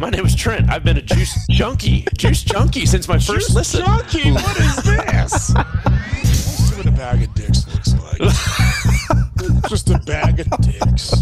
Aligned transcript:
My 0.00 0.08
name 0.08 0.24
is 0.24 0.34
Trent. 0.34 0.70
I've 0.70 0.82
been 0.82 0.96
a 0.96 1.02
juice 1.02 1.38
junkie, 1.50 2.06
juice 2.16 2.42
junkie 2.42 2.86
since 2.86 3.06
my 3.06 3.18
first 3.18 3.48
Juice 3.48 3.54
listen. 3.54 3.84
junkie, 3.84 4.32
what 4.32 4.58
is 4.58 4.76
this? 4.76 5.46
See 6.24 6.74
what 6.76 6.86
a 6.86 6.90
bag 6.90 7.22
of 7.22 7.34
dicks 7.34 7.66
looks 7.68 7.92
like. 7.92 8.18
Just 9.68 9.90
a 9.90 9.98
bag 9.98 10.40
of 10.40 10.48
dicks. 10.62 11.12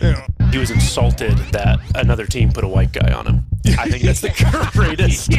Yeah. 0.00 0.26
He 0.50 0.56
was 0.56 0.70
insulted 0.70 1.36
that 1.52 1.78
another 1.94 2.24
team 2.24 2.50
put 2.52 2.64
a 2.64 2.68
white 2.68 2.92
guy 2.92 3.12
on 3.12 3.26
him. 3.26 3.44
I 3.78 3.90
think 3.90 4.02
that's 4.04 4.22
the 4.22 4.30
greatest. 4.72 5.30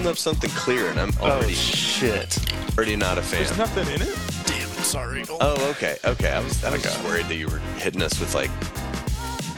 Holding 0.00 0.12
up 0.12 0.16
something 0.18 0.48
clear, 0.50 0.88
and 0.88 0.98
I'm 0.98 1.12
Oh 1.20 1.28
already 1.30 1.52
shit. 1.52 2.38
already 2.74 2.96
not 2.96 3.18
a 3.18 3.22
fan. 3.22 3.44
There's 3.44 3.58
nothing 3.58 3.86
in 3.94 4.00
it. 4.00 4.16
Damn 4.46 4.62
it. 4.62 4.84
Sorry. 4.84 5.24
Oh, 5.28 5.70
okay, 5.72 5.98
okay. 6.06 6.30
I 6.30 6.40
was 6.40 6.64
I 6.64 6.70
was 6.70 6.82
just 6.82 7.04
worried 7.04 7.26
that 7.26 7.34
you 7.34 7.48
were 7.48 7.58
hitting 7.76 8.00
us 8.00 8.18
with 8.18 8.34
like 8.34 8.50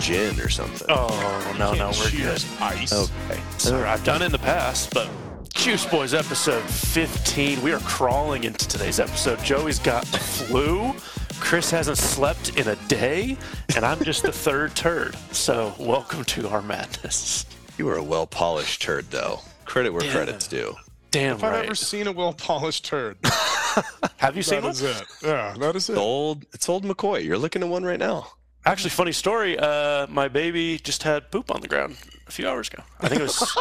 gin 0.00 0.40
or 0.40 0.48
something. 0.48 0.88
Oh 0.90 1.54
no, 1.60 1.74
no, 1.74 1.90
we're 1.90 2.10
good. 2.10 2.18
Cheers, 2.40 2.46
Ice. 2.60 2.92
Okay. 2.92 3.40
Sorry, 3.58 3.84
I've 3.84 4.02
done 4.02 4.20
it 4.22 4.26
in 4.26 4.32
the 4.32 4.38
past, 4.38 4.92
but 4.92 5.08
Juice 5.54 5.86
Boys 5.86 6.12
episode 6.12 6.64
15. 6.64 7.62
We 7.62 7.72
are 7.72 7.78
crawling 7.80 8.42
into 8.42 8.66
today's 8.66 8.98
episode. 8.98 9.38
Joey's 9.44 9.78
got 9.78 10.04
the 10.06 10.18
flu. 10.18 10.92
Chris 11.38 11.70
hasn't 11.70 11.98
slept 11.98 12.56
in 12.58 12.66
a 12.68 12.76
day, 12.88 13.36
and 13.76 13.84
I'm 13.84 14.02
just 14.02 14.22
the 14.24 14.32
third 14.32 14.74
turd. 14.74 15.14
So, 15.30 15.72
welcome 15.78 16.24
to 16.24 16.48
our 16.48 16.62
madness. 16.62 17.46
You 17.78 17.86
were 17.86 17.96
a 17.96 18.02
well 18.02 18.26
polished 18.26 18.82
turd, 18.82 19.10
though. 19.10 19.40
Credit 19.72 19.90
where 19.90 20.04
Yeah. 20.04 20.12
credit's 20.12 20.46
due. 20.48 20.76
Damn 21.12 21.36
If 21.36 21.44
I've 21.44 21.64
ever 21.64 21.74
seen 21.74 22.06
a 22.06 22.12
well 22.12 22.34
polished 22.34 22.84
turd, 22.84 23.16
Have 24.18 24.36
you 24.36 24.42
seen 24.42 24.56
that 24.60 24.64
one? 24.64 24.70
is 24.72 24.82
it. 24.82 25.02
Yeah, 25.22 25.54
that 25.58 25.74
is 25.76 25.88
it. 25.88 25.92
It's 25.94 25.98
old. 25.98 26.44
It's 26.52 26.68
old 26.68 26.84
McCoy. 26.84 27.24
You're 27.24 27.38
looking 27.38 27.62
at 27.62 27.68
one 27.70 27.82
right 27.82 27.98
now. 27.98 28.26
Actually, 28.66 28.90
funny 28.90 29.12
story. 29.12 29.58
Uh, 29.58 30.06
my 30.08 30.28
baby 30.28 30.78
just 30.78 31.04
had 31.04 31.30
poop 31.30 31.50
on 31.50 31.62
the 31.62 31.68
ground 31.68 31.96
a 32.28 32.30
few 32.30 32.46
hours 32.46 32.68
ago. 32.68 32.82
I 33.00 33.08
think 33.08 33.22
it 33.22 33.24
was. 33.24 33.40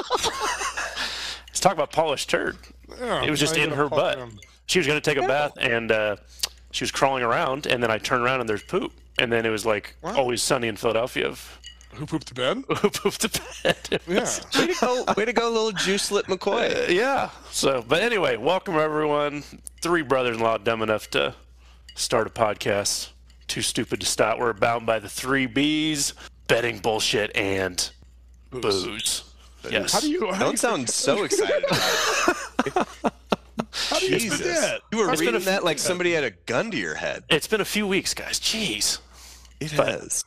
Let's 1.48 1.62
talk 1.62 1.72
about 1.72 1.94
polished 1.94 2.30
turd. 2.30 2.58
Yeah, 3.00 3.24
It 3.24 3.30
was 3.30 3.40
just 3.40 3.56
in 3.56 3.72
her 3.72 3.88
butt. 3.88 4.18
them. 4.18 4.38
She 4.66 4.80
was 4.80 4.88
going 4.88 5.00
to 5.00 5.10
take 5.14 5.18
a 5.22 5.26
bath 5.26 5.54
and 5.58 5.92
uh, 5.94 6.18
she 6.72 6.84
was 6.84 6.92
crawling 6.92 7.24
around, 7.24 7.68
and 7.68 7.82
then 7.82 7.90
I 7.90 7.98
turned 8.00 8.24
around 8.24 8.42
and 8.42 8.50
there's 8.50 8.64
poop. 8.64 8.92
And 9.18 9.32
then 9.32 9.46
it 9.46 9.50
was 9.50 9.66
like 9.66 9.96
What? 10.02 10.16
always 10.18 10.42
sunny 10.44 10.68
in 10.68 10.76
Philadelphia 10.76 11.28
of 11.28 11.58
Who 11.96 12.06
pooped 12.06 12.28
the 12.28 12.34
bed? 12.34 12.64
who 12.68 12.90
pooped 12.90 13.22
the 13.22 13.42
bed. 13.64 14.02
Yeah. 14.08 14.30
Way 14.58 14.68
to 14.68 14.80
go, 14.80 15.06
way 15.16 15.26
to 15.26 15.34
go, 15.34 15.50
little 15.50 15.72
juice 15.72 16.12
lip 16.12 16.26
McCoy. 16.28 16.88
Uh, 16.90 16.92
yeah. 16.92 17.30
So, 17.52 17.84
but 17.88 18.02
anyway, 18.02 18.38
welcome 18.38 18.76
everyone. 18.76 19.44
Three 19.82 20.02
brothers-in-law 20.02 20.60
dumb 20.60 20.82
enough 20.82 21.10
to 21.12 21.36
start 21.96 22.28
a 22.28 22.30
podcast. 22.30 23.10
Too 23.48 23.62
stupid 23.62 24.00
to 24.00 24.06
stop. 24.06 24.40
We're 24.40 24.54
bound 24.54 24.86
by 24.86 25.00
the 25.00 25.10
three 25.10 25.46
B's: 25.46 26.14
betting, 26.48 26.80
bullshit, 26.80 27.36
and 27.36 27.90
booze. 28.50 29.24
Yes. 29.70 29.92
How 29.94 30.00
do 30.00 30.10
you? 30.10 30.28
How 30.32 30.34
do 30.34 30.40
Don't 30.40 30.52
you, 30.54 30.58
sound 30.58 30.90
so 30.90 31.24
excited 31.26 31.66
how 33.74 34.00
do 34.00 34.06
you 34.08 34.18
Jesus. 34.20 34.38
forget? 34.40 34.82
You 34.92 34.98
were 35.00 35.12
It's 35.12 35.20
been 35.22 35.30
a 35.30 35.32
reading 35.34 35.46
that 35.46 35.64
like 35.64 35.80
somebody 35.80 36.14
had 36.14 36.24
a 36.24 36.32
gun 36.32 36.72
to 36.72 36.78
your 36.78 36.96
head. 36.96 37.24
It's 37.30 37.48
been 37.48 37.62
a 37.62 37.66
few 37.66 37.86
weeks, 37.88 38.14
guys. 38.14 38.40
Jeez. 38.40 39.00
It 39.60 39.74
But- 39.76 39.88
has. 40.02 40.26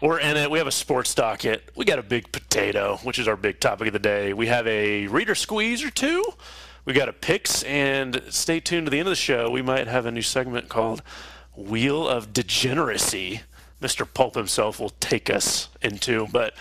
We're 0.00 0.18
in 0.18 0.36
it. 0.36 0.50
We 0.50 0.58
have 0.58 0.66
a 0.66 0.72
sports 0.72 1.14
docket. 1.14 1.70
We 1.76 1.84
got 1.84 1.98
a 1.98 2.02
big 2.02 2.32
potato, 2.32 2.98
which 3.02 3.18
is 3.18 3.28
our 3.28 3.36
big 3.36 3.60
topic 3.60 3.88
of 3.88 3.92
the 3.92 3.98
day. 3.98 4.32
We 4.32 4.46
have 4.46 4.66
a 4.66 5.06
reader 5.08 5.34
squeeze 5.34 5.84
or 5.84 5.90
two. 5.90 6.24
We 6.86 6.94
got 6.94 7.10
a 7.10 7.12
picks, 7.12 7.62
and 7.64 8.22
stay 8.30 8.60
tuned 8.60 8.86
to 8.86 8.90
the 8.90 8.98
end 8.98 9.06
of 9.08 9.12
the 9.12 9.16
show. 9.16 9.50
We 9.50 9.60
might 9.60 9.86
have 9.86 10.06
a 10.06 10.10
new 10.10 10.22
segment 10.22 10.70
called 10.70 11.02
Wheel 11.54 12.08
of 12.08 12.32
Degeneracy. 12.32 13.42
Mr. 13.82 14.06
Pulp 14.12 14.34
himself 14.34 14.80
will 14.80 14.90
take 15.00 15.28
us 15.28 15.68
into. 15.82 16.26
But 16.32 16.54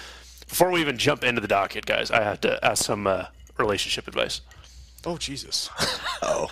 before 0.47 0.69
we 0.71 0.81
even 0.81 0.97
jump 0.97 1.23
into 1.23 1.39
the 1.39 1.47
docket, 1.47 1.85
guys, 1.85 2.11
I 2.11 2.21
have 2.23 2.41
to 2.41 2.63
ask 2.63 2.83
some 2.83 3.07
uh, 3.07 3.25
relationship 3.57 4.07
advice. 4.07 4.41
Oh 5.05 5.17
Jesus! 5.17 5.69
Oh, 6.21 6.49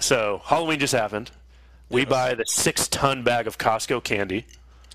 So 0.00 0.40
Halloween 0.46 0.78
just 0.78 0.94
happened. 0.94 1.30
We 1.90 2.06
buy 2.06 2.34
the 2.34 2.44
six-ton 2.46 3.22
bag 3.22 3.46
of 3.46 3.58
Costco 3.58 4.02
candy. 4.02 4.46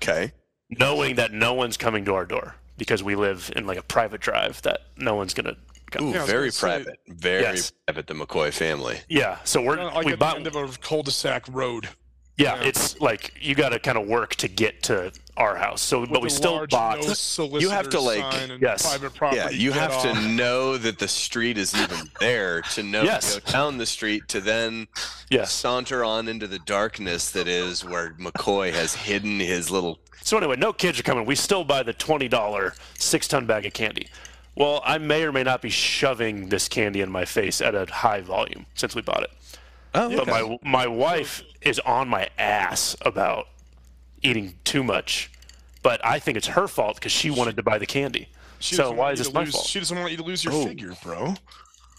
okay. 0.02 0.32
Knowing 0.78 1.16
that 1.16 1.32
no 1.32 1.54
one's 1.54 1.76
coming 1.76 2.04
to 2.06 2.14
our 2.14 2.24
door 2.24 2.54
because 2.78 3.02
we 3.02 3.14
live 3.14 3.52
in 3.56 3.66
like 3.66 3.78
a 3.78 3.82
private 3.82 4.20
drive 4.20 4.62
that 4.62 4.80
no 4.96 5.14
one's 5.14 5.34
gonna 5.34 5.56
come. 5.90 6.06
Ooh, 6.06 6.12
Yeah, 6.12 6.24
very 6.24 6.42
gonna 6.44 6.52
say- 6.52 6.60
private. 6.60 6.98
Very 7.08 7.42
Yes. 7.42 7.72
private. 7.86 8.06
The 8.06 8.14
McCoy 8.14 8.52
family. 8.52 9.00
Yeah, 9.08 9.38
so 9.44 9.60
we're 9.60 9.76
Like 9.82 10.06
we 10.06 10.12
at 10.12 10.18
bought. 10.18 10.32
the 10.32 10.36
end 10.38 10.46
of 10.46 10.54
a 10.56 10.68
cul-de-sac 10.78 11.44
road. 11.50 11.88
Yeah, 12.40 12.56
yeah. 12.56 12.68
it's 12.68 13.00
like 13.00 13.32
you 13.40 13.54
got 13.54 13.70
to 13.70 13.78
kind 13.78 13.98
of 13.98 14.06
work 14.06 14.34
to 14.36 14.48
get 14.48 14.82
to 14.84 15.12
our 15.36 15.56
house. 15.56 15.80
So, 15.80 16.04
but 16.06 16.20
we 16.22 16.28
still 16.28 16.66
bought. 16.66 16.98
no 17.00 17.58
You 17.58 17.70
have 17.70 17.88
to, 17.90 18.00
like- 18.00 18.60
Yes. 18.60 18.82
private 18.86 19.14
property. 19.14 19.40
Yeah, 19.40 19.50
you 19.50 19.72
get 19.72 19.90
have 19.90 20.02
to 20.02 20.28
know 20.28 20.76
that 20.76 20.98
the 20.98 21.08
street 21.08 21.56
is 21.56 21.74
even 21.74 21.98
there 22.18 22.60
to 22.74 22.82
know 22.82 23.02
Yes. 23.02 23.36
to 23.36 23.40
go 23.40 23.52
down 23.52 23.78
the 23.78 23.86
street 23.86 24.28
to 24.28 24.40
then 24.40 24.88
Yes. 25.30 25.52
saunter 25.52 26.04
on 26.04 26.28
into 26.28 26.46
the 26.46 26.58
darkness 26.58 27.30
that 27.30 27.48
is 27.48 27.84
where 27.84 28.14
McCoy 28.20 28.72
has 28.72 28.94
hidden 28.94 29.40
his 29.40 29.70
little. 29.70 29.98
So 30.22 30.36
anyway, 30.36 30.56
no 30.56 30.72
kids 30.74 31.00
are 31.00 31.02
coming. 31.04 31.24
We 31.24 31.34
still 31.36 31.64
buy 31.64 31.82
the 31.82 31.94
twenty 31.94 32.28
dollar 32.28 32.74
six 32.98 33.26
ton 33.26 33.46
bag 33.46 33.64
of 33.64 33.72
candy. 33.72 34.08
Well, 34.54 34.82
I 34.84 34.98
may 34.98 35.22
or 35.22 35.32
may 35.32 35.44
not 35.44 35.62
be 35.62 35.70
shoving 35.70 36.50
this 36.50 36.68
candy 36.68 37.00
in 37.00 37.10
my 37.10 37.24
face 37.24 37.62
at 37.62 37.74
a 37.74 37.86
high 37.90 38.20
volume 38.20 38.66
since 38.74 38.94
we 38.94 39.00
bought 39.00 39.22
it. 39.22 39.30
Oh, 39.94 40.16
But 40.16 40.26
my 40.28 40.58
my 40.62 40.86
wife 40.86 41.42
is 41.62 41.78
on 41.80 42.08
my 42.08 42.28
ass 42.38 42.96
about 43.02 43.48
eating 44.22 44.54
too 44.64 44.82
much. 44.84 45.30
But 45.82 46.04
I 46.04 46.18
think 46.18 46.36
it's 46.36 46.46
her 46.48 46.68
fault 46.68 46.96
because 46.96 47.12
she 47.12 47.30
wanted 47.30 47.56
to 47.56 47.62
buy 47.62 47.78
the 47.78 47.86
candy. 47.86 48.28
She 48.58 48.74
so 48.74 48.82
doesn't 48.84 48.96
why 48.98 49.04
want 49.04 49.12
is 49.14 49.18
you 49.18 49.22
this 49.24 49.28
to 49.28 49.34
my 49.34 49.44
lose, 49.44 49.52
fault? 49.54 49.66
She 49.66 49.78
doesn't 49.78 49.98
want 49.98 50.10
you 50.10 50.16
to 50.18 50.22
lose 50.24 50.44
your 50.44 50.52
Oh. 50.54 50.66
figure, 50.66 50.92
bro. 51.02 51.34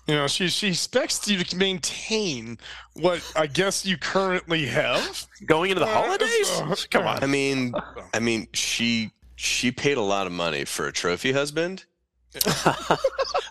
You 0.07 0.16
know, 0.16 0.28
she 0.28 0.47
she 0.50 0.69
expects 0.69 1.28
you 1.28 1.44
to 1.44 1.56
maintain 1.57 2.57
what 2.94 3.22
I 3.35 3.47
guess 3.47 3.85
you 3.85 3.97
currently 3.97 4.66
have. 4.68 5.25
Going 5.46 5.72
into 5.72 5.79
the 5.84 5.90
Uh, 5.90 5.94
holidays? 6.03 6.50
uh, 6.52 6.75
Come 6.91 7.08
I 7.08 7.18
on. 7.18 7.31
mean, 7.31 7.73
I 8.13 8.19
mean, 8.19 8.47
she 8.53 9.12
she 9.35 9.72
paid 9.72 9.97
a 9.97 10.02
lot 10.02 10.28
of 10.28 10.34
money 10.34 10.66
for 10.66 10.88
a 10.88 10.91
trophy 10.91 11.31
husband. 11.31 11.85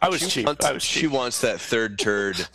I 0.02 0.08
was 0.08 0.20
She 0.22 0.28
cheap. 0.30 0.46
wants, 0.46 0.64
I 0.64 0.72
was 0.72 0.82
she 0.82 1.06
wants 1.06 1.40
that 1.42 1.60
third 1.60 1.98
turd 1.98 2.46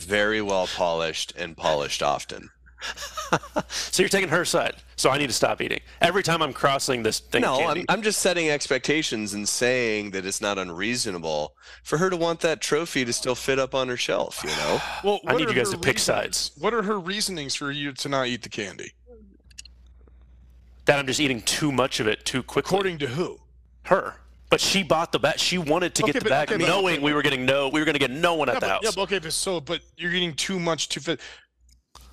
very 0.00 0.42
well 0.42 0.66
polished 0.66 1.32
and 1.36 1.56
polished 1.56 2.02
often. 2.02 2.50
So 3.68 4.02
you're 4.02 4.10
taking 4.10 4.28
her 4.28 4.44
side. 4.44 4.74
So 4.96 5.10
I 5.10 5.18
need 5.18 5.28
to 5.28 5.32
stop 5.32 5.60
eating. 5.60 5.80
Every 6.00 6.22
time 6.22 6.42
I'm 6.42 6.52
crossing 6.52 7.02
this 7.02 7.18
thing 7.20 7.40
No. 7.42 7.66
I'm, 7.66 7.84
I'm 7.88 8.02
just 8.02 8.20
setting 8.20 8.50
expectations 8.50 9.32
and 9.34 9.48
saying 9.48 10.10
that 10.10 10.26
it's 10.26 10.40
not 10.40 10.58
unreasonable 10.58 11.54
for 11.82 11.98
her 11.98 12.10
to 12.10 12.16
want 12.16 12.40
that 12.40 12.60
trophy 12.60 13.04
to 13.04 13.12
still 13.12 13.34
fit 13.34 13.58
up 13.58 13.74
on 13.74 13.88
her 13.88 13.96
shelf, 13.96 14.40
you 14.44 14.50
know? 14.50 14.80
Well, 15.04 15.20
I 15.26 15.34
need 15.36 15.48
you 15.48 15.54
guys 15.54 15.70
to 15.70 15.78
pick 15.78 15.96
reasons- 15.96 16.02
sides. 16.02 16.50
What 16.58 16.74
are 16.74 16.82
her 16.82 17.00
reasonings 17.00 17.54
for 17.54 17.70
you 17.70 17.92
to 17.92 18.08
not 18.08 18.26
eat 18.26 18.42
the 18.42 18.48
candy? 18.50 18.92
that 20.84 20.98
I'm 20.98 21.06
just 21.06 21.20
eating 21.20 21.40
too 21.42 21.72
much 21.72 21.98
of 21.98 22.06
it 22.06 22.24
too 22.26 22.42
quickly. 22.42 22.68
According 22.68 22.98
to 22.98 23.06
who? 23.06 23.38
her. 23.84 24.16
But 24.54 24.60
she 24.60 24.84
bought 24.84 25.10
the 25.10 25.18
bag. 25.18 25.40
She 25.40 25.58
wanted 25.58 25.96
to 25.96 26.04
Okay, 26.04 26.12
get 26.12 26.18
the 26.22 26.24
but- 26.26 26.30
bag, 26.30 26.48
okay, 26.52 26.58
but- 26.62 26.68
knowing 26.68 26.94
okay, 26.98 27.02
we 27.02 27.12
were 27.12 27.22
getting 27.22 27.44
no. 27.44 27.68
We 27.70 27.80
were 27.80 27.84
going 27.84 27.96
to 27.96 27.98
get 27.98 28.12
no 28.12 28.34
one 28.34 28.48
at 28.48 28.52
Yeah, 28.52 28.60
the 28.60 28.66
but, 28.66 28.70
house. 28.70 28.80
yeah, 28.84 28.90
but 28.94 29.02
okay, 29.02 29.18
but 29.18 29.32
so 29.32 29.60
but 29.60 29.80
you're 29.96 30.12
eating 30.12 30.32
too 30.32 30.60
much 30.60 30.88
too 30.90 31.00
fit. 31.00 31.18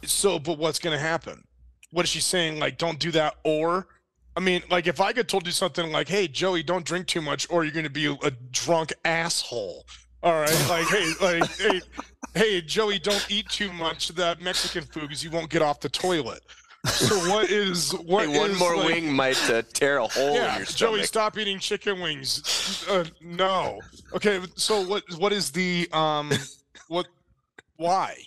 So, 0.05 0.39
but 0.39 0.57
what's 0.57 0.79
gonna 0.79 0.97
happen? 0.97 1.43
What 1.91 2.03
is 2.03 2.09
she 2.09 2.19
saying? 2.19 2.57
Like, 2.57 2.79
don't 2.79 2.97
do 2.97 3.11
that, 3.11 3.35
or 3.43 3.89
I 4.35 4.39
mean, 4.39 4.63
like 4.71 4.87
if 4.87 4.99
I 4.99 5.13
could 5.13 5.29
told 5.29 5.45
you 5.45 5.51
something 5.51 5.91
like, 5.91 6.07
"Hey, 6.07 6.27
Joey, 6.27 6.63
don't 6.63 6.83
drink 6.83 7.05
too 7.05 7.21
much, 7.21 7.45
or 7.51 7.63
you're 7.63 7.73
gonna 7.73 7.91
be 7.91 8.07
a 8.07 8.31
drunk 8.49 8.91
asshole." 9.05 9.85
All 10.23 10.33
right, 10.33 10.49
like, 10.69 10.87
hey, 10.87 11.13
like, 11.21 11.51
hey, 11.57 11.81
hey, 12.33 12.61
Joey, 12.61 12.97
don't 12.97 13.23
eat 13.29 13.47
too 13.49 13.71
much 13.73 14.09
of 14.09 14.15
that 14.15 14.41
Mexican 14.41 14.83
food 14.85 15.01
because 15.03 15.23
you 15.23 15.29
won't 15.29 15.51
get 15.51 15.61
off 15.61 15.79
the 15.79 15.89
toilet. 15.89 16.41
So, 16.85 17.15
what 17.29 17.49
is 17.51 17.91
what 18.05 18.27
Hey, 18.27 18.39
one 18.39 18.51
is, 18.51 18.59
more 18.59 18.75
like- 18.75 18.87
wing 18.87 19.13
might 19.13 19.49
uh, 19.49 19.61
tear 19.73 19.97
a 19.99 20.07
hole 20.07 20.29
in 20.29 20.33
yeah, 20.35 20.57
your 20.57 20.65
Joey, 20.65 21.03
stop 21.03 21.37
eating 21.37 21.59
chicken 21.59 21.99
wings. 22.01 22.85
Uh, 22.89 23.05
no. 23.21 23.79
Okay, 24.15 24.41
so 24.55 24.81
what? 24.81 25.03
What 25.17 25.31
is 25.31 25.51
the 25.51 25.87
um? 25.93 26.31
What? 26.87 27.07
Why? 27.77 28.17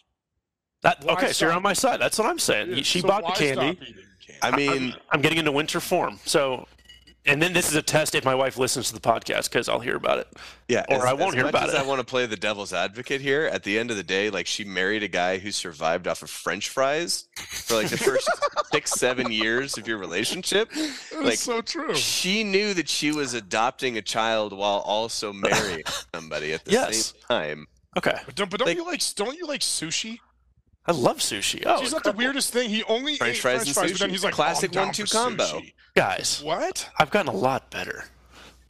that, 0.82 1.02
why 1.04 1.14
okay, 1.14 1.32
so 1.32 1.46
you're 1.46 1.54
on 1.54 1.62
my 1.62 1.72
side. 1.72 2.00
That's 2.00 2.18
what 2.18 2.28
I'm 2.28 2.38
saying. 2.38 2.82
She 2.82 3.00
So 3.00 3.08
bought 3.08 3.22
the 3.22 3.28
why 3.30 3.34
candy. 3.34 3.54
stop 3.76 3.82
eating 3.88 3.94
candy? 4.26 4.38
I 4.42 4.56
mean, 4.56 4.94
I'm 5.10 5.20
getting 5.20 5.38
into 5.38 5.52
winter 5.52 5.80
form. 5.80 6.18
So, 6.24 6.66
and 7.26 7.40
then 7.40 7.52
this 7.52 7.68
is 7.68 7.74
a 7.76 7.82
test 7.82 8.14
if 8.14 8.24
my 8.24 8.34
wife 8.34 8.56
listens 8.58 8.88
to 8.88 8.94
the 8.94 9.00
podcast 9.00 9.44
because 9.50 9.68
I'll 9.68 9.80
hear 9.80 9.96
about 9.96 10.18
it. 10.18 10.28
yeah, 10.68 10.84
or 10.88 10.96
as, 10.96 11.04
I 11.04 11.12
won't 11.14 11.34
hear 11.34 11.46
about 11.46 11.68
as 11.68 11.74
it. 11.74 11.80
I 11.80 11.82
want 11.86 12.00
to 12.00 12.04
play 12.04 12.26
the 12.26 12.36
devil's 12.36 12.72
advocate 12.72 13.20
here. 13.20 13.46
At 13.52 13.62
the 13.62 13.78
end 13.78 13.90
of 13.90 13.96
the 13.96 14.02
day, 14.02 14.30
like 14.30 14.46
she 14.46 14.64
married 14.64 15.02
a 15.02 15.08
guy 15.08 15.38
who 15.38 15.50
survived 15.50 16.06
off 16.06 16.22
of 16.22 16.30
French 16.30 16.68
fries 16.68 17.24
for 17.36 17.74
like 17.76 17.88
the 17.88 17.96
first 17.98 18.28
six, 18.72 18.90
seven 18.92 19.30
years 19.32 19.78
of 19.78 19.88
your 19.88 19.98
relationship. 19.98 20.70
That 20.70 20.78
is 20.78 21.12
like, 21.12 21.38
so 21.38 21.60
true. 21.60 21.94
She 21.94 22.44
knew 22.44 22.74
that 22.74 22.88
she 22.88 23.12
was 23.12 23.34
adopting 23.34 23.96
a 23.96 24.02
child 24.02 24.52
while 24.52 24.78
also 24.78 25.32
marrying 25.32 25.82
somebody 26.14 26.52
at 26.52 26.64
the 26.64 26.72
Yes. 26.72 27.06
same 27.06 27.20
time. 27.28 27.66
Okay. 27.96 28.18
But 28.26 28.34
don't, 28.34 28.50
but 28.50 28.58
don't 28.58 28.66
Like- 28.68 28.76
you 28.76 28.84
like 28.84 29.02
don't 29.14 29.38
you 29.38 29.46
like 29.46 29.60
sushi? 29.60 30.18
I 30.86 30.92
love 30.92 31.18
sushi. 31.18 31.62
Oh, 31.64 31.80
She's 31.80 31.92
not 31.92 32.04
the 32.04 32.12
weirdest 32.12 32.52
thing. 32.52 32.68
He 32.68 32.82
only 32.84 33.16
French 33.16 33.36
ate 33.36 33.40
fries 33.40 33.54
French 33.56 33.68
and 33.68 33.74
fries, 33.74 33.92
but 33.92 33.98
then 34.00 34.08
sushi. 34.08 34.12
he's 34.12 34.24
like, 34.24 34.34
Classic 34.34 34.70
oh, 34.76 34.80
one-two 34.84 35.04
combo. 35.06 35.44
sushi. 35.44 35.72
Guys, 35.96 36.42
What? 36.44 36.88
I've 36.98 37.10
gotten 37.10 37.32
a 37.32 37.36
lot 37.36 37.70
better. 37.70 38.04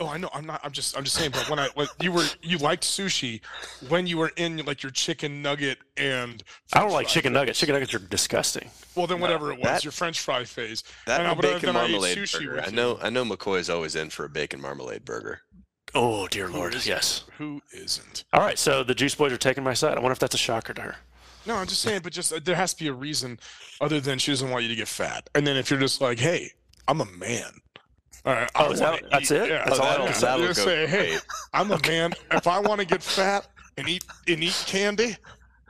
Oh, 0.01 0.09
I 0.09 0.17
know. 0.19 0.29
I'm 0.35 0.45
not. 0.45 0.61
I'm 0.65 0.73
just. 0.73 0.97
I'm 0.99 1.05
just 1.05 1.15
saying. 1.17 1.31
But 1.31 1.49
when 1.49 1.61
I 1.61 1.69
when 1.75 1.87
you 2.01 2.11
were 2.11 2.25
you 2.43 2.59
liked 2.59 2.83
sushi 2.83 3.41
when 3.89 4.09
you 4.09 4.19
were 4.19 4.33
in 4.37 4.57
like 4.65 4.83
your 4.83 4.91
chicken 4.91 5.41
nugget 5.41 5.79
and 5.97 6.43
I 6.73 6.81
don't 6.81 6.89
French 6.89 6.93
like 6.95 7.07
chicken 7.07 7.31
phase. 7.33 7.35
nuggets. 7.41 7.59
Chicken 7.61 7.75
nuggets 7.75 7.95
are 7.95 8.01
disgusting. 8.01 8.69
Well, 8.97 9.07
then 9.07 9.21
whatever 9.21 9.53
it 9.53 9.59
was, 9.61 9.65
that- 9.65 9.85
your 9.85 9.93
French 9.93 10.19
fry 10.21 10.43
phase. 10.45 10.83
That 11.07 11.21
And 11.21 11.29
I- 11.29 11.33
and 11.33 11.41
bacon 11.41 11.61
then 11.67 11.77
I 11.77 11.85
ate 11.85 11.91
marmalade 11.93 12.19
sushi 12.19 12.45
burger. 12.45 12.65
I 12.67 12.71
know. 12.71 12.99
I 13.03 13.09
know 13.11 13.25
McCoy's 13.25 13.71
always 13.71 13.95
in 13.95 14.11
for 14.11 14.25
a 14.25 14.29
bacon 14.29 14.61
marmalade 14.61 15.05
burger. 15.05 15.43
Oh 15.95 16.27
dear 16.27 16.49
lord, 16.49 16.75
is- 16.75 16.89
yes. 16.89 17.23
Who 17.39 17.63
isn't? 17.73 18.25
All 18.33 18.41
right, 18.41 18.59
so 18.59 18.83
the 18.83 18.97
Juice 18.97 19.15
Boys 19.15 19.33
are 19.33 19.37
taking 19.39 19.63
my 19.63 19.75
side. 19.75 19.97
I 19.97 20.01
wonder 20.01 20.13
if 20.13 20.19
that's 20.19 20.35
a 20.35 20.39
shocker 20.39 20.75
to 20.75 20.83
her. 20.83 20.97
No, 21.46 21.56
I'm 21.56 21.67
just 21.67 21.82
saying. 21.82 22.00
But 22.02 22.12
just 22.12 22.32
uh, 22.32 22.41
there 22.43 22.56
has 22.56 22.75
to 22.75 22.85
be 22.85 22.88
a 22.88 22.93
reason 22.93 23.38
other 23.81 24.00
than 24.00 24.19
she 24.19 24.32
doesn't 24.32 24.50
want 24.50 24.62
you 24.64 24.69
to 24.70 24.76
get 24.76 24.88
fat. 24.88 25.29
And 25.35 25.46
then 25.46 25.56
if 25.56 25.70
you're 25.70 25.81
just 25.81 26.00
like, 26.00 26.19
hey, 26.19 26.50
I'm 26.88 27.00
a 27.00 27.05
man. 27.06 27.61
All 28.25 28.32
right. 28.32 28.50
Oh, 28.55 28.67
I 28.67 28.70
is 28.70 28.81
that- 28.81 29.02
that's 29.11 29.31
eat- 29.31 29.37
it? 29.37 29.49
Yeah, 29.50 29.64
That's 29.67 29.79
all 29.79 29.87
that'll, 29.87 30.06
it 30.06 30.11
is? 30.12 30.20
That'll 30.20 30.46
just 30.46 30.64
say, 30.64 30.87
hey. 30.87 31.19
I'm 31.52 31.70
a 31.70 31.79
man. 31.87 32.12
if 32.31 32.46
I 32.46 32.58
want 32.61 32.81
to 32.81 32.87
get 32.87 33.02
fat 33.02 33.46
and 33.76 33.88
eat 33.88 34.05
and 34.26 34.43
eat 34.43 34.64
candy, 34.67 35.17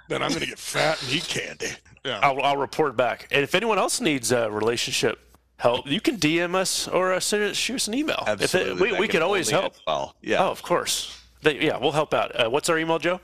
then 0.09 0.23
I'm 0.23 0.33
gonna 0.33 0.47
get 0.47 0.59
fat 0.59 1.03
and 1.03 1.13
eat 1.13 1.25
candy. 1.27 1.69
Yeah. 2.05 2.21
I'll, 2.23 2.41
I'll 2.43 2.57
report 2.59 2.97
back. 2.97 3.27
And 3.33 3.43
if 3.43 3.55
anyone 3.55 3.79
else 3.79 4.01
needs 4.01 4.31
uh, 4.33 4.51
relationship 4.53 5.19
help, 5.59 5.87
you 5.89 6.01
can 6.01 6.17
DM 6.19 6.55
us 6.55 6.87
or 6.87 7.13
uh, 7.15 7.21
send 7.21 7.43
us, 7.45 7.57
shoot 7.57 7.77
us 7.77 7.89
an 7.89 7.95
email. 7.95 8.23
If 8.27 8.43
Absolutely. 8.43 8.73
it, 8.73 8.81
we 8.81 8.91
that 8.93 9.01
we 9.01 9.09
can 9.09 9.23
always 9.23 9.49
help. 9.51 9.75
Well, 9.87 10.15
yeah. 10.21 10.45
Oh, 10.45 10.51
of 10.51 10.63
course. 10.63 11.19
They, 11.43 11.59
yeah, 11.61 11.79
we'll 11.79 11.93
help 11.93 12.13
out. 12.15 12.39
Uh, 12.39 12.49
what's 12.51 12.69
our 12.69 12.79
email, 12.79 12.99
Joe? 12.99 13.21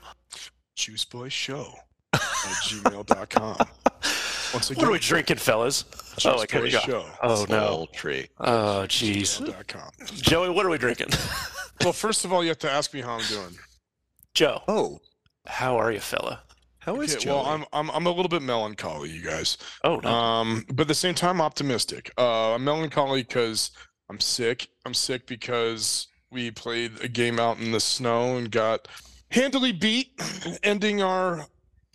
Juiceboyshow 0.75 1.73
at 2.13 2.19
gmail.com. 2.21 3.57
Once 4.53 4.69
again, 4.69 4.81
What 4.81 4.89
are 4.89 4.91
we 4.91 4.99
drinking, 4.99 5.37
fellas? 5.37 5.85
Oh, 6.25 6.39
I 6.39 6.45
couldn't 6.45 6.71
go. 6.71 6.79
Juiceboyshow 6.79 7.05
Oh 7.23 7.45
no. 7.49 7.87
Tree. 7.93 8.27
Oh 8.39 8.85
jeez. 8.87 9.39
Joey, 10.21 10.49
what 10.49 10.65
are 10.65 10.69
we 10.69 10.77
drinking? 10.77 11.07
Well, 11.83 11.93
first 11.93 12.25
of 12.25 12.31
all, 12.31 12.43
you 12.43 12.49
have 12.49 12.59
to 12.59 12.69
ask 12.69 12.93
me 12.93 13.01
how 13.01 13.13
I'm 13.13 13.25
doing. 13.27 13.57
Joe, 14.35 14.61
Oh, 14.67 14.99
how 15.47 15.77
are 15.77 15.91
you, 15.91 15.99
fella? 15.99 16.43
how 16.77 17.01
is 17.01 17.15
Okay, 17.15 17.23
Joey? 17.25 17.33
well, 17.33 17.45
I'm, 17.47 17.65
I'm 17.73 17.89
I'm 17.89 18.05
a 18.05 18.11
little 18.11 18.29
bit 18.29 18.43
melancholy, 18.43 19.09
you 19.09 19.23
guys. 19.23 19.57
Oh 19.83 19.95
no. 19.95 20.07
Um, 20.07 20.63
but 20.67 20.81
at 20.81 20.87
the 20.89 20.93
same 20.93 21.15
time, 21.15 21.41
optimistic. 21.41 22.11
Uh, 22.19 22.53
I'm 22.53 22.63
melancholy 22.63 23.23
because 23.23 23.71
I'm 24.11 24.19
sick. 24.19 24.67
I'm 24.85 24.93
sick 24.93 25.25
because 25.25 26.07
we 26.29 26.51
played 26.51 26.91
a 27.01 27.07
game 27.07 27.39
out 27.39 27.57
in 27.59 27.71
the 27.71 27.79
snow 27.79 28.37
and 28.37 28.51
got 28.51 28.87
handily 29.31 29.71
beat, 29.71 30.11
ending 30.63 31.01
our 31.01 31.47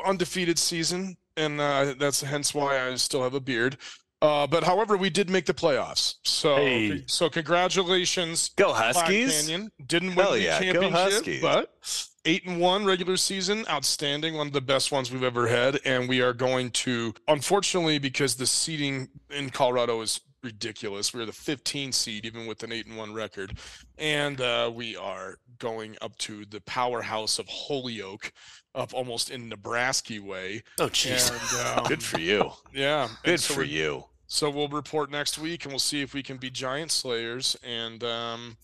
undefeated 0.04 0.58
season, 0.58 1.16
and 1.36 1.60
uh, 1.60 1.94
that's 1.98 2.20
hence 2.22 2.54
why 2.54 2.86
I 2.88 2.94
still 2.96 3.22
have 3.22 3.34
a 3.34 3.40
beard. 3.40 3.76
Uh, 4.22 4.46
but 4.46 4.64
however, 4.64 4.96
we 4.96 5.10
did 5.10 5.28
make 5.28 5.44
the 5.46 5.54
playoffs. 5.54 6.14
So 6.24 6.56
Hey. 6.56 7.04
so 7.06 7.28
congratulations, 7.28 8.50
Go 8.56 8.72
Huskies. 8.72 9.42
Canyon. 9.46 9.70
Didn't 9.86 10.12
Hell 10.12 10.30
win 10.32 10.40
the 10.40 10.44
yeah, 10.46 10.58
championship, 10.58 10.92
Huskies. 11.12 11.42
but 11.42 11.76
eight 12.24 12.46
and 12.46 12.58
one 12.58 12.84
regular 12.86 13.16
season, 13.18 13.64
outstanding, 13.68 14.34
one 14.34 14.46
of 14.46 14.52
the 14.54 14.60
best 14.62 14.90
ones 14.90 15.12
we've 15.12 15.22
ever 15.22 15.46
had. 15.46 15.78
And 15.84 16.08
we 16.08 16.22
are 16.22 16.32
going 16.32 16.70
to, 16.72 17.12
unfortunately, 17.28 17.98
because 17.98 18.34
the 18.36 18.46
seeding 18.46 19.08
in 19.30 19.50
Colorado 19.50 20.00
is 20.00 20.20
ridiculous. 20.42 21.12
We're 21.12 21.26
the 21.26 21.32
15 21.32 21.92
seed, 21.92 22.24
even 22.24 22.46
with 22.46 22.62
an 22.62 22.72
eight 22.72 22.86
and 22.86 22.96
one 22.96 23.12
record, 23.12 23.58
and 23.98 24.40
uh, 24.40 24.70
we 24.74 24.96
are 24.96 25.36
going 25.58 25.96
up 26.02 26.16
to 26.18 26.44
the 26.46 26.60
powerhouse 26.62 27.38
of 27.38 27.46
Holyoke, 27.48 28.32
up 28.76 28.94
almost 28.94 29.30
in 29.30 29.48
Nebraska 29.48 30.20
way. 30.22 30.62
oh 30.78 30.88
jeez. 30.88 31.30
Um, 31.78 31.84
Good 31.86 32.02
for 32.02 32.20
you. 32.20 32.52
yeah, 32.72 33.08
Good 33.24 33.40
so 33.40 33.54
for 33.54 33.62
you. 33.64 34.04
so 34.26 34.50
we'll 34.50 34.68
report 34.68 35.10
next 35.10 35.38
week, 35.38 35.64
and 35.64 35.72
we'll 35.72 35.78
see 35.78 36.02
if 36.02 36.14
we 36.14 36.22
can 36.22 36.36
be 36.36 36.50
giant 36.50 36.92
slayers, 36.92 37.56
and 37.64 38.04
um, 38.04 38.56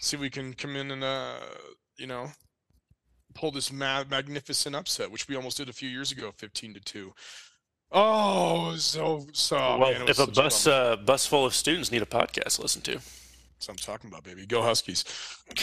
see 0.00 0.16
if 0.16 0.20
we 0.20 0.30
can 0.30 0.54
come 0.54 0.76
in 0.76 0.90
and 0.92 1.02
uh, 1.04 1.34
you 1.96 2.06
know, 2.06 2.28
pull 3.34 3.50
this 3.50 3.72
ma- 3.72 4.04
magnificent 4.08 4.74
upset, 4.76 5.10
which 5.10 5.28
we 5.28 5.34
almost 5.36 5.56
did 5.56 5.68
a 5.68 5.72
few 5.72 5.88
years 5.88 6.12
ago, 6.12 6.32
fifteen 6.36 6.72
to 6.74 6.80
two. 6.80 7.12
Oh, 7.90 8.74
so 8.76 9.26
so. 9.32 9.56
well, 9.56 9.92
man, 9.92 10.08
if 10.08 10.18
a 10.18 10.26
bus 10.26 10.64
bummer. 10.66 10.76
uh, 10.92 10.96
bus 10.96 11.26
full 11.26 11.44
of 11.46 11.54
students 11.54 11.90
need 11.90 12.02
a 12.02 12.06
podcast 12.06 12.56
to 12.56 12.62
listen 12.62 12.82
to, 12.82 12.92
That's 12.92 13.66
what 13.66 13.70
I'm 13.70 13.76
talking 13.76 14.08
about, 14.10 14.24
baby. 14.24 14.44
Go 14.46 14.62
Huskies. 14.62 15.04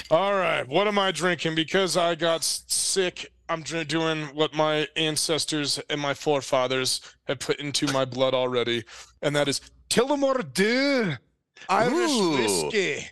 All 0.09 0.33
right. 0.33 0.67
What 0.67 0.87
am 0.87 0.97
I 0.97 1.11
drinking? 1.11 1.53
Because 1.55 1.95
I 1.97 2.15
got 2.15 2.43
sick, 2.43 3.31
I'm 3.49 3.61
doing 3.61 4.23
what 4.33 4.53
my 4.53 4.87
ancestors 4.95 5.79
and 5.89 5.99
my 6.01 6.13
forefathers 6.13 7.01
have 7.27 7.39
put 7.39 7.59
into 7.59 7.91
my 7.91 8.05
blood 8.05 8.33
already, 8.33 8.83
and 9.21 9.35
that 9.35 9.47
is 9.47 9.61
Tullamore 9.89 10.51
Dew 10.53 11.13
Irish 11.69 12.11
Ooh. 12.11 12.31
whiskey. 12.37 13.07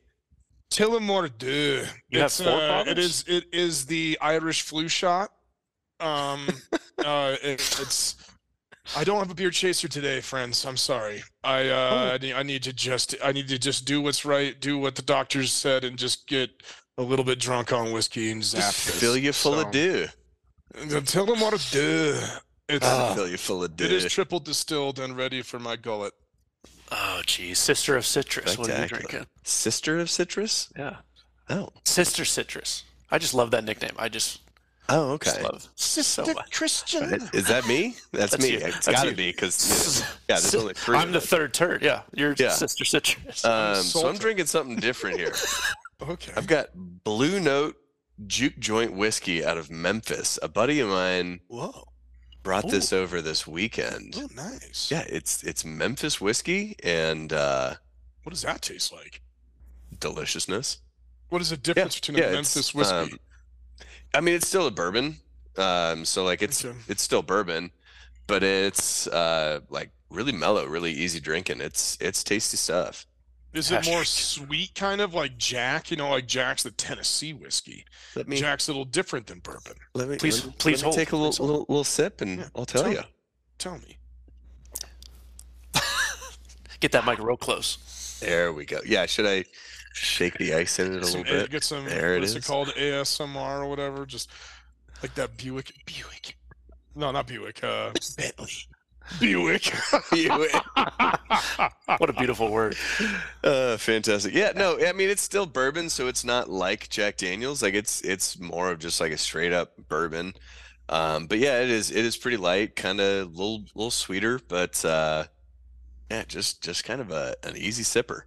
Tullamore 0.72 1.30
Dew. 1.38 1.84
You 2.10 2.20
have 2.20 2.28
It's, 2.28 2.40
uh, 2.42 2.46
forefathers? 2.46 2.92
it 2.92 3.00
is. 3.00 3.24
It 3.28 3.44
is 3.54 3.86
the 3.86 4.18
Irish 4.22 4.62
flu 4.64 4.88
shot. 4.88 5.32
Um, 6.00 6.48
uh, 7.06 7.36
it, 7.44 7.60
it's. 7.80 8.16
I 8.98 9.04
don't 9.06 9.20
have 9.20 9.32
a 9.32 9.36
beer 9.36 9.50
chaser 9.52 9.88
today, 9.88 10.20
friends. 10.20 10.66
I'm 10.66 10.76
sorry. 10.78 11.24
I 11.44 11.70
uh, 11.70 11.90
Oh. 11.92 12.14
I, 12.14 12.18
need, 12.18 12.34
I 12.34 12.44
need 12.44 12.64
to 12.64 12.74
just 12.74 13.16
I 13.24 13.32
need 13.32 13.48
to 13.50 13.58
just 13.60 13.86
do 13.86 14.02
what's 14.02 14.26
right, 14.26 14.60
do 14.60 14.78
what 14.78 14.96
the 14.96 15.02
doctors 15.04 15.54
said, 15.54 15.84
and 15.86 15.98
just 15.98 16.28
get 16.28 16.50
a 16.98 17.02
little 17.04 17.24
bit 17.24 17.40
drunk 17.40 17.72
on 17.72 17.92
whiskey 17.94 18.32
and 18.32 18.44
zap. 18.44 18.62
Just 18.62 18.90
fill 19.00 19.16
you 19.16 19.32
full 19.32 19.54
So, 19.54 19.62
of 19.62 19.72
dew. 19.72 20.08
Tell 21.06 21.26
them 21.26 21.40
what 21.40 21.60
to 21.60 21.72
do. 21.72 22.20
It's 22.70 23.14
fill 23.16 23.28
you 23.28 23.38
full 23.38 23.64
of 23.64 23.76
dew. 23.76 23.86
it 23.86 23.92
is 23.92 24.12
triple 24.12 24.40
distilled 24.40 25.00
and 25.00 25.16
ready 25.18 25.42
for 25.42 25.60
my 25.60 25.76
gullet. 25.76 26.14
oh 26.92 27.22
jeez, 27.26 27.58
sister 27.58 27.96
of 27.98 28.06
citrus. 28.06 28.58
What 28.58 28.70
are 28.70 28.82
you 28.82 28.88
drinking? 28.88 29.26
Sister 29.44 30.00
of 30.00 30.10
citrus. 30.10 30.72
Yeah, 30.78 30.98
Oh. 31.50 31.70
sister 31.86 32.26
citrus. 32.26 32.84
I 33.12 33.18
just 33.20 33.34
love 33.34 33.52
that 33.52 33.64
nickname. 33.66 33.92
I 34.00 34.10
just, 34.10 34.40
Oh, 34.90 35.18
just 35.18 35.36
okay. 35.38 35.44
love 35.46 35.68
so 35.76 36.26
much. 36.34 36.52
Christian. 36.52 37.30
Is 37.34 37.48
that 37.48 37.68
me? 37.68 37.96
That's, 38.12 38.32
That's 38.32 38.44
me. 38.44 38.52
you. 38.54 38.58
It's 38.60 38.86
That's 38.86 38.98
got 38.98 39.04
to 39.04 39.10
you. 39.12 39.16
be 39.16 39.32
because 39.32 40.02
yeah, 40.30 40.40
there's 40.40 40.56
only 40.56 40.74
three. 40.74 40.98
I'm 40.98 41.12
the 41.12 41.20
us. 41.20 41.26
third 41.28 41.54
turd. 41.54 41.84
Yeah, 41.84 42.02
you're 42.14 42.34
Yeah. 42.38 42.50
sister 42.52 42.84
citrus. 42.86 43.44
Um, 43.46 43.76
so 43.84 44.08
I'm 44.08 44.18
drinking 44.18 44.48
something 44.48 44.78
different 44.78 45.20
here. 45.20 45.34
Okay. 46.02 46.34
I've 46.36 46.48
got 46.48 46.68
Blue 46.76 47.40
Note 47.40 47.78
Juke 48.28 48.58
Joint 48.60 48.94
Whiskey 48.94 49.44
out 49.44 49.58
of 49.58 49.70
Memphis. 49.72 50.40
A 50.42 50.48
buddy 50.48 50.80
of 50.80 50.90
mine 50.90 51.40
Whoa. 51.48 51.88
brought 52.44 52.70
this 52.70 52.92
over 52.94 53.22
this 53.22 53.46
weekend. 53.48 54.16
Oh, 54.18 54.28
nice. 54.36 54.90
Yeah, 54.92 55.04
it's 55.08 55.44
it's 55.44 55.64
Memphis 55.66 56.20
whiskey 56.22 56.76
and 56.84 57.32
uh, 57.34 57.76
What 58.24 58.32
does 58.32 58.42
that 58.44 58.62
taste 58.62 58.92
like? 58.94 59.22
deliciousness. 60.00 60.80
What 61.30 61.42
is 61.42 61.50
the 61.50 61.58
difference 61.58 61.96
between 61.96 62.18
yeah, 62.18 62.30
a 62.30 62.34
Memphis 62.34 62.74
whiskey? 62.74 62.96
um, 62.96 63.20
I 64.14 64.22
mean, 64.22 64.36
it's 64.36 64.48
still 64.48 64.68
a 64.68 64.72
bourbon. 64.72 65.18
Um, 65.58 66.06
so 66.06 66.24
like 66.24 66.42
it's 66.42 66.64
Okay. 66.66 66.78
it's 66.88 67.04
still 67.04 67.22
bourbon, 67.22 67.72
but 68.28 68.44
it's 68.44 69.08
uh 69.08 69.60
like 69.70 69.92
really 70.10 70.32
mellow, 70.32 70.66
really 70.66 70.92
easy 70.92 71.20
drinking. 71.20 71.62
It's 71.62 71.98
it's 72.02 72.24
tasty 72.24 72.58
stuff. 72.58 73.06
Is 73.54 73.72
it 73.72 73.86
more 73.86 74.04
sweet, 74.04 74.74
kind 74.76 75.00
of 75.02 75.14
like 75.14 75.38
Jack? 75.38 75.92
You 75.92 75.98
know, 75.98 76.10
like 76.10 76.28
Jack's 76.28 76.64
the 76.64 76.72
Tennessee 76.72 77.34
whiskey. 77.34 77.86
Let 78.16 78.28
me 78.28 78.38
Jack's 78.38 78.68
a 78.68 78.72
little 78.72 78.86
different 78.86 79.28
than 79.28 79.40
bourbon. 79.40 79.74
let 79.94 80.10
me 80.10 80.18
Please- 80.18 80.40
let 80.44 80.48
me, 80.48 80.56
please 80.58 80.84
let 80.84 80.90
me 80.92 80.96
take 80.96 81.12
a 81.12 81.18
little, 81.18 81.46
little 81.46 81.66
little 81.70 81.84
sip 81.84 82.22
and 82.22 82.40
Yeah, 82.40 82.48
I'll 82.56 82.66
tell 82.66 82.88
you. 82.90 82.98
me. 82.98 83.04
Tell 83.58 83.78
me. 83.78 83.98
Get 86.80 86.92
that 86.92 87.06
mic 87.06 87.20
real 87.20 87.38
close. 87.38 88.20
There 88.22 88.52
we 88.54 88.66
go. 88.66 88.80
Yeah, 88.86 89.06
should 89.06 89.26
I 89.26 89.46
shake 89.94 90.38
the 90.38 90.54
ice 90.54 90.80
in 90.80 90.94
it 90.96 91.04
a 91.04 91.06
Some, 91.06 91.22
little 91.22 91.42
bit? 91.42 91.52
get 91.52 91.64
some. 91.64 91.86
There 91.86 92.14
it 92.16 92.20
what 92.20 92.24
is 92.24 92.36
it 92.36 92.40
is. 92.40 92.48
called? 92.48 92.70
ASMR 92.70 93.60
or 93.62 93.68
whatever. 93.68 94.06
Just 94.06 94.30
like 95.02 95.14
that 95.16 95.38
Buick. 95.38 95.72
Buick. 95.86 96.38
No, 96.96 97.12
not 97.12 97.28
Buick. 97.28 97.64
Uh, 97.64 97.92
Bentley. 98.18 98.52
Buick. 99.20 99.72
What 101.98 102.10
a 102.10 102.14
beautiful 102.14 102.50
word. 102.50 102.76
Uh, 103.44 103.78
fantastic. 103.78 104.34
Yeah, 104.34 104.52
no, 104.56 104.80
I 104.84 104.94
mean 104.94 105.10
it's 105.10 105.22
still 105.22 105.46
bourbon, 105.46 105.90
so 105.90 106.08
it's 106.08 106.26
not 106.26 106.50
like 106.50 106.90
Jack 106.90 107.18
Daniels. 107.18 107.62
Like 107.62 107.76
it's 107.76 108.02
it's 108.02 108.40
more 108.40 108.72
of 108.72 108.80
just 108.80 109.00
like 109.00 109.12
a 109.12 109.18
straight 109.18 109.54
up 109.54 109.74
bourbon. 109.88 110.34
Um, 110.90 111.28
but 111.28 111.40
yeah, 111.40 111.62
it 111.62 111.70
is 111.70 111.92
it 111.92 112.04
is 112.04 112.18
pretty 112.18 112.38
light, 112.38 112.76
kind 112.76 113.00
of 113.00 113.32
little 113.32 113.66
little 113.76 113.92
sweeter, 113.92 114.40
but 114.48 114.84
uh, 114.84 115.26
yeah, 116.10 116.24
just 116.28 116.62
just 116.64 116.84
kind 116.84 117.00
of 117.00 117.12
a 117.12 117.36
an 117.44 117.56
easy 117.56 117.84
sipper. 117.84 118.22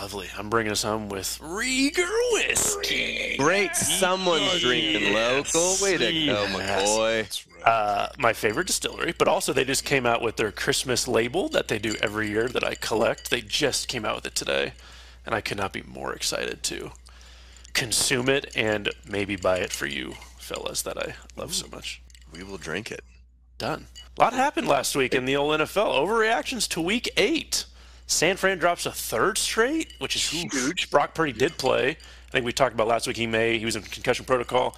Lovely. 0.00 0.28
I'm 0.36 0.50
bringing 0.50 0.72
us 0.72 0.82
home 0.82 1.08
with 1.08 1.38
Rieger 1.40 2.06
whiskey. 2.32 3.36
Great, 3.38 3.74
someone's 3.74 4.60
drinking 4.60 5.14
local. 5.14 5.76
Way 5.82 5.96
to 5.96 6.12
go, 6.26 6.44
yes. 6.44 6.54
McCoy. 6.54 7.22
That's 7.22 7.46
right. 7.46 7.66
Uh, 7.66 8.08
my 8.18 8.32
favorite 8.32 8.66
distillery, 8.66 9.14
but 9.16 9.26
also 9.26 9.52
they 9.52 9.64
just 9.64 9.84
came 9.84 10.04
out 10.04 10.20
with 10.20 10.36
their 10.36 10.52
Christmas 10.52 11.08
label 11.08 11.48
that 11.48 11.68
they 11.68 11.78
do 11.78 11.94
every 12.02 12.28
year 12.28 12.46
that 12.46 12.62
I 12.62 12.74
collect. 12.74 13.30
They 13.30 13.40
just 13.40 13.88
came 13.88 14.04
out 14.04 14.16
with 14.16 14.26
it 14.26 14.34
today, 14.34 14.74
and 15.24 15.34
I 15.34 15.40
could 15.40 15.56
not 15.56 15.72
be 15.72 15.82
more 15.82 16.12
excited 16.12 16.62
to 16.64 16.92
consume 17.72 18.28
it 18.28 18.54
and 18.54 18.90
maybe 19.08 19.36
buy 19.36 19.58
it 19.58 19.72
for 19.72 19.86
you 19.86 20.14
fellas, 20.46 20.82
that 20.82 20.96
I 20.96 21.14
love 21.36 21.54
so 21.54 21.66
much. 21.68 22.00
We 22.32 22.42
will 22.42 22.56
drink 22.56 22.90
it. 22.90 23.02
Done. 23.58 23.86
A 24.16 24.22
lot 24.22 24.32
happened 24.32 24.68
last 24.68 24.94
week 24.94 25.14
in 25.14 25.24
the 25.24 25.36
old 25.36 25.58
NFL. 25.60 25.98
Overreactions 25.98 26.68
to 26.68 26.80
Week 26.80 27.08
Eight. 27.16 27.64
San 28.06 28.36
Fran 28.36 28.58
drops 28.58 28.86
a 28.86 28.92
third 28.92 29.36
straight, 29.36 29.92
which 29.98 30.14
is 30.16 30.28
huge. 30.28 30.90
Brock 30.90 31.14
Purdy 31.14 31.32
did 31.32 31.58
play. 31.58 31.90
I 31.90 32.30
think 32.30 32.44
we 32.44 32.52
talked 32.52 32.74
about 32.74 32.86
last 32.86 33.06
week. 33.06 33.16
He 33.16 33.26
may 33.26 33.58
he 33.58 33.64
was 33.64 33.76
in 33.76 33.82
concussion 33.82 34.24
protocol. 34.24 34.76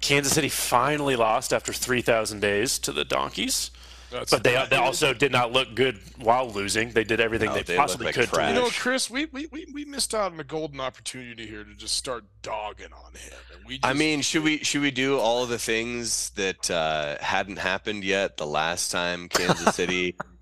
Kansas 0.00 0.34
City 0.34 0.48
finally 0.48 1.16
lost 1.16 1.52
after 1.52 1.72
3,000 1.72 2.40
days 2.40 2.78
to 2.80 2.92
the 2.92 3.04
Donkeys. 3.04 3.70
That's 4.10 4.30
But 4.30 4.44
they, 4.44 4.64
they 4.70 4.76
also 4.76 5.12
did 5.12 5.32
not 5.32 5.50
look 5.50 5.74
good 5.74 5.98
while 6.18 6.48
losing. 6.48 6.90
They 6.90 7.02
did 7.02 7.20
everything 7.20 7.48
No, 7.48 7.54
they, 7.54 7.62
they 7.62 7.76
possibly 7.76 8.06
like 8.06 8.14
could 8.14 8.26
to 8.26 8.30
trash. 8.30 8.54
You 8.54 8.62
know. 8.62 8.68
Chris, 8.68 9.10
we, 9.10 9.24
we, 9.26 9.46
we, 9.46 9.66
we 9.72 9.84
missed 9.84 10.14
out 10.14 10.32
on 10.32 10.38
a 10.38 10.44
golden 10.44 10.80
opportunity 10.80 11.46
here 11.46 11.64
to 11.64 11.74
just 11.74 11.96
start 11.96 12.24
dogging 12.42 12.92
on 12.92 13.12
him. 13.14 13.32
And 13.52 13.66
we 13.66 13.78
just, 13.78 13.86
I 13.86 13.92
mean, 13.92 14.20
should 14.20 14.44
we 14.44 14.58
should 14.58 14.82
we 14.82 14.92
do 14.92 15.18
all 15.18 15.46
the 15.46 15.58
things 15.58 16.30
that 16.30 16.70
uh, 16.70 17.16
hadn't 17.20 17.58
happened 17.58 18.04
yet 18.04 18.36
the 18.36 18.46
last 18.46 18.92
time 18.92 19.28
Kansas 19.28 19.74
City 19.74 20.16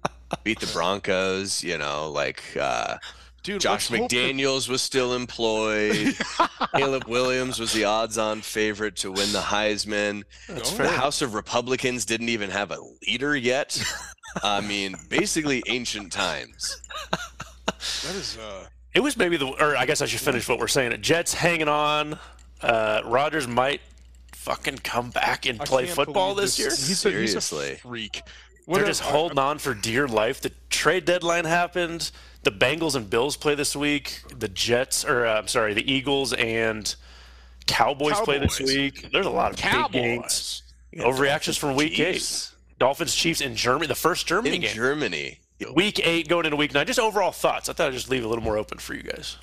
beat 0.45 0.61
the 0.61 0.67
Broncos? 0.73 1.62
You 1.65 1.79
know, 1.79 2.11
like 2.11 2.43
uh, 2.59 2.97
dude, 3.43 3.61
Josh 3.61 3.91
let's 3.91 4.01
hope 4.03 4.11
that- 4.11 4.17
McDaniels 4.17 4.69
was 4.69 4.83
still 4.83 5.15
employed. 5.15 6.17
Caleb 6.77 7.05
Williams 7.07 7.59
was 7.61 7.73
the 7.73 7.85
odds-on 7.85 8.41
favorite 8.41 8.97
to 8.97 9.11
win 9.12 9.31
the 9.33 9.41
Heisman. 9.41 10.23
That's 10.49 10.71
The 10.71 10.77
fair. 10.85 10.89
House 10.89 11.23
of 11.23 11.35
Republicans 11.35 12.05
didn't 12.05 12.29
even 12.31 12.51
have 12.51 12.71
a 12.71 12.79
leader 13.07 13.37
yet. 13.37 13.83
I 14.43 14.61
mean, 14.62 14.95
basically 15.11 15.62
ancient 15.69 16.11
times. 16.12 16.81
that 17.11 18.15
is 18.15 18.39
uh, 18.39 18.67
It 18.95 19.01
was 19.01 19.17
maybe 19.17 19.37
the, 19.37 19.47
or 19.49 19.77
I 19.77 19.85
guess 19.85 20.01
I 20.01 20.07
should 20.07 20.21
finish 20.21 20.49
what 20.49 20.59
we're 20.59 20.69
saying. 20.69 21.01
Jets 21.03 21.35
hanging 21.35 21.69
on. 21.69 22.19
Uh, 22.62 23.03
Rodgers 23.05 23.47
might 23.47 23.81
fucking 24.33 24.79
come 24.79 25.11
back 25.11 25.47
and 25.47 25.61
I 25.61 25.65
play 25.65 25.87
football 25.87 26.35
believe 26.35 26.47
this 26.47 26.59
year. 26.59 26.71
He's 26.71 26.81
a, 26.81 26.89
he's 26.89 26.99
Seriously. 27.01 27.73
a 27.73 27.77
freak. 27.77 28.23
They're 28.66 28.76
What 28.83 28.87
just 28.87 29.00
a- 29.00 29.04
holding 29.04 29.38
on 29.38 29.59
for 29.59 29.75
dear 29.75 30.07
life. 30.07 30.40
The 30.40 30.52
trade 30.71 31.04
deadline 31.04 31.45
happened. 31.45 32.11
The 32.45 32.50
Bengals 32.52 32.95
and 32.95 33.09
Bills 33.09 33.37
play 33.37 33.54
this 33.54 33.75
week. 33.76 34.23
The 34.38 34.49
Jets, 34.49 35.04
or 35.04 35.26
uh, 35.26 35.38
I'm 35.38 35.49
sorry, 35.49 35.75
the 35.75 35.90
Eagles 35.92 36.33
and 36.33 36.95
Cowboys, 37.66 38.19
play 38.21 38.38
this 38.38 38.61
week. 38.61 39.09
There's 39.12 39.26
a 39.26 39.31
lot 39.31 39.50
of 39.52 39.57
big 39.57 39.92
games. 39.92 40.62
Cowboys. 40.95 41.19
Overreactions 41.19 41.59
from 41.59 41.75
Week 41.76 41.95
Chiefs. 41.95 42.52
Eight. 42.52 42.78
Dolphins, 42.78 43.14
Chiefs 43.14 43.40
in 43.40 43.54
Germany. 43.54 43.87
The 43.87 43.95
first 43.95 44.26
Germany 44.26 44.57
in 44.57 44.61
game. 44.62 44.75
Germany. 44.75 45.38
Week 45.75 46.00
Eight 46.04 46.26
going 46.28 46.45
into 46.45 46.57
Week 46.57 46.75
Nine. 46.75 46.87
Just 46.87 46.99
overall 46.99 47.31
thoughts. 47.31 47.69
I 47.69 47.73
thought 47.73 47.88
I'd 47.88 47.92
just 47.92 48.11
leave 48.11 48.25
a 48.25 48.28
little 48.28 48.42
more 48.42 48.59
open 48.59 48.78
for 48.78 48.95
you 48.95 49.02
guys. 49.04 49.37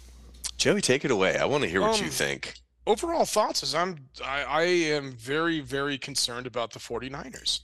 Joey, 0.57 0.81
take 0.81 1.05
it 1.05 1.11
away. 1.11 1.37
I 1.37 1.45
want 1.45 1.63
to 1.63 1.69
hear 1.69 1.79
what 1.81 1.99
you 1.99 2.05
Um, 2.07 2.11
think. 2.11 2.55
overall 2.85 3.23
thoughts 3.23 3.63
is 3.63 3.73
I'm 3.73 4.09
I, 4.23 4.43
I 4.43 4.61
am 4.63 5.13
very 5.13 5.61
very 5.61 5.97
concerned 5.97 6.45
about 6.45 6.71
the 6.73 6.79
49ers. 6.79 7.61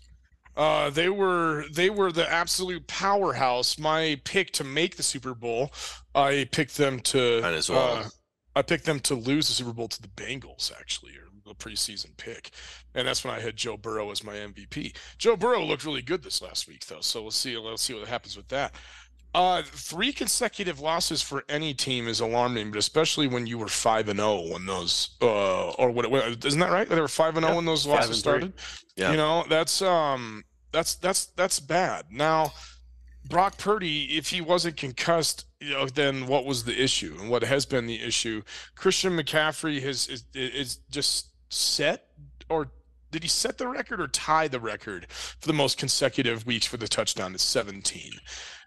Uh, 0.57 0.89
they 0.89 1.09
were 1.09 1.65
they 1.71 1.89
were 1.89 2.12
the 2.12 2.31
absolute 2.31 2.88
powerhouse. 2.88 3.77
My 3.77 4.19
pick 4.24 4.51
to 4.51 4.63
make 4.63 4.95
the 4.95 5.03
Super 5.03 5.33
Bowl, 5.33 5.71
I 6.13 6.47
picked 6.51 6.77
them 6.77 7.00
to 7.01 7.41
Might 7.41 7.53
as 7.53 7.69
well. 7.69 7.97
uh, 7.97 8.09
I 8.55 8.62
picked 8.62 8.85
them 8.85 9.00
to 9.01 9.15
lose 9.15 9.47
the 9.47 9.53
Super 9.53 9.74
Bowl 9.74 9.88
to 9.89 10.01
the 10.01 10.07
Bengals 10.07 10.71
actually, 10.71 11.12
or 11.12 11.27
the 11.45 11.53
preseason 11.53 12.15
pick, 12.17 12.51
and 12.95 13.07
that's 13.07 13.24
when 13.24 13.33
I 13.33 13.39
had 13.39 13.55
Joe 13.55 13.77
Burrow 13.77 14.09
as 14.12 14.24
my 14.24 14.33
MVP. 14.33 14.95
Joe 15.17 15.35
Burrow 15.35 15.63
looked 15.63 15.85
really 15.85 16.01
good 16.01 16.24
this 16.24 16.41
last 16.41 16.67
week 16.67 16.85
though, 16.88 17.01
so 17.01 17.21
we'll 17.21 17.31
see 17.31 17.57
let's 17.57 17.83
see 17.83 17.93
what 17.93 18.07
happens 18.07 18.38
with 18.38 18.47
that. 18.47 18.74
Uh, 19.35 19.61
three 19.63 20.13
consecutive 20.13 20.79
losses 20.79 21.21
for 21.21 21.43
any 21.49 21.73
team 21.73 22.07
is 22.07 22.21
alarming, 22.21 22.71
but 22.71 22.79
especially 22.79 23.27
when 23.27 23.45
you 23.45 23.57
were 23.57 23.67
five 23.67 24.07
and 24.07 24.17
zero 24.17 24.47
when 24.49 24.65
those, 24.65 25.09
uh, 25.21 25.71
or 25.71 25.91
what? 25.91 26.05
Isn't 26.45 26.61
that 26.61 26.71
right? 26.71 26.87
They 26.87 27.01
were 27.01 27.09
five 27.09 27.35
and 27.35 27.43
zero 27.43 27.51
Yeah, 27.51 27.55
when 27.57 27.65
those 27.65 27.85
losses 27.85 28.17
started. 28.17 28.53
Yeah. 28.95 29.11
You 29.11 29.17
know, 29.17 29.43
that's 29.49 29.81
um, 29.81 30.45
that's 30.71 30.95
that's 30.95 31.25
that's 31.25 31.59
bad. 31.59 32.05
Now, 32.09 32.53
Brock 33.27 33.57
Purdy, 33.57 34.17
if 34.17 34.29
he 34.29 34.39
wasn't 34.39 34.77
concussed, 34.77 35.45
you 35.59 35.71
know, 35.71 35.87
then 35.87 36.27
what 36.27 36.45
was 36.45 36.63
the 36.63 36.81
issue 36.81 37.17
and 37.19 37.29
what 37.29 37.43
has 37.43 37.65
been 37.65 37.87
the 37.87 38.01
issue? 38.01 38.41
Christian 38.75 39.17
McCaffrey 39.17 39.81
has 39.81 40.07
is 40.07 40.23
is 40.33 40.77
just 40.89 41.31
set 41.49 42.07
or. 42.47 42.69
Did 43.11 43.23
he 43.23 43.29
set 43.29 43.57
the 43.57 43.67
record 43.69 44.01
or 44.01 44.09
tie 44.09 44.49
the 44.49 44.59
record 44.59 45.07
for 45.09 45.47
the 45.47 45.53
most 45.53 45.77
consecutive 45.77 46.45
weeks 46.45 46.65
for 46.65 46.75
the 46.75 46.87
touchdown 46.87 47.33
at 47.33 47.39
17? 47.39 48.11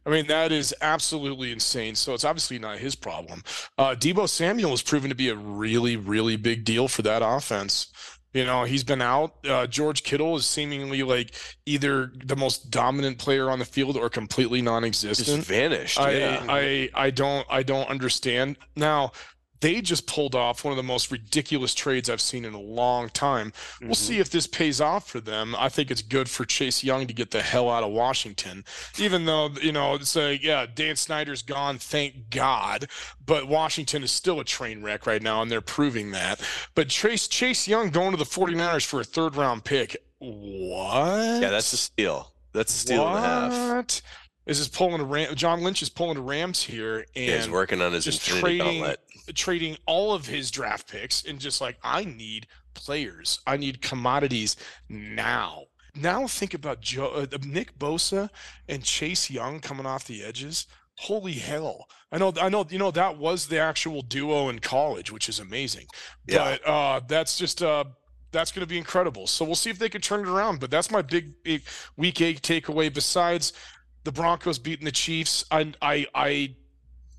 I 0.09 0.11
mean, 0.11 0.27
that 0.29 0.53
is 0.53 0.75
absolutely 0.81 1.53
insane. 1.53 1.95
So 1.95 2.15
it's 2.15 2.25
obviously 2.25 2.59
not 2.59 2.79
his 2.79 2.95
problem. 2.95 3.43
Uh, 3.77 3.95
Deebo 3.95 4.27
Samuel 4.27 4.71
has 4.71 4.81
proven 4.81 5.11
to 5.11 5.15
be 5.15 5.29
a 5.29 5.35
really, 5.35 5.97
really 5.97 6.37
big 6.37 6.65
deal 6.65 6.89
for 6.89 7.03
that 7.03 7.21
offense. 7.23 7.93
You 8.33 8.47
know, 8.47 8.65
he's 8.65 8.85
been 8.85 9.03
out. 9.03 9.35
Uh, 9.47 9.67
George 9.67 10.05
Kittle 10.05 10.37
is 10.37 10.47
seemingly 10.47 11.03
like 11.03 11.35
either 11.67 12.11
the 12.25 12.37
most 12.37 12.71
dominant 12.71 13.19
player 13.19 13.51
on 13.51 13.59
the 13.59 13.67
field 13.67 13.99
or 13.99 14.09
completely 14.09 14.61
Just 14.61 14.65
non-existent. 14.65 15.45
vanished. 15.45 16.01
I, 16.01 16.13
yeah. 16.13 16.47
I 16.49 16.91
I 16.95 17.11
don't 17.11 17.47
I 17.51 17.63
don't 17.63 17.89
understand. 17.89 18.57
Now 18.77 19.13
they 19.61 19.81
just 19.81 20.07
pulled 20.07 20.35
off 20.35 20.65
one 20.65 20.73
of 20.73 20.77
the 20.77 20.83
most 20.83 21.11
ridiculous 21.11 21.75
trades 21.75 22.09
I've 22.09 22.21
seen 22.21 22.45
in 22.45 22.55
a 22.55 22.61
long 22.61 23.09
time. 23.09 23.53
We'll 23.81 23.91
Mhm. 23.91 23.97
see 23.97 24.19
if 24.19 24.31
this 24.31 24.47
pays 24.47 24.81
off 24.81 25.09
for 25.09 25.21
them. 25.21 25.57
I 25.59 25.69
think 25.69 25.91
it's 25.91 26.03
good 26.03 26.29
for 26.31 26.45
Chase 26.45 26.85
Young 26.85 27.07
to 27.07 27.13
get 27.13 27.31
the 27.31 27.43
hell 27.43 27.69
out 27.69 27.83
of 27.83 27.91
Washington, 27.91 28.65
even 28.99 29.25
though 29.25 29.51
you 29.61 29.73
know 29.73 29.95
it's 29.95 30.15
like 30.15 30.43
yeah, 30.43 30.67
Dan 30.73 30.97
Snyder's 30.97 31.43
gone, 31.43 31.79
thank 31.79 32.31
God, 32.31 32.89
but 33.25 33.49
Washington 33.49 34.03
is 34.03 34.13
still 34.13 34.39
a 34.41 34.45
train 34.45 34.83
wreck 34.83 35.07
right 35.07 35.23
now, 35.23 35.43
and 35.43 35.51
they're 35.51 35.61
proving 35.61 36.13
that. 36.13 36.41
But 36.75 36.89
Chase 36.89 37.27
Chase 37.29 37.67
Young 37.67 37.91
going 37.91 38.13
to 38.13 38.17
the 38.17 38.25
49ers 38.25 38.85
for 38.85 39.01
a 39.01 39.05
third 39.05 39.37
round 39.37 39.65
pick. 39.65 39.97
What? 40.21 41.43
yeah, 41.43 41.51
that's 41.51 41.73
a 41.73 41.77
steal. 41.77 42.33
That's 42.53 42.75
a 42.75 42.79
steal 42.79 43.07
and 43.07 43.17
a 43.19 43.21
half. 43.21 43.53
What? 43.77 44.03
This 44.47 44.59
is 44.61 44.69
pulling 44.69 45.01
a 45.01 45.05
Ram. 45.05 45.35
John 45.35 45.63
Lynch 45.63 45.83
is 45.83 45.91
pulling 45.91 46.17
a 46.17 46.23
Rams 46.23 46.63
here, 46.63 47.05
Yeah, 47.15 47.37
he's 47.37 47.51
working 47.51 47.83
on 47.83 47.93
his 47.93 48.05
just 48.07 48.25
trading. 48.25 48.83
Trading 49.35 49.77
all 49.87 50.13
of 50.13 50.27
his 50.27 50.51
draft 50.51 50.91
picks 50.91 51.25
and 51.25 51.39
just 51.39 51.61
like 51.61 51.79
I 51.83 52.05
need 52.05 52.47
players, 52.75 53.41
I 53.47 53.57
need 53.57 53.83
commodities 53.83 54.57
now. 54.89 55.65
Now 55.95 56.27
think 56.27 56.55
about 56.55 56.81
Joe, 56.81 57.09
uh, 57.09 57.39
Nick 57.45 57.79
Bosa 57.79 58.31
and 58.69 58.85
Chase 58.85 59.31
Young 59.31 59.61
coming 59.61 59.87
off 59.87 60.07
the 60.07 60.23
edges. 60.23 60.67
Holy 60.99 61.33
hell! 61.33 61.87
I 62.11 62.19
know, 62.19 62.33
I 62.41 62.49
know, 62.49 62.67
you 62.69 62.79
know 62.79 62.91
that 62.91 63.19
was 63.19 63.47
the 63.47 63.59
actual 63.59 64.03
duo 64.03 64.49
in 64.49 64.59
college, 64.59 65.13
which 65.13 65.29
is 65.29 65.39
amazing. 65.39 65.87
Yeah. 66.27 66.57
But 66.63 66.69
uh, 66.69 67.01
that's 67.07 67.39
just 67.39 67.63
uh, 67.63 67.85
that's 68.33 68.53
going 68.53 68.63
to 68.63 68.69
be 68.69 68.79
incredible. 68.79 69.27
So 69.27 69.45
we'll 69.45 69.55
see 69.55 69.71
if 69.71 69.79
they 69.79 69.89
can 69.89 70.01
turn 70.01 70.21
it 70.21 70.29
around. 70.29 70.61
But 70.61 70.71
that's 70.71 70.91
my 70.91 71.03
big, 71.03 71.43
big 71.43 71.63
week 71.97 72.21
eight 72.21 72.43
takeaway. 72.43 72.93
Besides 72.93 73.53
the 74.05 74.13
Broncos 74.13 74.59
beating 74.59 74.85
the 74.85 74.93
Chiefs, 74.93 75.45
I, 75.51 75.73
I, 75.81 76.07
I, 76.15 76.55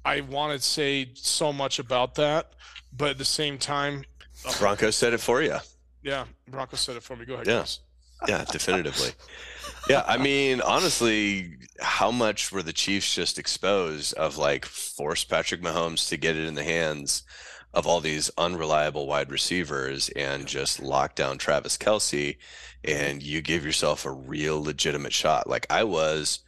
I 0.06 0.22
want 0.22 0.60
to 0.60 0.66
say 0.66 1.12
so 1.14 1.52
much 1.54 1.80
about 1.80 2.16
that, 2.16 2.54
but 2.96 3.10
at 3.12 3.18
the 3.18 3.26
same 3.26 3.58
time, 3.58 4.04
uh, 4.48 4.54
Broncos 4.60 4.96
said 4.96 5.14
it 5.14 5.20
for 5.20 5.42
you. 5.42 5.58
yeah, 6.04 6.26
Broncos 6.48 6.80
said 6.80 6.96
it 6.96 7.04
for 7.04 7.16
me. 7.16 7.26
Go 7.26 7.36
ahead, 7.36 7.48
Yeah. 7.48 7.60
Chris. 7.60 7.80
Yeah, 8.28 8.44
definitively. 8.52 9.12
yeah, 9.90 10.04
I 10.06 10.18
mean, 10.18 10.60
honestly, 10.62 11.56
how 11.80 12.12
much 12.12 12.52
were 12.52 12.64
the 12.64 12.74
Chiefs 12.74 13.14
just 13.16 13.40
exposed 13.40 14.14
of 14.16 14.38
like 14.38 14.66
force 14.66 15.24
Patrick 15.24 15.62
Mahomes 15.62 16.10
to 16.10 16.18
get 16.18 16.36
it 16.36 16.46
in 16.46 16.56
the 16.56 16.64
hands 16.66 17.24
of 17.74 17.88
all 17.88 18.02
these 18.02 18.30
unreliable 18.38 19.08
wide 19.08 19.32
receivers 19.32 20.10
and 20.18 20.48
just 20.48 20.82
lock 20.82 21.16
down 21.16 21.38
Travis 21.38 21.78
Kelce, 21.78 22.38
and 22.84 23.24
you 23.24 23.42
give 23.42 23.64
yourself 23.66 24.06
a 24.06 24.12
real 24.12 24.62
legitimate 24.62 25.14
shot. 25.14 25.48
Like 25.48 25.66
I 25.70 25.84
was 25.86 26.40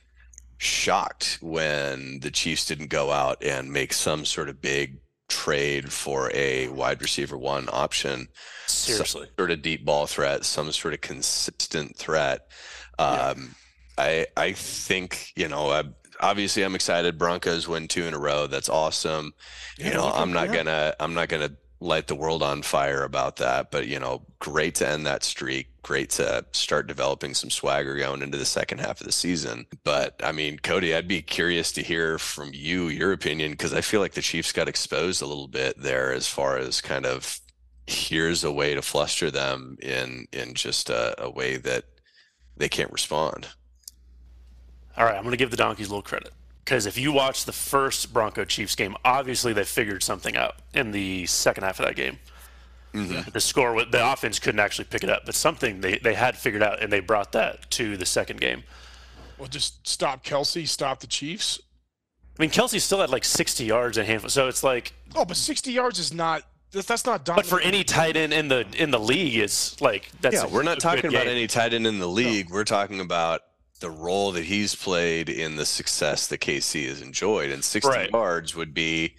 shocked 0.61 1.39
when 1.41 2.19
the 2.19 2.29
Chiefs 2.29 2.65
didn't 2.65 2.89
go 2.89 3.11
out 3.11 3.43
and 3.43 3.73
make 3.73 3.91
some 3.93 4.25
sort 4.25 4.47
of 4.47 4.61
big 4.61 4.99
trade 5.27 5.91
for 5.91 6.29
a 6.35 6.67
wide 6.67 7.01
receiver 7.01 7.35
one 7.35 7.67
option 7.71 8.27
Seriously. 8.67 9.27
sort 9.37 9.49
of 9.49 9.63
deep 9.63 9.83
ball 9.83 10.05
threat, 10.05 10.45
some 10.45 10.71
sort 10.71 10.93
of 10.93 11.01
consistent 11.01 11.97
threat. 11.97 12.41
Yeah. 12.99 13.05
Um, 13.05 13.55
I 13.97 14.27
I 14.37 14.51
think 14.53 15.31
you 15.35 15.47
know 15.47 15.71
I, 15.71 15.83
obviously 16.19 16.61
I'm 16.61 16.75
excited. 16.75 17.17
Broncos 17.17 17.67
win 17.67 17.87
two 17.87 18.03
in 18.03 18.13
a 18.13 18.19
row. 18.19 18.45
That's 18.45 18.69
awesome. 18.69 19.33
Yeah, 19.79 19.87
you 19.87 19.93
know 19.95 20.11
I'm 20.13 20.31
not 20.31 20.53
gonna 20.53 20.93
I'm 20.99 21.15
not 21.15 21.27
gonna 21.27 21.51
light 21.81 22.07
the 22.07 22.15
world 22.15 22.43
on 22.43 22.61
fire 22.61 23.03
about 23.03 23.37
that. 23.37 23.71
But 23.71 23.87
you 23.87 23.99
know, 23.99 24.21
great 24.39 24.75
to 24.75 24.87
end 24.87 25.05
that 25.05 25.23
streak. 25.23 25.67
Great 25.81 26.11
to 26.11 26.45
start 26.53 26.87
developing 26.87 27.33
some 27.33 27.49
swagger 27.49 27.97
going 27.97 28.21
into 28.21 28.37
the 28.37 28.45
second 28.45 28.79
half 28.79 29.01
of 29.01 29.07
the 29.07 29.11
season. 29.11 29.65
But 29.83 30.21
I 30.23 30.31
mean, 30.31 30.59
Cody, 30.59 30.95
I'd 30.95 31.07
be 31.07 31.21
curious 31.21 31.71
to 31.73 31.81
hear 31.81 32.17
from 32.17 32.51
you 32.53 32.87
your 32.87 33.11
opinion 33.11 33.51
because 33.51 33.73
I 33.73 33.81
feel 33.81 33.99
like 33.99 34.13
the 34.13 34.21
Chiefs 34.21 34.51
got 34.51 34.69
exposed 34.69 35.21
a 35.21 35.27
little 35.27 35.47
bit 35.47 35.77
there 35.77 36.13
as 36.13 36.27
far 36.27 36.57
as 36.57 36.79
kind 36.79 37.05
of 37.05 37.41
here's 37.87 38.43
a 38.43 38.51
way 38.51 38.75
to 38.75 38.81
fluster 38.81 39.31
them 39.31 39.77
in 39.81 40.27
in 40.31 40.53
just 40.53 40.89
a, 40.89 41.21
a 41.21 41.29
way 41.29 41.57
that 41.57 41.85
they 42.55 42.69
can't 42.69 42.91
respond. 42.91 43.47
All 44.95 45.05
right, 45.05 45.15
I'm 45.15 45.23
going 45.23 45.31
to 45.31 45.37
give 45.37 45.51
the 45.51 45.57
Donkeys 45.57 45.87
a 45.87 45.89
little 45.89 46.03
credit. 46.03 46.31
Because 46.63 46.85
if 46.85 46.97
you 46.97 47.11
watch 47.11 47.45
the 47.45 47.51
first 47.51 48.13
Bronco 48.13 48.45
Chiefs 48.45 48.75
game, 48.75 48.95
obviously 49.03 49.51
they 49.53 49.63
figured 49.63 50.03
something 50.03 50.35
out 50.37 50.55
in 50.73 50.91
the 50.91 51.25
second 51.25 51.63
half 51.63 51.79
of 51.79 51.85
that 51.87 51.95
game. 51.95 52.19
Mhm. 52.93 53.31
The 53.31 53.39
score, 53.41 53.73
wa- 53.73 53.85
the 53.89 54.11
offense 54.11 54.37
couldn't 54.39 54.59
actually 54.59 54.85
pick 54.85 55.03
it 55.03 55.09
up, 55.09 55.23
but 55.25 55.33
something 55.33 55.81
they, 55.81 55.97
they 55.97 56.13
had 56.13 56.37
figured 56.37 56.61
out, 56.61 56.81
and 56.83 56.91
they 56.91 56.99
brought 56.99 57.31
that 57.31 57.69
to 57.71 57.95
the 57.97 58.05
second 58.05 58.39
game. 58.41 58.63
Well, 59.37 59.47
just 59.47 59.87
stop 59.87 60.23
Kelce, 60.23 60.67
stop 60.67 60.99
the 60.99 61.07
Chiefs. 61.07 61.59
I 62.37 62.43
mean, 62.43 62.51
Kelce 62.51 62.79
still 62.81 62.99
had 63.01 63.09
like 63.09 63.23
60 63.25 63.63
yards 63.65 63.97
and 63.97 64.05
handful, 64.07 64.29
so 64.29 64.47
it's 64.47 64.63
like, 64.63 64.93
Oh, 65.15 65.25
but 65.25 65.37
60 65.37 65.71
yards 65.71 65.99
is 65.99 66.13
not. 66.13 66.43
That's, 66.71 66.87
that's 66.87 67.05
not 67.05 67.25
but 67.25 67.45
for 67.45 67.59
any 67.59 67.83
tight 67.83 68.15
end 68.15 68.31
in 68.33 68.47
the 68.47 68.65
in 68.77 68.91
the 68.91 68.99
league, 68.99 69.35
it's 69.35 69.81
like 69.81 70.09
that's. 70.21 70.35
Yeah, 70.35 70.43
a- 70.45 70.47
we're 70.47 70.63
not 70.63 70.79
talking 70.79 71.05
about 71.07 71.23
game. 71.25 71.31
any 71.35 71.45
tight 71.47 71.73
end 71.73 71.85
in 71.85 71.99
the 71.99 72.07
league. 72.07 72.49
We're 72.49 72.63
talking 72.63 73.01
about 73.01 73.41
the 73.81 73.91
role 73.91 74.31
that 74.31 74.45
he's 74.45 74.73
played 74.75 75.27
in 75.29 75.57
the 75.57 75.65
success 75.65 76.27
that 76.27 76.39
KC 76.39 76.87
has 76.87 77.01
enjoyed, 77.01 77.51
and 77.51 77.63
60 77.63 77.89
Right. 77.89 78.09
yards 78.11 78.55
would 78.55 78.73
be 78.73 79.15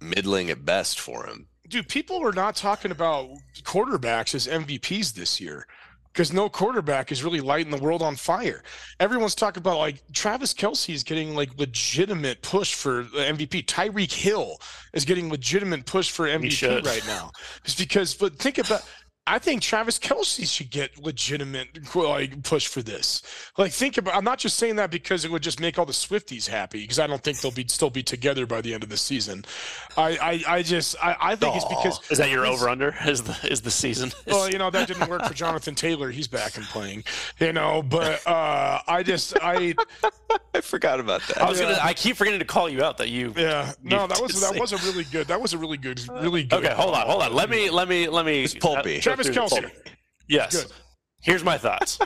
middling 0.00 0.48
at 0.50 0.64
best 0.64 1.00
for 1.00 1.26
him. 1.26 1.48
dude, 1.68 1.88
people 1.88 2.24
are 2.26 2.32
not 2.32 2.56
talking 2.56 2.90
about 2.90 3.28
quarterbacks 3.62 4.34
as 4.34 4.46
MVPs 4.46 5.12
this 5.12 5.38
year 5.38 5.66
because 6.12 6.32
no 6.32 6.48
quarterback 6.48 7.12
is 7.12 7.22
really 7.22 7.40
lighting 7.42 7.70
the 7.70 7.76
world 7.82 8.00
on 8.00 8.16
fire. 8.16 8.62
Everyone's 8.98 9.34
talking 9.34 9.60
about 9.60 9.76
like 9.76 10.02
Travis 10.14 10.54
Kelce 10.54 10.94
is 10.94 11.02
getting 11.04 11.34
like 11.34 11.50
legitimate 11.58 12.40
push 12.40 12.72
for 12.74 13.04
MVP. 13.04 13.66
Tyreek 13.66 14.10
Hill 14.12 14.56
is 14.94 15.04
getting 15.04 15.28
legitimate 15.28 15.84
push 15.84 16.10
for 16.10 16.26
MVP 16.26 16.84
right 16.86 17.06
now. 17.06 17.30
It's 17.64 17.74
because, 17.74 18.14
but 18.14 18.38
think 18.38 18.56
about. 18.58 18.82
I 19.28 19.38
think 19.38 19.62
Travis 19.62 19.98
Kelce 19.98 20.46
should 20.48 20.70
get 20.70 20.98
legitimate 21.02 21.94
like 21.94 22.42
push 22.42 22.66
for 22.66 22.82
this. 22.82 23.22
Like 23.56 23.72
think 23.72 23.98
about. 23.98 24.14
I'm 24.14 24.24
not 24.24 24.38
just 24.38 24.56
saying 24.56 24.76
that 24.76 24.90
because 24.90 25.24
it 25.24 25.30
would 25.30 25.42
just 25.42 25.60
make 25.60 25.78
all 25.78 25.86
the 25.86 25.92
Swifties 25.92 26.48
happy 26.48 26.80
because 26.82 26.98
I 26.98 27.06
don't 27.06 27.22
think 27.22 27.40
they'll 27.40 27.50
be 27.52 27.66
still 27.68 27.90
be 27.90 28.02
together 28.02 28.46
by 28.46 28.60
the 28.60 28.74
end 28.74 28.82
of 28.82 28.88
the 28.88 28.96
season. 28.96 29.44
I 29.96 30.42
I, 30.46 30.56
I 30.56 30.62
just 30.62 30.96
I, 31.02 31.16
I 31.20 31.36
think 31.36 31.56
it's 31.56 31.64
because 31.64 32.00
Is 32.10 32.18
that 32.18 32.30
your 32.30 32.44
It's- 32.44 32.60
over 32.60 32.68
under? 32.68 32.94
Is 33.06 33.22
the 33.22 33.36
is 33.50 33.60
the 33.62 33.70
season? 33.70 34.12
well, 34.26 34.50
you 34.50 34.58
know 34.58 34.70
that 34.70 34.88
didn't 34.88 35.08
work 35.08 35.24
for 35.24 35.34
Jonathan 35.34 35.74
Taylor. 35.74 36.10
He's 36.10 36.28
back 36.28 36.56
and 36.56 36.64
playing, 36.66 37.04
you 37.38 37.52
know. 37.52 37.82
But 37.82 38.26
uh, 38.26 38.80
I 38.86 39.02
just, 39.02 39.36
I, 39.42 39.74
I 40.54 40.60
forgot 40.60 41.00
about 41.00 41.22
that. 41.28 41.40
I 41.42 41.48
was 41.48 41.60
gonna. 41.60 41.78
I 41.80 41.94
keep 41.94 42.16
forgetting 42.16 42.40
to 42.40 42.44
call 42.46 42.68
you 42.68 42.82
out 42.82 42.98
that 42.98 43.08
you. 43.08 43.32
yeah, 43.36 43.72
no, 43.82 44.06
that 44.06 44.20
was 44.20 44.32
did 44.32 44.42
that 44.42 44.60
was 44.60 44.72
a 44.72 44.76
really 44.78 45.04
good. 45.04 45.26
That 45.28 45.40
was 45.40 45.52
a 45.52 45.58
really 45.58 45.76
good, 45.76 46.00
really 46.08 46.44
good. 46.44 46.64
Okay, 46.64 46.74
hold 46.74 46.94
on, 46.94 47.06
hold 47.06 47.22
on. 47.22 47.34
Let 47.34 47.50
me 47.50 47.70
let 47.70 47.88
me 47.88 48.08
let 48.08 48.24
me. 48.26 48.44
It's 48.44 48.54
pulpy. 48.54 48.98
uh, 48.98 49.00
go 49.02 49.17
Travis 49.24 49.50
through 49.50 49.60
the 49.60 49.68
Kelce. 49.68 49.72
pulpy. 49.74 49.90
Yes. 50.28 50.64
Good. 50.64 50.72
Here's 51.20 51.44
my 51.44 51.58
thoughts. 51.58 51.98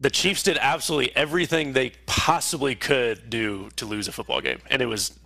the 0.00 0.10
Chiefs 0.10 0.42
did 0.42 0.58
absolutely 0.60 1.14
everything 1.16 1.72
they 1.72 1.92
possibly 2.06 2.74
could 2.74 3.30
do 3.30 3.68
to 3.76 3.86
lose 3.86 4.08
a 4.08 4.12
football 4.12 4.40
game, 4.40 4.58
and 4.70 4.82
it 4.82 4.86
was 4.86 5.18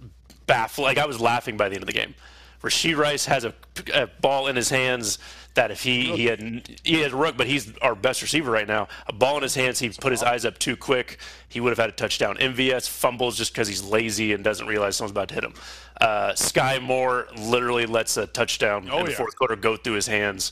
baffling. 0.46 0.84
Like 0.86 0.98
I 0.98 1.06
was 1.06 1.20
laughing 1.20 1.56
by 1.56 1.68
the 1.68 1.74
end 1.74 1.82
of 1.82 1.86
the 1.86 1.92
game. 1.92 2.14
Rasheed 2.62 2.96
Rice 2.96 3.26
has 3.26 3.44
a, 3.44 3.52
a 3.92 4.06
ball 4.06 4.46
in 4.46 4.56
his 4.56 4.70
hands 4.70 5.18
that 5.54 5.70
if 5.70 5.82
he 5.82 6.12
he 6.16 6.24
had 6.26 6.78
he 6.82 7.00
had 7.00 7.12
Rook, 7.12 7.36
but 7.36 7.46
he's 7.46 7.76
our 7.78 7.94
best 7.94 8.22
receiver 8.22 8.50
right 8.50 8.66
now. 8.66 8.88
A 9.06 9.12
ball 9.12 9.36
in 9.36 9.42
his 9.42 9.54
hands, 9.54 9.78
he 9.78 9.88
put 9.88 10.10
his 10.12 10.22
eyes 10.22 10.44
up 10.44 10.58
too 10.58 10.76
quick. 10.76 11.18
He 11.48 11.60
would 11.60 11.70
have 11.70 11.78
had 11.78 11.88
a 11.90 11.92
touchdown. 11.92 12.36
MVS 12.36 12.88
fumbles 12.88 13.36
just 13.36 13.52
because 13.52 13.68
he's 13.68 13.82
lazy 13.82 14.32
and 14.32 14.42
doesn't 14.42 14.66
realize 14.66 14.96
someone's 14.96 15.12
about 15.12 15.28
to 15.28 15.34
hit 15.34 15.44
him. 15.44 15.54
Uh, 16.00 16.32
Skyy 16.32 16.82
Moore 16.82 17.28
literally 17.38 17.86
lets 17.86 18.16
a 18.16 18.26
touchdown 18.26 18.88
Oh, 18.90 18.98
in 18.98 19.04
the 19.04 19.12
yeah. 19.12 19.16
fourth 19.16 19.36
quarter 19.36 19.54
go 19.54 19.76
through 19.76 19.94
his 19.94 20.08
hands. 20.08 20.50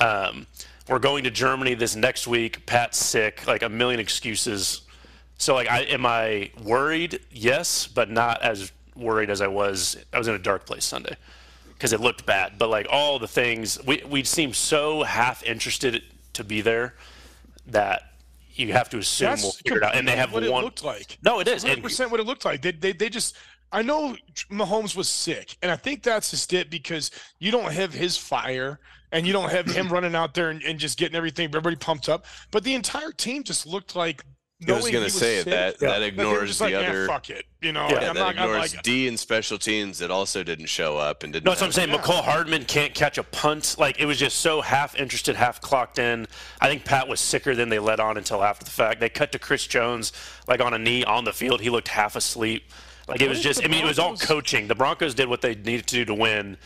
Um, 0.00 0.46
we're 0.88 0.98
going 0.98 1.22
to 1.24 1.30
Germany 1.30 1.74
this 1.74 1.94
next 1.94 2.26
week. 2.26 2.66
Pat's 2.66 2.98
sick. 2.98 3.46
Like 3.46 3.62
a 3.62 3.68
million 3.68 4.00
excuses. 4.00 4.82
So 5.38 5.54
like, 5.54 5.70
I 5.70 5.82
am 5.82 6.04
I 6.04 6.50
worried? 6.64 7.20
Yes, 7.30 7.86
but 7.86 8.10
not 8.10 8.42
as 8.42 8.72
worried 8.96 9.30
as 9.30 9.40
I 9.40 9.46
was. 9.46 9.96
I 10.12 10.18
was 10.18 10.26
in 10.26 10.34
a 10.34 10.38
dark 10.38 10.66
place 10.66 10.84
Sunday 10.84 11.16
because 11.82 11.92
it 11.92 12.00
looked 12.00 12.24
bad. 12.24 12.58
But 12.58 12.70
like 12.70 12.86
all 12.88 13.18
the 13.18 13.26
things, 13.26 13.76
we 13.84 14.04
we 14.08 14.22
seem 14.22 14.54
so 14.54 15.02
half 15.02 15.42
interested 15.42 16.04
to 16.34 16.44
be 16.44 16.60
there 16.60 16.94
that 17.66 18.02
you 18.54 18.72
have 18.72 18.88
to 18.90 18.98
assume 18.98 19.30
That's 19.30 19.42
we'll 19.42 19.52
figure 19.52 19.78
it 19.78 19.82
out. 19.82 19.96
And 19.96 20.06
they 20.06 20.14
have 20.14 20.32
what 20.32 20.48
one. 20.48 20.62
it 20.62 20.64
looked 20.64 20.84
like. 20.84 21.18
No, 21.24 21.40
it 21.40 21.48
is. 21.48 21.64
And- 21.64 21.70
100 21.70 21.82
percent 21.82 22.10
what 22.12 22.20
it 22.20 22.26
looked 22.26 22.44
like. 22.44 22.62
They, 22.62 22.70
they 22.70 22.92
they 22.92 23.08
just. 23.08 23.36
I 23.74 23.82
know 23.82 24.14
Mahomes 24.50 24.94
was 24.94 25.08
sick, 25.08 25.56
and 25.62 25.72
I 25.72 25.76
think 25.76 26.02
that's 26.04 26.30
just 26.30 26.52
it 26.52 26.70
because 26.70 27.10
you 27.40 27.50
don't 27.50 27.72
have 27.72 27.92
his 27.92 28.16
fire 28.16 28.78
and 29.10 29.26
you 29.26 29.32
don't 29.32 29.50
have 29.50 29.66
him 29.66 29.88
running 29.92 30.14
out 30.14 30.34
there 30.34 30.50
and, 30.50 30.62
and 30.62 30.78
just 30.78 30.98
getting 30.98 31.16
everything 31.16 31.46
everybody 31.46 31.74
pumped 31.74 32.08
up. 32.08 32.26
But 32.52 32.62
the 32.62 32.74
entire 32.74 33.10
team 33.10 33.42
just 33.42 33.66
looked 33.66 33.96
like. 33.96 34.24
I 34.68 34.72
was 34.72 34.90
gonna 34.90 35.04
he 35.04 35.10
say 35.10 35.36
sick, 35.38 35.44
that 35.46 35.52
Yeah. 35.52 35.64
that 35.64 35.78
that 35.80 35.98
they 35.98 36.00
were 36.00 36.06
ignores 36.34 36.48
just 36.50 36.58
the 36.60 36.64
like, 36.66 36.74
"Eh, 36.74 36.88
other. 36.88 37.06
fuck 37.06 37.30
it, 37.30 37.46
you 37.60 37.72
know. 37.72 37.88
Yeah, 37.88 37.94
and 37.94 38.02
Yeah, 38.02 38.08
I'm 38.10 38.14
that 38.14 38.20
not, 38.20 38.38
I'm 38.38 38.50
ignores 38.50 38.74
like, 38.74 38.82
D 38.82 39.08
and 39.08 39.18
special 39.18 39.58
teams 39.58 39.98
that 39.98 40.10
also 40.10 40.42
didn't 40.42 40.66
show 40.66 40.98
up 40.98 41.22
and 41.22 41.32
didn't. 41.32 41.44
No, 41.44 41.50
that's 41.50 41.60
what 41.60 41.66
I'm 41.68 41.72
saying. 41.72 41.90
Yeah. 41.90 41.98
Mecole 41.98 42.22
Hardman 42.22 42.64
can't 42.64 42.94
catch 42.94 43.18
a 43.18 43.22
punt. 43.22 43.76
Like 43.78 44.00
it 44.00 44.06
was 44.06 44.18
just 44.18 44.38
so 44.40 44.60
half 44.60 44.94
interested, 44.94 45.36
half 45.36 45.60
clocked 45.60 45.98
in. 45.98 46.26
I 46.60 46.68
think 46.68 46.84
Pat 46.84 47.08
was 47.08 47.20
sicker 47.20 47.54
than 47.54 47.68
they 47.68 47.78
let 47.78 48.00
on 48.00 48.16
until 48.16 48.42
after 48.42 48.64
the 48.64 48.70
fact. 48.70 49.00
They 49.00 49.08
cut 49.08 49.32
to 49.32 49.38
Chris 49.38 49.66
Jones 49.66 50.12
like 50.46 50.60
on 50.60 50.74
a 50.74 50.78
knee 50.78 51.04
on 51.04 51.24
the 51.24 51.32
field. 51.32 51.60
He 51.60 51.70
looked 51.70 51.88
half 51.88 52.16
asleep. 52.16 52.64
Like 53.08 53.20
it 53.20 53.28
was 53.28 53.40
just. 53.40 53.64
I 53.64 53.68
mean, 53.68 53.84
it 53.84 53.88
was 53.88 53.98
all 53.98 54.16
coaching. 54.16 54.68
The 54.68 54.74
Broncos 54.74 55.14
did 55.14 55.28
what 55.28 55.40
they 55.40 55.54
needed 55.54 55.86
to 55.88 55.94
do 55.96 56.04
to 56.04 56.14
win, 56.14 56.56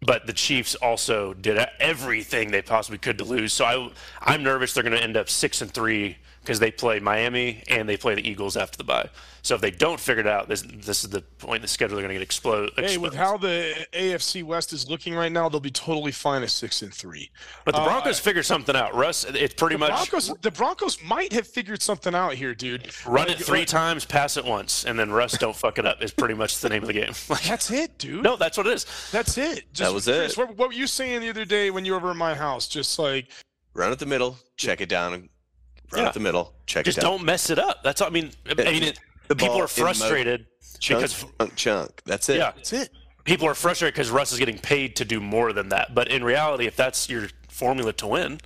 but 0.00 0.26
the 0.26 0.32
Chiefs 0.32 0.76
also 0.76 1.34
did 1.34 1.58
everything 1.80 2.50
they 2.52 2.62
possibly 2.62 2.96
could 2.98 3.18
to 3.18 3.24
lose. 3.24 3.52
So 3.52 3.64
I, 3.64 3.90
I'm 4.22 4.42
nervous 4.42 4.72
they're 4.72 4.84
going 4.84 4.96
to 4.96 5.02
end 5.02 5.16
up 5.16 5.28
six 5.28 5.60
and 5.60 5.70
three 5.70 6.16
because 6.42 6.58
they 6.58 6.70
play 6.70 6.98
Miami 7.00 7.62
and 7.68 7.88
they 7.88 7.96
play 7.96 8.14
the 8.14 8.26
Eagles 8.28 8.56
after 8.56 8.76
the 8.78 8.84
bye. 8.84 9.08
So 9.42 9.54
if 9.54 9.62
they 9.62 9.70
don't 9.70 9.98
figure 9.98 10.20
it 10.20 10.26
out, 10.26 10.48
this 10.48 10.62
this 10.62 11.02
is 11.02 11.08
the 11.10 11.22
point 11.38 11.56
in 11.56 11.62
the 11.62 11.68
schedule 11.68 11.96
they're 11.96 12.02
going 12.02 12.10
to 12.10 12.14
get 12.18 12.22
explode. 12.22 12.72
Hey, 12.76 12.98
with 12.98 13.14
how 13.14 13.38
the 13.38 13.74
AFC 13.94 14.42
West 14.44 14.72
is 14.74 14.90
looking 14.90 15.14
right 15.14 15.32
now, 15.32 15.48
they'll 15.48 15.60
be 15.60 15.70
totally 15.70 16.12
fine 16.12 16.42
at 16.42 16.50
six 16.50 16.82
and 16.82 16.92
three. 16.92 17.30
But 17.64 17.74
the 17.74 17.80
Uh, 17.80 17.84
Broncos 17.86 18.18
figured 18.18 18.44
something 18.44 18.76
out. 18.76 18.94
Russ, 18.94 19.24
it's 19.24 19.54
pretty 19.54 19.76
The 19.76 19.78
much 19.80 19.90
Broncos, 20.10 20.34
the 20.42 20.50
Broncos 20.50 21.02
might 21.02 21.32
have 21.32 21.46
figured 21.46 21.80
something 21.80 22.14
out 22.14 22.34
here, 22.34 22.54
dude. 22.54 22.90
run 23.06 23.28
Like- 23.28 23.40
it 23.40 23.44
three 23.44 23.60
like- 23.60 23.68
times, 23.68 24.04
pass 24.04 24.36
it 24.36 24.44
once, 24.44 24.84
and 24.84 24.98
then 24.98 25.10
Russ 25.10 25.38
don't 25.38 25.56
fuck 25.56 25.78
it 25.78 25.86
up. 25.86 26.02
Is 26.02 26.12
pretty 26.12 26.34
much 26.34 26.58
the 26.58 26.68
name 26.68 26.82
of 26.82 26.88
the 26.88 26.92
game. 26.94 27.12
Like, 27.30 27.44
That's 27.44 27.70
it, 27.70 27.96
dude. 27.96 28.22
no, 28.22 28.36
that's 28.36 28.58
what 28.58 28.66
it 28.66 28.72
is. 28.74 28.84
That's 29.12 29.38
it. 29.38 29.72
Just, 29.72 29.94
was 29.94 30.04
Chris, 30.04 30.32
it. 30.32 30.38
What, 30.38 30.56
what 30.56 30.68
were 30.68 30.74
you 30.74 30.86
saying 30.86 31.20
the 31.22 31.30
other 31.30 31.44
day 31.46 31.70
when 31.70 31.84
you 31.86 31.92
were 31.92 31.98
over 31.98 32.10
at 32.10 32.16
my 32.16 32.34
house? 32.34 32.66
Just 32.68 32.98
like, 32.98 33.28
run 33.72 33.90
at 33.92 33.98
the 33.98 34.06
middle, 34.06 34.36
check 34.56 34.80
it 34.82 34.88
down, 34.90 35.28
and 35.90 35.96
run 35.98 36.02
Yeah. 36.04 36.08
at 36.08 36.14
the 36.14 36.20
middle, 36.20 36.52
check 36.66 36.84
Just 36.84 36.98
it 36.98 37.00
down. 37.02 37.12
don't 37.18 37.24
mess 37.24 37.50
it 37.50 37.58
up. 37.58 37.82
That's 37.82 38.00
all. 38.00 38.08
I 38.08 38.10
mean, 38.10 38.30
I 38.48 38.54
mean, 38.54 38.82
it, 38.82 38.98
The 39.28 39.36
people 39.36 39.54
ball 39.56 39.62
are 39.64 39.68
frustrated 39.68 40.46
chunk, 40.78 41.00
because 41.00 41.24
chunk, 41.38 41.56
chunk. 41.56 42.02
That's 42.04 42.28
it. 42.28 42.38
yeah, 42.38 42.52
that's 42.56 42.72
it. 42.72 42.90
people 43.24 43.46
are 43.48 43.54
frustrated 43.54 43.94
because 43.94 44.10
Russ 44.10 44.32
is 44.32 44.38
getting 44.38 44.58
paid 44.58 44.96
to 44.96 45.04
do 45.04 45.20
more 45.20 45.52
than 45.52 45.68
that. 45.70 45.94
But 45.94 46.08
in 46.08 46.24
reality, 46.24 46.66
if 46.66 46.76
that's 46.76 47.08
your 47.08 47.28
formula 47.48 47.92
to 47.94 48.06
win, 48.06 48.40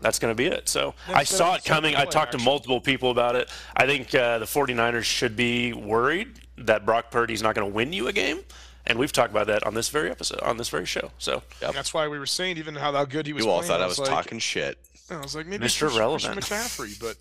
that's 0.00 0.18
going 0.18 0.30
to 0.30 0.36
be 0.36 0.46
it. 0.46 0.68
So 0.68 0.94
I 1.08 1.24
saw 1.24 1.54
it 1.54 1.64
coming. 1.64 1.94
I 1.94 2.00
simple, 2.00 2.12
talked 2.12 2.32
to 2.32 2.38
multiple 2.38 2.80
people 2.80 3.10
about 3.10 3.36
it. 3.36 3.50
I 3.76 3.86
think 3.86 4.14
uh, 4.14 4.38
the 4.38 4.44
49ers 4.44 5.04
should 5.04 5.34
be 5.36 5.72
worried 5.72 6.40
that 6.58 6.84
Brock 6.84 7.10
Purdy's 7.10 7.42
not 7.42 7.54
going 7.54 7.66
to 7.68 7.74
win 7.74 7.92
you 7.92 8.08
a 8.08 8.12
game. 8.12 8.40
And 8.86 8.98
we've 8.98 9.12
talked 9.12 9.30
about 9.30 9.46
that 9.46 9.66
on 9.66 9.74
this 9.74 9.88
very 9.88 10.10
episode, 10.10 10.40
on 10.40 10.56
this 10.58 10.68
very 10.68 10.84
show. 10.86 11.10
So 11.18 11.42
Yep. 11.62 11.72
That's 11.74 11.94
why 11.94 12.06
we 12.08 12.18
were 12.18 12.26
saying 12.26 12.58
even 12.58 12.74
how, 12.74 12.92
how 12.92 13.04
good 13.04 13.26
he 13.26 13.32
was. 13.32 13.44
You 13.44 13.50
all 13.50 13.58
playing. 13.60 13.68
thought 13.70 13.80
I 13.80 13.86
was 13.86 13.98
like, 13.98 14.08
talking 14.10 14.38
shit. 14.38 14.78
I 15.10 15.16
was 15.20 15.34
like, 15.36 15.46
maybe 15.46 15.64
Mr. 15.66 15.80
Christian- 15.80 15.98
Relevant. 16.00 16.32
Christian 16.34 16.56
McCaffrey, 16.58 17.00
but 17.00 17.16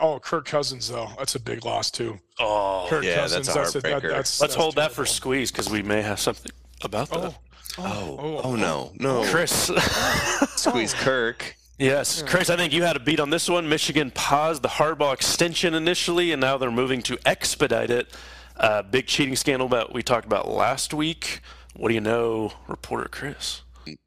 oh, 0.00 0.18
Kirk 0.20 0.46
Cousins 0.46 0.88
though, 0.88 1.08
that's 1.18 1.34
a 1.36 1.40
big 1.40 1.64
loss 1.64 1.90
too. 1.90 2.18
oh, 2.38 2.86
Kirk 2.88 3.04
yeah, 3.04 3.16
that's 3.26 3.32
Cousins, 3.34 3.48
a 3.48 3.80
that- 3.80 3.92
heartbreaker. 3.92 4.10
that's, 4.10 4.12
let's 4.12 4.38
that's 4.38 4.54
hold 4.54 4.74
that 4.76 4.92
for 4.92 5.04
squeeze 5.06 5.50
because 5.50 5.68
we 5.70 5.82
may 5.82 6.02
have 6.02 6.20
something 6.20 6.52
about 6.82 7.08
that. 7.10 7.18
Oh, 7.18 7.34
Oh, 7.78 7.84
oh, 7.84 8.18
oh, 8.18 8.40
oh 8.44 8.56
no, 8.56 8.90
oh. 8.92 8.96
no. 8.98 9.24
Chris. 9.30 9.70
Squeeze 10.56 10.92
Kirk. 10.92 11.56
Yes, 11.78 12.20
Chris, 12.22 12.50
I 12.50 12.56
think 12.56 12.72
you 12.72 12.82
had 12.82 12.96
a 12.96 13.00
beat 13.00 13.20
on 13.20 13.30
this 13.30 13.48
one. 13.48 13.68
Michigan 13.68 14.10
paused 14.10 14.62
the 14.62 14.68
Harbaugh 14.68 15.14
extension 15.14 15.72
initially, 15.74 16.32
and 16.32 16.40
now 16.40 16.58
they're 16.58 16.70
moving 16.70 17.00
to 17.02 17.18
expedite 17.24 17.90
it. 17.90 18.12
Uh, 18.60 18.82
big 18.82 19.06
cheating 19.06 19.36
scandal 19.36 19.68
that 19.68 19.90
we 19.90 20.02
talked 20.02 20.26
about 20.26 20.46
last 20.46 20.92
week. 20.92 21.40
What 21.74 21.88
do 21.88 21.94
you 21.94 22.00
know, 22.02 22.52
reporter 22.68 23.08
Chris? 23.08 23.62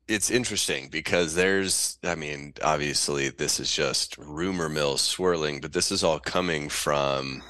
It's 0.08 0.30
interesting 0.30 0.89
because 0.89 1.34
there's, 1.34 1.98
I 2.04 2.13
mean, 2.13 2.54
obviously 2.62 3.30
this 3.30 3.60
is 3.60 3.74
just 3.74 4.16
rumor 4.20 4.70
mill 4.70 4.98
swirling, 4.98 5.60
but 5.60 5.74
this 5.74 5.92
is 5.92 6.04
all 6.04 6.20
coming 6.20 6.70
from 6.70 7.42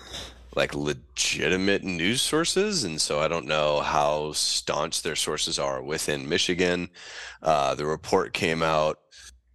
like 0.56 0.74
legitimate 0.74 1.84
news 1.84 2.22
sources. 2.22 2.86
And 2.86 3.02
so 3.02 3.20
I 3.20 3.28
don't 3.28 3.48
know 3.48 3.82
how 3.82 4.32
staunch 4.32 5.02
their 5.02 5.18
sources 5.18 5.60
are 5.60 5.84
within 5.84 6.30
Michigan. 6.30 6.90
Uh, 7.42 7.76
the 7.76 7.86
report 7.86 8.34
came 8.34 8.64
out, 8.64 9.00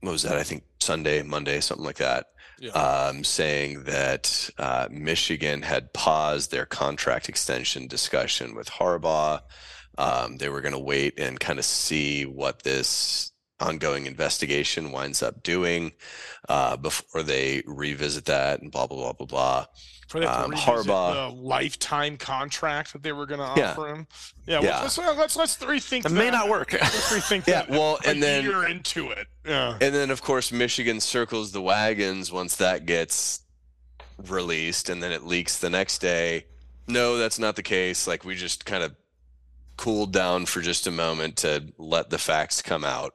what 0.00 0.12
was 0.12 0.22
that? 0.24 0.36
I 0.36 0.42
think 0.42 0.64
Sunday, 0.80 1.22
Monday, 1.22 1.60
something 1.60 1.86
like 1.86 1.96
that. 1.96 2.26
Yeah. 2.60 2.70
um, 2.72 3.24
saying 3.24 3.84
that 3.84 4.50
uh, 4.58 4.88
Michigan 4.90 5.62
had 5.62 5.92
paused 5.92 6.50
their 6.50 6.66
contract 6.66 7.28
extension 7.28 7.86
discussion 7.86 8.54
with 8.54 8.68
Harbaugh. 8.68 9.40
Um, 9.96 10.36
they 10.38 10.48
were 10.48 10.60
going 10.60 10.72
to 10.72 10.78
wait 10.78 11.18
and 11.18 11.38
kind 11.38 11.58
of 11.58 11.64
see 11.64 12.24
what 12.24 12.62
this 12.62 13.32
ongoing 13.60 14.06
investigation 14.06 14.92
winds 14.92 15.22
up 15.22 15.42
doing 15.42 15.92
uh, 16.48 16.76
before 16.76 17.22
they 17.22 17.62
revisit 17.66 18.24
that 18.26 18.60
and 18.62 18.70
blah 18.70 18.86
blah 18.86 18.96
blah 18.98 19.12
blah 19.12 19.26
blah. 19.26 19.66
For 20.08 20.20
to 20.20 20.26
Um, 20.44 20.52
Harbaugh- 20.52 21.28
the 21.36 21.42
lifetime 21.42 22.16
contract 22.16 22.92
that 22.94 23.02
they 23.02 23.12
were 23.12 23.26
going 23.26 23.40
to 23.40 23.60
Yeah. 23.60 23.72
offer 23.72 23.88
him. 23.88 24.06
Yeah, 24.46 24.60
Yeah. 24.62 24.80
Let's, 24.80 24.96
let's 24.98 25.36
let's 25.36 25.56
rethink. 25.58 26.06
It 26.06 26.12
may 26.12 26.30
not 26.30 26.48
work. 26.48 26.72
Let's 26.72 27.12
rethink 27.12 27.46
Yeah, 27.46 27.62
that. 27.62 27.70
well, 27.70 27.98
and 28.06 28.22
then 28.22 28.42
year 28.44 28.66
into 28.66 29.10
it. 29.10 29.26
Yeah. 29.46 29.72
And 29.80 29.94
then, 29.94 30.10
of 30.10 30.22
course, 30.22 30.50
Michigan 30.50 31.00
circles 31.00 31.52
the 31.52 31.60
wagons 31.60 32.32
once 32.32 32.56
that 32.56 32.86
gets 32.86 33.40
released, 34.26 34.88
and 34.88 35.02
then 35.02 35.12
it 35.12 35.24
leaks 35.24 35.58
the 35.58 35.70
next 35.70 35.98
day. 35.98 36.46
No, 36.86 37.18
that's 37.18 37.38
not 37.38 37.56
the 37.56 37.62
case. 37.62 38.06
Like, 38.06 38.24
we 38.24 38.34
just 38.34 38.64
kind 38.64 38.82
of 38.82 38.94
cooled 39.76 40.12
down 40.12 40.46
for 40.46 40.60
just 40.62 40.86
a 40.86 40.90
moment 40.90 41.36
to 41.38 41.72
let 41.78 42.10
the 42.10 42.18
facts 42.18 42.62
come 42.62 42.84
out. 42.84 43.14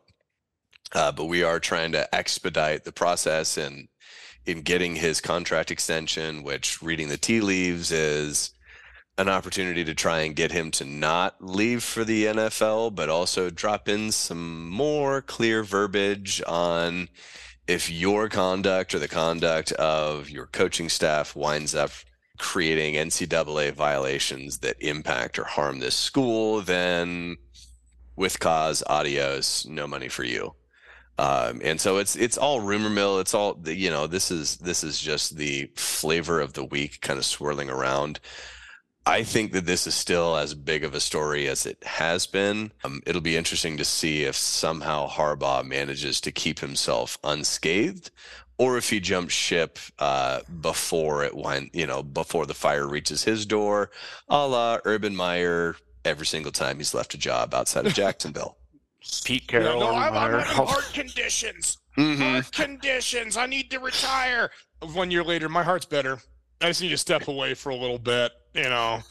Uh, 0.93 1.11
but 1.11 1.25
we 1.25 1.41
are 1.43 1.59
trying 1.59 1.91
to 1.93 2.13
expedite 2.15 2.83
the 2.83 2.91
process 2.91 3.57
in 3.57 3.87
in 4.45 4.61
getting 4.61 4.95
his 4.95 5.21
contract 5.21 5.71
extension, 5.71 6.43
which 6.43 6.81
reading 6.81 7.09
the 7.09 7.17
tea 7.17 7.41
leaves 7.41 7.91
is 7.91 8.51
an 9.17 9.29
opportunity 9.29 9.83
to 9.83 9.93
try 9.93 10.21
and 10.21 10.35
get 10.35 10.51
him 10.51 10.71
to 10.71 10.85
not 10.85 11.35
leave 11.39 11.83
for 11.83 12.03
the 12.03 12.25
NFL, 12.25 12.95
but 12.95 13.09
also 13.09 13.49
drop 13.49 13.87
in 13.87 14.11
some 14.11 14.69
more 14.69 15.21
clear 15.21 15.63
verbiage 15.63 16.41
on 16.47 17.09
if 17.67 17.89
your 17.89 18.27
conduct 18.27 18.93
or 18.93 18.99
the 18.99 19.07
conduct 19.07 19.71
of 19.73 20.29
your 20.29 20.47
coaching 20.47 20.89
staff 20.89 21.35
winds 21.35 21.75
up 21.75 21.91
creating 22.37 22.95
NCAA 22.95 23.71
violations 23.71 24.59
that 24.59 24.75
impact 24.79 25.37
or 25.37 25.45
harm 25.45 25.79
this 25.79 25.95
school, 25.95 26.61
then 26.61 27.37
with 28.15 28.39
cause, 28.39 28.83
adios, 28.87 29.65
no 29.65 29.87
money 29.87 30.09
for 30.09 30.23
you. 30.23 30.55
Um, 31.19 31.61
and 31.63 31.79
so 31.79 31.97
it's 31.97 32.15
it's 32.15 32.37
all 32.37 32.59
rumor 32.59 32.89
mill. 32.89 33.19
It's 33.19 33.33
all 33.33 33.59
you 33.65 33.89
know. 33.89 34.07
This 34.07 34.31
is 34.31 34.57
this 34.57 34.83
is 34.83 34.99
just 34.99 35.37
the 35.37 35.69
flavor 35.75 36.41
of 36.41 36.53
the 36.53 36.63
week, 36.63 37.01
kind 37.01 37.19
of 37.19 37.25
swirling 37.25 37.69
around. 37.69 38.19
I 39.05 39.23
think 39.23 39.51
that 39.51 39.65
this 39.65 39.85
is 39.85 39.95
still 39.95 40.37
as 40.37 40.53
big 40.53 40.83
of 40.83 40.93
a 40.93 40.99
story 40.99 41.47
as 41.47 41.65
it 41.65 41.83
has 41.83 42.25
been. 42.25 42.71
Um, 42.85 43.01
it'll 43.05 43.21
be 43.21 43.35
interesting 43.35 43.77
to 43.77 43.85
see 43.85 44.23
if 44.23 44.35
somehow 44.35 45.09
Harbaugh 45.09 45.65
manages 45.65 46.21
to 46.21 46.31
keep 46.31 46.59
himself 46.59 47.17
unscathed, 47.21 48.11
or 48.57 48.77
if 48.77 48.89
he 48.89 49.01
jumps 49.01 49.33
ship 49.33 49.77
uh, 49.99 50.39
before 50.61 51.23
it 51.25 51.35
went, 51.35 51.75
you 51.75 51.85
know, 51.85 52.01
before 52.01 52.45
the 52.45 52.53
fire 52.53 52.87
reaches 52.87 53.23
his 53.23 53.45
door, 53.45 53.91
a 54.29 54.47
la 54.47 54.79
Urban 54.85 55.15
Meyer. 55.15 55.75
Every 56.05 56.25
single 56.25 56.51
time 56.51 56.77
he's 56.77 56.93
left 56.93 57.13
a 57.13 57.17
job 57.17 57.53
outside 57.53 57.85
of 57.85 57.93
Jacksonville. 58.01 58.57
Pete 59.23 59.43
Yeah, 59.51 59.59
Carroll. 59.59 59.79
no, 59.79 59.95
I'm, 59.95 60.13
I'm 60.13 60.31
having 60.39 60.45
heart 60.67 60.89
conditions. 60.93 61.77
Mhm. 61.97 62.17
Heart 62.33 62.51
conditions. 62.51 63.37
I 63.37 63.45
need 63.45 63.69
to 63.71 63.79
retire. 63.79 64.49
One 64.93 65.11
year 65.11 65.23
later, 65.23 65.49
my 65.49 65.63
heart's 65.63 65.85
better. 65.85 66.19
I 66.61 66.67
just 66.67 66.81
need 66.81 66.89
to 66.89 66.97
step 66.97 67.27
away 67.27 67.53
for 67.53 67.69
a 67.69 67.75
little 67.75 67.99
bit. 67.99 68.31
You 68.53 68.63
know, 68.63 69.01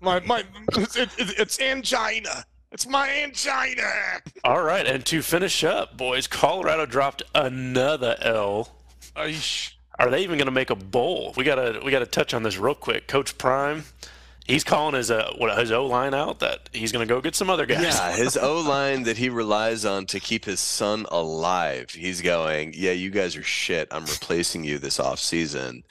my 0.00 0.20
my 0.20 0.44
it's, 0.76 0.96
it, 0.96 1.10
it's 1.18 1.60
angina. 1.60 2.44
It's 2.72 2.86
my 2.86 3.08
angina. 3.08 4.20
All 4.44 4.62
right, 4.62 4.86
and 4.86 5.04
to 5.06 5.22
finish 5.22 5.64
up, 5.64 5.96
boys, 5.96 6.26
Colorado 6.26 6.86
dropped 6.86 7.22
another 7.34 8.16
L. 8.20 8.76
Aish. 9.16 9.72
Are 9.98 10.08
they 10.10 10.22
even 10.22 10.38
going 10.38 10.46
to 10.46 10.52
make 10.52 10.70
a 10.70 10.76
bowl? 10.76 11.34
We 11.36 11.44
gotta 11.44 11.80
we 11.84 11.90
gotta 11.90 12.06
touch 12.06 12.32
on 12.32 12.42
this 12.42 12.56
real 12.58 12.74
quick. 12.74 13.06
Coach 13.08 13.36
Prime, 13.38 13.84
he's 14.50 14.64
calling 14.64 14.94
his 14.94 15.10
uh 15.10 15.32
what 15.38 15.56
his 15.58 15.70
O 15.72 15.86
line 15.86 16.12
out 16.14 16.40
that 16.40 16.68
he's 16.72 16.92
going 16.92 17.06
to 17.06 17.12
go 17.14 17.20
get 17.20 17.34
some 17.34 17.48
other 17.50 17.66
guys. 17.66 17.82
Yeah, 17.82 18.12
his 18.14 18.36
O 18.40 18.60
line 18.60 19.04
that 19.04 19.16
he 19.16 19.28
relies 19.28 19.84
on 19.84 20.06
to 20.06 20.20
keep 20.20 20.44
his 20.44 20.60
son 20.60 21.06
alive. 21.10 21.90
He's 21.90 22.20
going, 22.20 22.74
yeah, 22.76 22.92
you 22.92 23.10
guys 23.10 23.36
are 23.36 23.42
shit. 23.42 23.88
I'm 23.90 24.04
replacing 24.04 24.64
you 24.64 24.78
this 24.78 25.00
off 25.00 25.18
season. 25.20 25.84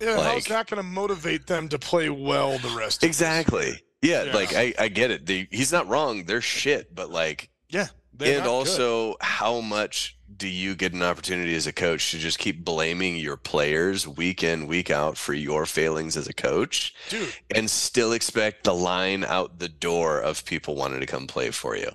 Yeah, 0.00 0.20
how's 0.22 0.44
that 0.46 0.66
going 0.68 0.78
to 0.78 0.82
motivate 0.82 1.46
them 1.46 1.68
to 1.70 1.78
play 1.78 2.10
well 2.10 2.58
the 2.58 2.68
rest? 2.76 2.96
of 2.98 3.00
this? 3.00 3.20
Exactly. 3.20 3.80
Yeah, 4.02 4.24
Yeah. 4.24 4.34
like 4.34 4.54
I, 4.54 4.74
I 4.78 4.88
get 4.88 5.10
it. 5.10 5.24
They, 5.24 5.48
he's 5.50 5.72
not 5.72 5.88
wrong. 5.88 6.24
They're 6.24 6.40
shit, 6.42 6.94
but 6.94 7.10
like, 7.10 7.48
Yeah, 7.70 7.86
and 8.20 8.38
not 8.38 8.44
good. 8.44 8.46
also, 8.46 9.14
how 9.20 9.60
much 9.60 10.18
do 10.36 10.48
you 10.48 10.74
get 10.74 10.92
an 10.92 11.02
opportunity 11.02 11.54
as 11.54 11.66
a 11.66 11.72
coach 11.72 12.10
to 12.10 12.18
just 12.18 12.38
keep 12.38 12.64
blaming 12.64 13.16
your 13.16 13.36
players 13.36 14.06
week 14.08 14.42
in, 14.42 14.66
week 14.66 14.90
out 14.90 15.16
for 15.16 15.34
your 15.34 15.66
failings 15.66 16.16
as 16.16 16.28
a 16.28 16.32
coach, 16.32 16.94
dude. 17.08 17.32
and 17.54 17.70
still 17.70 18.12
expect 18.12 18.64
the 18.64 18.74
line 18.74 19.24
out 19.24 19.58
the 19.58 19.68
door 19.68 20.20
of 20.20 20.44
people 20.44 20.74
wanting 20.74 21.00
to 21.00 21.06
come 21.06 21.26
play 21.26 21.50
for 21.50 21.76
you? 21.76 21.90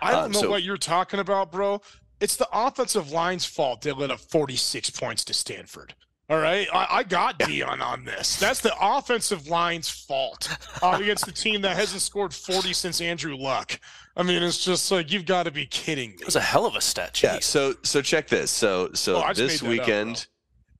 I 0.00 0.12
don't 0.12 0.24
Um, 0.26 0.32
know 0.32 0.40
so- 0.42 0.50
what 0.50 0.62
you're 0.62 0.76
talking 0.76 1.20
about, 1.20 1.50
bro. 1.52 1.80
It's 2.20 2.36
the 2.36 2.48
offensive 2.52 3.10
line's 3.10 3.44
fault 3.44 3.82
they 3.82 3.90
let 3.92 4.10
up 4.12 4.20
46 4.20 4.90
points 4.90 5.24
to 5.24 5.34
Stanford. 5.34 5.94
All 6.30 6.38
right, 6.38 6.68
I, 6.72 6.86
I 6.98 7.02
got 7.02 7.38
Deion 7.40 7.80
on 7.82 8.04
this. 8.04 8.36
That's 8.36 8.60
the 8.60 8.72
offensive 8.80 9.48
line's 9.48 9.88
fault 9.90 10.48
uh, 10.82 10.98
against 11.00 11.26
the 11.26 11.32
team 11.32 11.62
that 11.62 11.76
hasn't 11.76 12.00
scored 12.00 12.32
40 12.32 12.72
since 12.72 13.00
Andrew 13.00 13.36
Luck. 13.36 13.78
I 14.16 14.22
mean, 14.22 14.42
it's 14.42 14.62
just 14.62 14.90
like 14.90 15.10
you've 15.10 15.24
got 15.26 15.44
to 15.44 15.50
be 15.50 15.64
kidding 15.66 16.10
me. 16.10 16.16
It 16.20 16.26
was 16.26 16.36
a 16.36 16.40
hell 16.40 16.66
of 16.66 16.74
a 16.74 16.80
stat. 16.80 17.22
Yeah. 17.22 17.38
So 17.40 17.74
so 17.82 18.02
check 18.02 18.28
this. 18.28 18.50
So 18.50 18.90
so 18.92 19.22
Oh, 19.24 19.32
this 19.32 19.62
made 19.62 19.70
that 19.78 19.82
up, 19.82 19.86
weekend, 19.86 20.26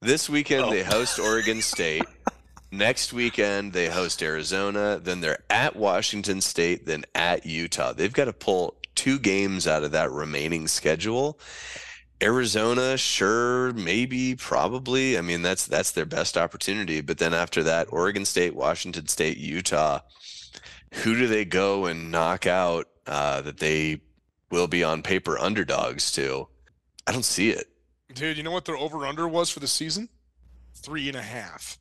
this 0.01 0.29
weekend 0.29 0.65
Oh. 0.65 0.71
they 0.71 0.83
host 0.83 1.19
Oregon 1.19 1.63
State. 1.63 2.05
Next 2.71 3.13
weekend 3.13 3.73
they 3.73 3.89
host 3.89 4.23
Arizona. 4.23 4.99
Then 5.03 5.21
they're 5.21 5.43
at 5.51 5.77
Washington 5.77 6.41
State. 6.41 6.87
Then 6.87 7.05
at 7.15 7.47
Utah. 7.47 7.93
They've 7.93 8.13
got 8.13 8.27
to 8.27 8.33
pull 8.33 8.77
two 8.95 9.19
games 9.19 9.67
out 9.67 9.83
of 9.85 9.93
that 9.93 10.11
remaining 10.11 10.69
schedule. 10.69 11.39
Arizona, 12.23 12.97
sure, 12.97 13.73
maybe, 13.73 14.37
probably. 14.37 15.19
I 15.19 15.23
mean, 15.23 15.43
that's 15.43 15.67
that's 15.67 15.91
their 15.91 16.07
best 16.07 16.37
opportunity. 16.39 17.01
But 17.01 17.19
then 17.19 17.35
after 17.35 17.63
that, 17.65 17.89
Oregon 17.91 18.25
State, 18.25 18.55
Washington 18.55 19.09
State, 19.09 19.39
Utah. 19.39 20.01
Who 21.03 21.17
do 21.17 21.27
they 21.27 21.45
go 21.47 21.87
and 21.87 22.11
knock 22.11 22.47
out 22.47 22.87
uh, 23.07 23.41
that 23.43 23.59
they 23.59 24.01
will 24.51 24.69
be 24.69 24.85
on 24.85 25.03
paper 25.03 25.39
underdogs 25.39 26.11
to? 26.13 26.49
I 27.07 27.13
don't 27.13 27.25
see 27.25 27.51
it. 27.51 27.69
Dude, 28.15 28.37
you 28.37 28.43
know 28.43 28.51
what 28.51 28.65
their 28.65 28.77
over 28.77 29.07
under 29.07 29.27
was 29.27 29.51
for 29.51 29.61
the 29.61 29.67
season? 29.67 30.09
Three 30.77 31.09
and 31.09 31.17
a 31.17 31.23
half. 31.23 31.79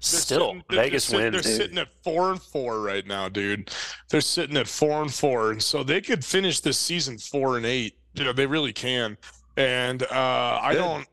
They're 0.00 0.20
Still, 0.20 0.40
sitting- 0.48 0.64
they're- 0.70 0.82
Vegas 0.84 1.06
they're, 1.08 1.20
wins. 1.30 1.32
They're 1.44 1.56
sitting 1.56 1.78
at 1.78 1.88
four 2.04 2.30
and 2.30 2.40
four 2.40 2.80
right 2.80 3.06
now, 3.06 3.28
dude. 3.28 3.70
They're 4.10 4.20
sitting 4.20 4.56
at 4.56 4.68
four 4.68 5.02
and 5.02 5.12
four, 5.12 5.50
and 5.52 5.62
so 5.62 5.82
they 5.82 6.00
could 6.00 6.24
finish 6.24 6.60
this 6.60 6.78
season 6.78 7.18
four 7.18 7.56
and 7.56 7.66
eight. 7.66 7.98
You 8.14 8.24
know, 8.24 8.32
they 8.32 8.46
really 8.46 8.72
can. 8.72 9.18
And 9.56 10.02
uh, 10.04 10.60
I 10.62 10.72
Good. 10.74 10.78
don't. 10.78 11.06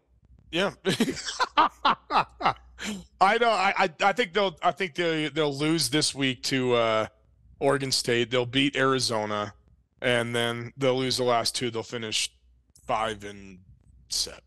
Yeah. 0.51 0.71
I 3.19 3.37
know. 3.39 3.49
I, 3.49 3.73
I 3.77 3.89
I 4.01 4.13
think 4.13 4.33
they'll. 4.33 4.55
I 4.61 4.71
think 4.71 4.95
they 4.95 5.29
they'll 5.29 5.55
lose 5.55 5.89
this 5.89 6.13
week 6.13 6.43
to 6.43 6.73
uh, 6.73 7.07
Oregon 7.59 7.91
State. 7.91 8.31
They'll 8.31 8.45
beat 8.45 8.75
Arizona, 8.75 9.53
and 10.01 10.35
then 10.35 10.73
they'll 10.77 10.97
lose 10.97 11.17
the 11.17 11.23
last 11.23 11.55
two. 11.55 11.69
They'll 11.71 11.83
finish 11.83 12.31
five 12.85 13.23
and 13.23 13.59
seven. 14.09 14.39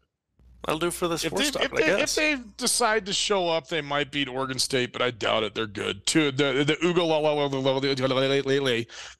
That'll 0.67 0.81
do 0.81 0.91
for 0.91 1.09
the 1.09 1.15
If 1.15 1.21
sports 1.23 1.51
they, 1.51 1.51
talk, 1.51 1.63
if, 1.63 1.73
I 1.73 1.77
they, 1.77 2.03
if 2.03 2.15
they 2.15 2.37
decide 2.59 3.07
to 3.07 3.13
show 3.13 3.49
up, 3.49 3.69
they 3.69 3.81
might 3.81 4.11
beat 4.11 4.29
Oregon 4.29 4.59
State, 4.59 4.93
but 4.93 5.01
I 5.01 5.11
doubt 5.11 5.43
it. 5.45 5.55
They're 5.55 5.67
good. 5.67 6.05
Two 6.05 6.31
the 6.31 6.65
the 6.65 6.75
Ugalele, 6.87 7.23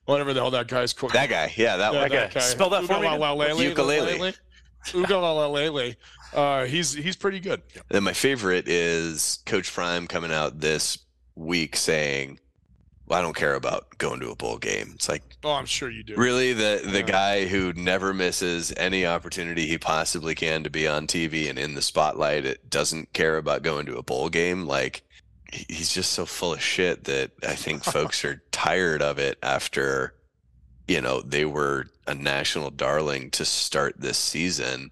whatever 0.05 0.35
the 0.35 0.41
hell 0.41 0.51
that 0.51 0.67
guy's 0.69 0.93
called. 0.93 1.13
That 1.13 1.31
guy, 1.31 1.53
yeah, 1.57 1.77
that 1.77 1.95
Yeah, 1.95 2.01
one. 2.01 2.09
that 2.11 2.35
guy. 2.35 2.41
Spell 2.41 2.69
that 2.71 2.85
for 2.85 3.01
me 3.01 3.07
again. 3.07 3.21
Ugalele, 3.21 3.63
Ukulele. 3.69 4.35
Ugalele. 4.87 5.97
Uh, 6.35 6.65
he's 6.67 6.93
he's 6.93 7.17
pretty 7.17 7.41
good. 7.41 7.63
Then 7.89 8.03
my 8.03 8.13
favorite 8.13 8.69
is 8.69 9.39
Coach 9.47 9.73
Prime 9.73 10.07
coming 10.07 10.33
out 10.33 10.61
this 10.61 10.99
week 11.35 11.77
saying, 11.77 12.31
well, 12.31 12.48
"I 13.11 13.21
don't 13.23 13.37
care 13.37 13.55
about 13.55 13.97
going 13.99 14.21
to 14.21 14.31
a 14.31 14.37
bowl 14.37 14.59
game." 14.59 14.93
It's 14.95 15.09
like 15.09 15.23
Oh, 15.45 15.53
I'm 15.53 15.67
sure 15.67 15.89
you 15.91 16.03
do. 16.03 16.17
really 16.17 16.53
the 16.53 16.81
the 16.85 16.99
Yeah. 17.01 17.03
guy 17.07 17.47
who 17.47 17.73
never 17.75 18.13
misses 18.15 18.73
any 18.77 19.07
opportunity 19.07 19.67
he 19.67 19.79
possibly 19.79 20.35
can 20.35 20.65
to 20.65 20.71
be 20.71 20.87
on 20.89 21.07
TV 21.07 21.49
and 21.49 21.59
in 21.59 21.75
the 21.75 21.83
spotlight. 21.83 22.45
It 22.45 22.69
doesn't 22.71 23.13
care 23.13 23.37
about 23.37 23.63
going 23.63 23.87
to 23.87 23.97
a 23.99 24.03
bowl 24.03 24.29
game. 24.29 24.67
Like 24.67 25.03
he's 25.53 25.93
just 25.93 26.13
so 26.13 26.27
full 26.27 26.53
of 26.53 26.63
shit 26.63 27.05
that 27.05 27.31
I 27.43 27.55
think 27.55 27.85
folks 27.85 28.25
are 28.25 28.43
tired 28.53 29.01
of 29.03 29.19
it 29.19 29.39
after 29.43 30.15
you 30.87 31.01
know 31.01 31.21
they 31.23 31.45
were 31.45 31.87
a 32.07 32.15
national 32.15 32.71
darling 32.71 33.31
to 33.33 33.45
start 33.45 33.95
this 33.99 34.19
season. 34.19 34.91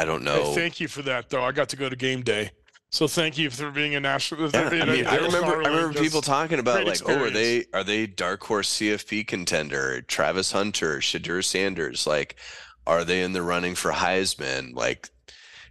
I 0.00 0.04
don't 0.04 0.22
know. 0.22 0.44
Hey, 0.50 0.54
thank 0.54 0.80
you 0.80 0.86
for 0.88 1.02
that, 1.02 1.28
though. 1.30 1.42
I 1.42 1.50
got 1.52 1.68
to 1.70 1.76
go 1.76 1.88
to 1.88 1.96
game 1.96 2.22
day, 2.22 2.50
so 2.90 3.06
thank 3.06 3.36
you 3.38 3.50
for 3.50 3.70
being 3.70 3.94
a 3.94 4.00
national. 4.00 4.50
Yeah, 4.50 4.68
I 4.82 4.84
mean, 4.86 5.06
I 5.06 5.16
remember, 5.16 5.62
I 5.64 5.68
remember 5.68 5.98
people 5.98 6.22
talking. 6.22 6.58
about 6.58 6.84
like, 6.86 7.00
oh, 7.06 7.24
are 7.24 7.30
they 7.30 7.64
are 7.72 7.84
they 7.84 8.06
dark 8.06 8.42
horse 8.44 8.70
CFP 8.76 9.26
contender? 9.26 10.00
Travis 10.02 10.52
Hunter, 10.52 10.98
Shedeur 10.98 11.44
Sanders, 11.44 12.06
like, 12.06 12.36
are 12.86 13.04
they 13.04 13.22
in 13.22 13.32
the 13.32 13.42
running 13.42 13.74
for 13.74 13.92
Heisman? 13.92 14.74
Like, 14.74 15.10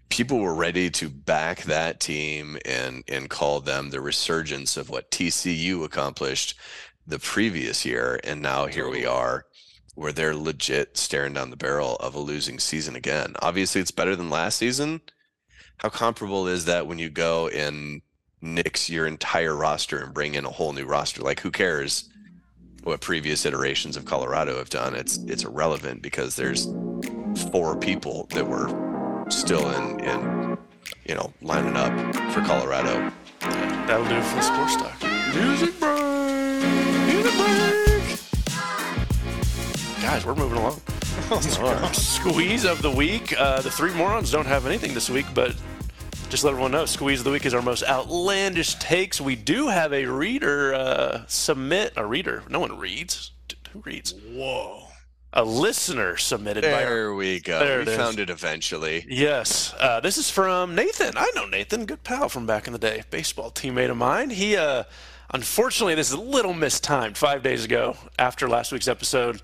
people 0.09 0.39
were 0.39 0.55
ready 0.55 0.89
to 0.91 1.09
back 1.09 1.63
that 1.63 1.99
team 1.99 2.57
and 2.65 3.03
and 3.07 3.29
call 3.29 3.61
them 3.61 3.89
the 3.89 4.01
resurgence 4.01 4.77
of 4.77 4.89
what 4.89 5.11
TCU 5.11 5.83
accomplished 5.83 6.55
the 7.07 7.19
previous 7.19 7.85
year, 7.85 8.19
and 8.23 8.41
now 8.41 8.65
here 8.67 8.89
we 8.89 9.05
are. 9.05 9.45
where 9.95 10.11
they're 10.11 10.35
legit 10.35 10.95
staring 10.95 11.33
down 11.33 11.49
the 11.49 11.57
barrel 11.57 11.95
of 11.97 12.13
a 12.13 12.19
losing 12.19 12.59
season 12.59 12.95
again. 12.95 13.33
Obviously, 13.41 13.81
it's 13.81 13.91
better 13.91 14.15
than 14.15 14.29
last 14.29 14.57
season. 14.57 15.01
How 15.77 15.89
comparable 15.89 16.47
is 16.47 16.65
that 16.65 16.87
when 16.87 16.97
you 16.97 17.09
go 17.09 17.49
and 17.49 18.01
nix 18.41 18.89
your 18.89 19.05
entire 19.05 19.55
roster 19.55 19.99
and 19.99 20.11
bring 20.13 20.33
in 20.33 20.43
a 20.43 20.49
whole 20.49 20.73
new 20.73 20.85
roster? 20.85 21.21
Like, 21.21 21.39
who 21.41 21.51
cares 21.51 22.09
what 22.83 22.99
previous 22.99 23.45
iterations 23.45 23.95
of 23.95 24.05
Colorado 24.05 24.57
have 24.57 24.71
done? 24.71 24.95
It's 24.95 25.17
it's 25.27 25.43
irrelevant 25.43 26.01
because 26.01 26.35
there's 26.35 26.67
four 27.51 27.77
people 27.77 28.27
that 28.31 28.47
were 28.47 29.25
still 29.29 29.69
in 29.69 29.99
in 29.99 30.57
you 31.05 31.13
know 31.13 31.31
lining 31.43 31.77
up 31.77 31.93
for 32.33 32.41
Colorado. 32.41 33.11
That'll 33.41 34.07
do 34.07 34.15
it 34.15 34.23
for 34.23 34.35
the 34.35 34.41
sports 34.41 34.77
talk. 34.77 34.99
Music 35.35 35.79
break. 35.79 36.01
Music 37.05 37.33
break. 37.37 38.19
Guys, 40.01 40.25
we're 40.25 40.33
moving 40.33 40.57
along. 40.57 40.81
Squeeze 41.93 42.63
of 42.63 42.81
the 42.81 42.91
week. 42.91 43.37
Uh, 43.37 43.59
the 43.61 43.71
three 43.71 43.93
morons 43.93 44.31
don't 44.31 44.45
have 44.45 44.65
anything 44.67 44.93
this 44.93 45.09
week, 45.09 45.25
but 45.33 45.55
just 46.29 46.43
let 46.43 46.51
everyone 46.51 46.71
know, 46.71 46.85
squeeze 46.85 47.19
of 47.19 47.25
the 47.25 47.31
week 47.31 47.45
is 47.45 47.53
our 47.53 47.61
most 47.61 47.83
outlandish 47.83 48.75
takes. 48.75 49.19
We 49.19 49.35
do 49.35 49.67
have 49.67 49.93
a 49.93 50.05
reader 50.05 50.73
uh, 50.75 51.23
submit 51.27 51.93
a 51.95 52.05
reader. 52.05 52.43
No 52.49 52.59
one 52.59 52.77
reads. 52.77 53.31
Who 53.71 53.79
reads? 53.79 54.13
Whoa. 54.13 54.83
A 55.33 55.43
listener 55.43 56.17
submitted 56.17 56.63
by 56.63 56.69
There 56.69 57.13
we 57.13 57.39
go. 57.39 57.59
There 57.59 57.77
we 57.77 57.81
it 57.83 57.87
is. 57.89 57.97
found 57.97 58.19
it 58.19 58.29
eventually. 58.29 59.05
Yes, 59.09 59.73
uh, 59.79 59.99
this 59.99 60.17
is 60.17 60.29
from 60.29 60.75
Nathan. 60.75 61.13
I 61.17 61.29
know 61.35 61.45
Nathan, 61.47 61.85
good 61.85 62.03
pal 62.03 62.29
from 62.29 62.45
back 62.45 62.67
in 62.67 62.73
the 62.73 62.79
day, 62.79 63.03
baseball 63.09 63.49
teammate 63.51 63.89
of 63.89 63.97
mine. 63.97 64.29
He, 64.29 64.55
uh, 64.55 64.83
unfortunately, 65.33 65.95
this 65.95 66.07
is 66.09 66.13
a 66.13 66.21
little 66.21 66.53
mistimed. 66.53 67.17
Five 67.17 67.41
days 67.43 67.65
ago, 67.65 67.97
after 68.17 68.47
last 68.47 68.71
week's 68.71 68.87
episode, 68.87 69.41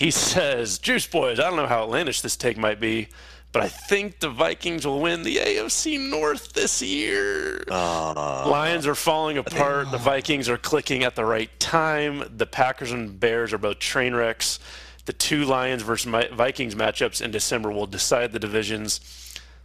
he 0.00 0.10
says, 0.10 0.78
"Juice 0.78 1.06
boys, 1.06 1.38
I 1.38 1.42
don't 1.42 1.56
know 1.56 1.66
how 1.66 1.82
outlandish 1.82 2.22
this 2.22 2.34
take 2.34 2.56
might 2.56 2.80
be, 2.80 3.08
but 3.52 3.62
I 3.62 3.68
think 3.68 4.20
the 4.20 4.30
Vikings 4.30 4.86
will 4.86 4.98
win 4.98 5.24
the 5.24 5.36
AFC 5.36 5.98
North 5.98 6.54
this 6.54 6.80
year." 6.80 7.62
Uh, 7.70 8.48
Lions 8.48 8.86
are 8.86 8.94
falling 8.94 9.36
apart. 9.36 9.90
The 9.90 9.98
Vikings 9.98 10.48
are 10.48 10.56
clicking 10.56 11.04
at 11.04 11.16
the 11.16 11.26
right 11.26 11.50
time. 11.60 12.24
The 12.34 12.46
Packers 12.46 12.92
and 12.92 13.20
Bears 13.20 13.52
are 13.52 13.58
both 13.58 13.78
train 13.78 14.14
wrecks. 14.14 14.58
The 15.04 15.12
two 15.12 15.44
Lions 15.44 15.82
versus 15.82 16.10
Vikings 16.32 16.74
matchups 16.74 17.20
in 17.20 17.30
December 17.30 17.70
will 17.70 17.86
decide 17.86 18.32
the 18.32 18.38
divisions. 18.38 19.00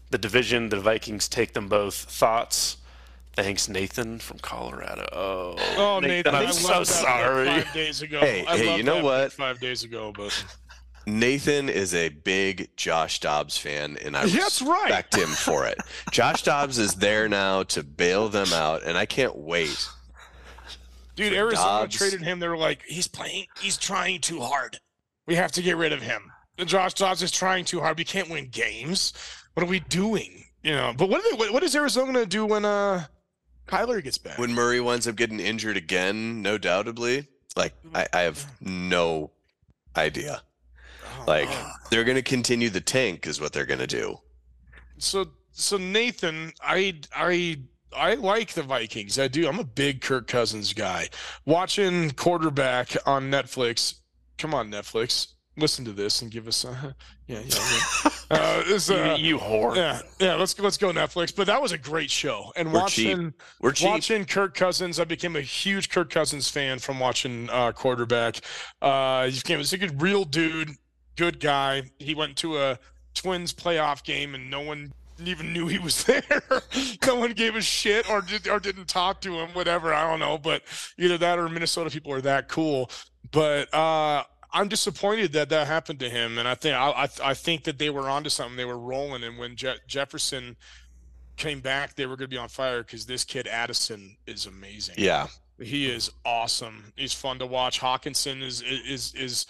The 0.09 0.17
division, 0.17 0.67
the 0.67 0.81
Vikings 0.81 1.29
take 1.29 1.53
them 1.53 1.69
both. 1.69 1.95
Thoughts? 1.95 2.75
Thanks, 3.35 3.67
Nathan 3.67 4.19
from 4.19 4.39
Colorado. 4.39 5.05
Oh, 5.11 5.55
Oh, 5.77 5.99
Nathan, 5.99 6.33
I'm 6.33 6.47
I 6.47 6.51
so 6.51 6.83
sorry. 6.83 7.47
Five 7.47 7.73
days 7.73 8.01
ago. 8.01 8.19
Hey, 8.21 8.45
I 8.45 8.57
hey, 8.57 8.65
loved 8.67 8.77
you 8.77 8.83
know 8.83 9.03
what? 9.03 9.33
Five 9.33 9.59
days 9.59 9.83
ago, 9.83 10.13
but 10.15 10.45
Nathan 11.05 11.67
is 11.69 11.93
a 11.93 12.09
big 12.09 12.69
Josh 12.77 13.19
Dobbs 13.19 13.57
fan, 13.57 13.97
and 14.03 14.15
I 14.15 14.25
That's 14.27 14.61
right. 14.61 14.83
respect 14.85 15.15
him 15.15 15.27
for 15.29 15.65
it. 15.65 15.77
Josh 16.11 16.43
Dobbs 16.43 16.79
is 16.79 16.95
there 16.95 17.27
now 17.27 17.63
to 17.63 17.83
bail 17.83 18.29
them 18.29 18.53
out, 18.53 18.83
and 18.83 18.97
I 18.97 19.05
can't 19.05 19.35
wait. 19.37 19.87
dude, 21.15 21.33
Arizona 21.33 21.81
Dobbs. 21.81 21.95
traded 21.97 22.21
him. 22.21 22.39
They 22.39 22.47
were 22.47 22.57
like, 22.57 22.83
he's 22.87 23.07
playing, 23.07 23.47
he's 23.59 23.77
trying 23.77 24.21
too 24.21 24.39
hard. 24.39 24.79
We 25.27 25.35
have 25.35 25.51
to 25.53 25.61
get 25.61 25.75
rid 25.77 25.91
of 25.91 26.01
him. 26.01 26.31
And 26.57 26.69
Josh 26.69 26.93
Dobbs 26.93 27.21
is 27.21 27.31
trying 27.31 27.65
too 27.65 27.81
hard. 27.81 27.97
We 27.97 28.05
can't 28.05 28.29
win 28.29 28.47
games. 28.47 29.11
What 29.55 29.63
are 29.63 29.69
we 29.69 29.81
doing? 29.81 30.45
You 30.63 30.71
know. 30.71 30.93
But 30.97 31.09
what 31.09 31.19
are 31.23 31.29
they, 31.29 31.37
what, 31.37 31.51
what 31.51 31.63
is 31.63 31.75
Arizona 31.75 32.13
going 32.13 32.25
to 32.25 32.29
do 32.29 32.45
when 32.45 32.63
uh 32.63 33.05
Kyler 33.67 34.03
gets 34.03 34.17
back? 34.17 34.37
When 34.37 34.53
Murray 34.53 34.79
winds 34.79 35.07
up 35.07 35.15
getting 35.15 35.39
injured 35.39 35.77
again, 35.77 36.41
no 36.41 36.57
doubtably, 36.57 37.27
like 37.55 37.73
I, 37.93 38.07
I 38.13 38.21
have 38.21 38.45
no 38.61 39.31
idea. 39.95 40.41
Oh, 41.19 41.23
Like 41.27 41.49
they're 41.89 42.03
gonna 42.03 42.21
continue 42.21 42.69
the 42.69 42.81
tank, 42.81 43.25
is 43.27 43.39
what 43.41 43.53
they're 43.53 43.65
gonna 43.65 43.87
do. 43.87 44.19
so 44.97 45.27
so 45.51 45.77
Nathan, 45.77 46.51
I 46.61 46.99
I 47.15 47.57
I 47.95 48.15
like 48.15 48.53
the 48.53 48.63
Vikings. 48.63 49.17
I 49.17 49.27
do. 49.29 49.47
I'm 49.47 49.59
a 49.59 49.63
big 49.63 50.01
Kirk 50.01 50.27
Cousins 50.27 50.73
guy. 50.73 51.07
Watching 51.45 52.11
quarterback 52.11 52.95
on 53.05 53.31
Netflix. 53.31 53.95
Come 54.37 54.53
on, 54.53 54.69
Netflix. 54.69 55.27
Listen 55.57 55.85
to 55.85 55.91
this 55.93 56.21
and 56.21 56.29
give 56.29 56.47
us 56.47 56.65
a 56.65 56.95
yeah 57.27 57.39
yeah 57.39 57.55
yeah. 58.03 58.11
Uh, 58.31 58.63
it's, 58.65 58.89
you, 58.89 58.95
uh, 58.95 59.15
you 59.15 59.37
whore. 59.37 59.75
yeah 59.75 60.01
yeah. 60.19 60.33
Let's 60.33 60.55
go 60.55 60.63
let's 60.63 60.77
go 60.77 60.91
Netflix. 60.91 61.33
But 61.35 61.45
that 61.45 61.61
was 61.61 61.71
a 61.73 61.77
great 61.77 62.09
show. 62.09 62.51
And 62.55 62.73
We're 62.73 62.87
cheap. 62.87 63.09
watching 63.09 63.33
We're 63.61 63.71
cheap. 63.71 63.87
watching 63.87 64.25
Kirk 64.25 64.55
Cousins, 64.55 64.99
I 64.99 65.03
became 65.03 65.35
a 65.35 65.41
huge 65.41 65.89
Kirk 65.91 66.09
Cousins 66.09 66.49
fan 66.49 66.79
from 66.79 66.99
watching 66.99 67.47
uh, 67.51 67.71
quarterback. 67.71 68.41
Uh, 68.81 69.27
he 69.27 69.35
became 69.37 69.59
he's 69.59 69.73
a 69.73 69.77
good, 69.77 70.01
real 70.01 70.25
dude, 70.25 70.71
good 71.17 71.39
guy. 71.39 71.83
He 71.99 72.15
went 72.15 72.35
to 72.37 72.57
a 72.57 72.79
Twins 73.13 73.53
playoff 73.53 74.03
game 74.03 74.33
and 74.33 74.49
no 74.49 74.61
one 74.61 74.91
even 75.23 75.53
knew 75.53 75.67
he 75.67 75.77
was 75.77 76.03
there. 76.05 76.23
no 77.05 77.15
one 77.17 77.31
gave 77.33 77.55
a 77.55 77.61
shit 77.61 78.09
or 78.09 78.21
did, 78.21 78.47
or 78.47 78.59
didn't 78.59 78.87
talk 78.87 79.21
to 79.21 79.35
him. 79.35 79.49
Whatever, 79.53 79.93
I 79.93 80.09
don't 80.09 80.19
know. 80.19 80.39
But 80.39 80.63
either 80.97 81.19
that 81.19 81.37
or 81.37 81.47
Minnesota 81.47 81.91
people 81.91 82.11
are 82.11 82.21
that 82.21 82.47
cool. 82.49 82.89
But 83.31 83.71
uh, 83.73 84.23
I'm 84.55 84.69
disappointed 84.69 85.33
that 85.33 85.49
that 85.49 85.67
happened 85.67 85.99
to 85.99 86.09
him, 86.09 86.37
and 86.37 86.47
I 86.47 86.55
think 86.55 86.75
I 86.75 86.89
I, 86.91 87.09
I 87.23 87.33
think 87.33 87.65
that 87.65 87.77
they 87.77 87.89
were 87.89 88.09
onto 88.09 88.29
something. 88.29 88.55
They 88.55 88.65
were 88.65 88.79
rolling, 88.79 89.23
and 89.23 89.37
when 89.37 89.57
Je- 89.57 89.75
Jefferson 89.85 90.55
came 91.35 91.59
back, 91.59 91.95
they 91.95 92.05
were 92.05 92.15
going 92.15 92.29
to 92.29 92.33
be 92.33 92.37
on 92.37 92.47
fire 92.47 92.81
because 92.81 93.05
this 93.05 93.25
kid 93.25 93.47
Addison 93.47 94.15
is 94.25 94.45
amazing. 94.45 94.95
Yeah. 94.97 95.27
He 95.59 95.89
is 95.89 96.09
awesome. 96.25 96.93
He's 96.95 97.13
fun 97.13 97.39
to 97.39 97.45
watch. 97.45 97.81
Hockenson 97.81 98.41
is 98.41 98.61
is 98.61 99.13
is 99.13 99.45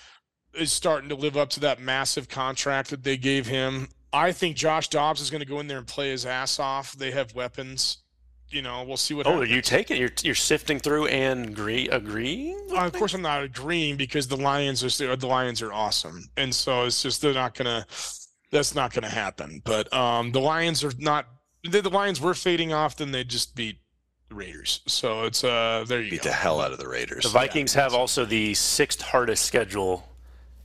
is 0.54 0.72
starting 0.72 1.10
to 1.10 1.15
live 1.15 1.38
up 1.38 1.52
to 1.52 1.60
that 1.62 1.80
massive 1.80 2.28
contract 2.28 2.89
that 2.89 3.04
they 3.04 3.18
gave 3.18 3.46
him. 3.46 3.89
I 4.12 4.32
think 4.32 4.56
Josh 4.56 4.88
Dobbs 4.88 5.22
is 5.22 5.30
going 5.30 5.41
to 5.41 5.48
go 5.48 5.60
in 5.60 5.68
there 5.68 5.78
and 5.78 5.88
play 5.88 6.10
his 6.10 6.26
ass 6.26 6.60
off. 6.60 6.94
They 6.94 7.12
have 7.12 7.36
weapons. 7.36 7.98
You 8.49 8.62
know, 8.62 8.84
we'll 8.84 8.97
see 8.97 9.13
what. 9.13 9.27
Oh, 9.27 9.39
are 9.39 9.45
you 9.45 9.62
taking? 9.62 9.97
You're 9.99 10.12
you're 10.23 10.36
sifting 10.36 10.79
through 10.79 11.08
and 11.08 11.49
agree 11.49 11.89
agreeing? 11.89 12.60
Uh, 12.71 12.86
of 12.86 12.93
course, 12.93 13.13
I'm 13.13 13.21
not 13.21 13.43
agreeing 13.43 13.97
because 13.97 14.27
the 14.27 14.38
Lions 14.38 14.84
are 14.84 15.15
the 15.15 15.27
Lions 15.27 15.62
are 15.62 15.73
awesome, 15.73 16.29
and 16.38 16.53
so 16.53 16.86
it's 16.86 17.01
just 17.01 17.21
they're 17.21 17.34
not 17.34 17.55
gonna. 17.55 17.86
That's 18.51 18.75
not 18.75 18.93
gonna 18.93 19.10
happen. 19.10 19.62
But 19.65 19.91
um, 19.93 20.31
the 20.31 20.39
Lions 20.39 20.84
are 20.84 20.93
not. 20.99 21.27
The, 21.63 21.81
the 21.81 21.89
Lions 21.89 22.21
were 22.21 22.36
fading 22.36 22.71
off, 22.71 22.95
then 22.95 23.12
they 23.12 23.23
just 23.23 23.55
beat 23.55 23.79
the 24.29 24.36
Raiders. 24.36 24.81
So 24.88 25.23
it's 25.23 25.43
uh, 25.43 25.84
there 25.88 26.01
you 26.01 26.12
Beat 26.12 26.21
go. 26.23 26.29
the 26.29 26.36
hell 26.36 26.62
out 26.62 26.71
of 26.71 26.77
the 26.77 26.88
Raiders. 26.88 27.23
The 27.23 27.29
Vikings 27.29 27.73
have 27.73 27.93
also 27.93 28.25
the 28.25 28.53
sixth 28.53 29.01
hardest 29.01 29.45
schedule, 29.45 30.08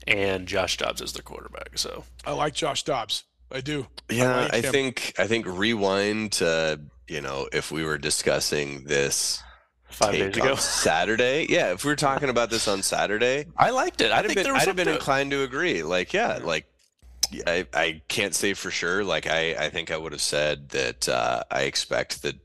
and 0.07 0.47
Josh 0.47 0.77
Dobbs 0.77 1.01
is 1.01 1.13
their 1.13 1.23
quarterback. 1.23 1.77
So 1.77 2.03
I 2.25 2.33
like 2.33 2.53
Josh 2.53 2.83
Dobbs. 2.83 3.23
I 3.51 3.59
do. 3.61 3.87
Yeah, 4.09 4.41
like 4.41 4.53
I 4.53 4.61
think 4.61 5.13
I 5.17 5.27
think 5.27 5.45
rewind 5.47 6.33
to 6.33 6.79
you 7.11 7.21
know 7.21 7.47
if 7.51 7.71
we 7.71 7.83
were 7.83 7.97
discussing 7.97 8.85
this 8.85 9.43
five 9.89 10.13
days 10.13 10.37
ago, 10.37 10.55
Saturday, 10.55 11.45
yeah, 11.49 11.73
if 11.73 11.83
we 11.83 11.91
were 11.91 11.97
talking 11.97 12.29
about 12.29 12.49
this 12.49 12.67
on 12.67 12.81
Saturday, 12.81 13.45
I 13.57 13.71
liked 13.71 13.99
it. 14.01 14.11
I 14.11 14.19
I'd 14.19 14.25
have 14.25 14.33
think 14.33 14.45
been 14.45 14.55
I'd 14.55 14.67
have 14.67 14.75
been 14.75 14.85
something 14.85 14.85
to 14.85 14.91
it. 14.91 14.95
inclined 14.95 15.31
to 15.31 15.43
agree. 15.43 15.83
Like, 15.83 16.13
yeah, 16.13 16.39
like 16.41 16.65
I 17.45 17.67
I 17.73 18.01
can't 18.07 18.33
say 18.33 18.53
for 18.53 18.71
sure. 18.71 19.03
Like, 19.03 19.27
I 19.27 19.55
I 19.55 19.69
think 19.69 19.91
I 19.91 19.97
would 19.97 20.13
have 20.13 20.21
said 20.21 20.69
that 20.69 21.09
uh, 21.09 21.43
I 21.51 21.63
expect 21.63 22.21
the 22.21 22.39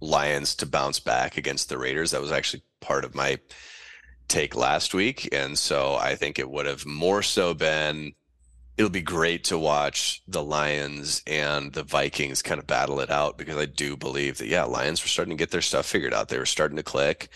Lions 0.00 0.54
to 0.56 0.66
bounce 0.66 1.00
back 1.00 1.38
against 1.38 1.68
the 1.68 1.78
Raiders. 1.78 2.10
That 2.10 2.20
was 2.20 2.32
actually 2.32 2.62
part 2.80 3.04
of 3.04 3.14
my 3.14 3.38
take 4.28 4.54
last 4.54 4.92
week, 4.94 5.28
and 5.32 5.58
so 5.58 5.94
I 5.94 6.16
think 6.16 6.38
it 6.38 6.50
would 6.50 6.66
have 6.66 6.84
more 6.84 7.22
so 7.22 7.54
been. 7.54 8.12
It'll 8.78 8.90
be 8.90 9.02
great 9.02 9.44
to 9.44 9.58
watch 9.58 10.22
the 10.26 10.42
Lions 10.42 11.22
and 11.26 11.72
the 11.72 11.82
Vikings 11.82 12.40
kind 12.40 12.58
of 12.58 12.66
battle 12.66 13.00
it 13.00 13.10
out 13.10 13.36
because 13.36 13.56
I 13.56 13.66
do 13.66 13.96
believe 13.96 14.38
that 14.38 14.48
yeah, 14.48 14.64
Lions 14.64 15.02
were 15.02 15.08
starting 15.08 15.36
to 15.36 15.40
get 15.40 15.50
their 15.50 15.60
stuff 15.60 15.86
figured 15.86 16.14
out. 16.14 16.28
They 16.28 16.38
were 16.38 16.46
starting 16.46 16.78
to 16.78 16.82
click, 16.82 17.28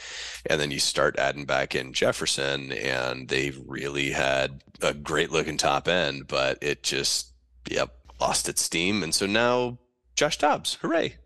and 0.47 0.61
then 0.61 0.71
you 0.71 0.79
start 0.79 1.19
adding 1.19 1.45
back 1.45 1.75
in 1.75 1.93
Jefferson, 1.93 2.73
and 2.73 3.29
they 3.29 3.53
really 3.67 4.11
had 4.11 4.63
a 4.81 4.95
great 4.95 5.31
looking 5.31 5.59
top 5.59 5.89
end, 5.89 6.27
but 6.27 6.59
it 6.63 6.83
just 6.83 7.33
yep 7.71 7.95
lost 8.19 8.49
its 8.49 8.63
steam, 8.63 9.03
and 9.03 9.15
so 9.15 9.27
now 9.27 9.79
Josh 10.15 10.39
Dobbs, 10.39 10.79
hooray! 10.81 11.17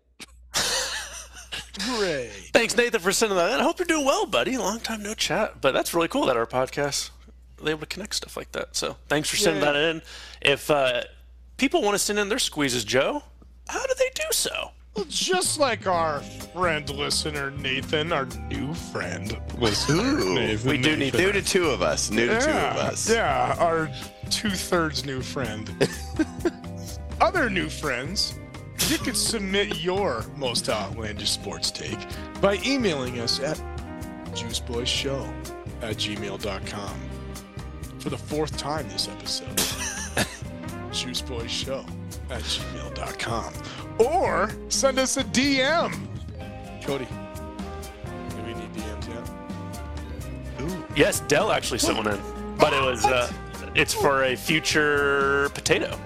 Hooray! 1.79 2.29
Thanks, 2.53 2.75
Nathan, 2.75 2.99
for 2.99 3.11
sending 3.11 3.37
that. 3.37 3.59
I 3.59 3.63
hope 3.63 3.79
you're 3.79 3.85
doing 3.85 4.05
well, 4.05 4.25
buddy. 4.25 4.57
Long 4.57 4.79
time 4.79 5.01
no 5.01 5.13
chat, 5.13 5.61
but 5.61 5.73
that's 5.73 5.93
really 5.93 6.09
cool 6.09 6.25
that 6.25 6.37
our 6.37 6.45
podcast 6.45 6.89
is 6.89 7.11
able 7.69 7.81
to 7.81 7.85
connect 7.85 8.15
stuff 8.15 8.35
like 8.35 8.51
that. 8.53 8.75
So 8.75 8.97
thanks 9.07 9.29
for 9.29 9.35
sending 9.37 9.61
Yeah. 9.63 9.71
that 9.73 9.79
in. 9.81 10.01
If 10.41 10.71
uh, 10.71 11.03
people 11.57 11.81
want 11.81 11.93
to 11.95 11.99
send 11.99 12.17
in 12.19 12.29
their 12.29 12.39
squeezes, 12.39 12.83
Joe, 12.83 13.23
how 13.67 13.85
do 13.85 13.93
they 13.97 14.09
do 14.15 14.23
so? 14.31 14.71
Well, 14.95 15.05
just 15.07 15.57
like 15.57 15.87
our 15.87 16.19
friend 16.53 16.89
listener 16.89 17.51
Nathan, 17.51 18.11
our 18.11 18.25
new 18.49 18.73
friend 18.73 19.37
listener 19.57 19.95
Ooh, 20.19 20.33
Nathan. 20.35 20.69
we 20.69 20.77
do 20.77 20.97
need 20.97 21.13
New 21.13 21.31
to 21.31 21.41
two 21.41 21.69
of 21.69 21.81
us, 21.81 22.11
new 22.11 22.27
to 22.27 22.39
two 22.41 22.49
of 22.49 22.75
us. 22.75 23.09
yeah, 23.09 23.55
our 23.57 23.89
two 24.29 24.49
thirds 24.49 25.05
new 25.05 25.21
friend. 25.21 25.87
Other 27.21 27.49
new 27.49 27.69
friends, 27.69 28.33
you 28.89 28.97
can 28.97 29.15
submit 29.15 29.77
your 29.81 30.25
most 30.35 30.67
outlandish 30.67 31.29
sports 31.29 31.71
take 31.71 31.99
by 32.41 32.57
emailing 32.65 33.19
us 33.21 33.39
at 33.39 33.57
juiceboyshow 34.33 35.23
at 35.81 35.95
gmail.com. 35.97 36.99
for 38.01 38.09
the 38.09 38.17
fourth 38.17 38.57
time 38.57 38.87
this 38.89 39.07
episode. 39.07 40.25
Juice 40.91 41.21
Boy 41.21 41.47
Show 41.47 41.85
at 42.29 42.41
gmail.com. 42.41 43.53
Or 43.99 44.49
send 44.69 44.99
us 44.99 45.17
a 45.17 45.23
DM. 45.25 45.93
Cody, 46.83 47.05
do 47.05 48.41
we 48.43 48.53
need 48.55 48.73
DMs 48.73 49.07
yet? 49.07 50.97
Yes, 50.97 51.19
Dell 51.21 51.51
actually 51.51 51.77
sent 51.79 51.97
one 51.97 52.07
in, 52.07 52.19
but 52.57 52.73
it 52.73 52.81
was 52.83 53.05
uh, 53.05 53.31
it's 53.75 53.93
for 53.93 54.23
a 54.23 54.35
future 54.35 55.49
potato. 55.53 55.97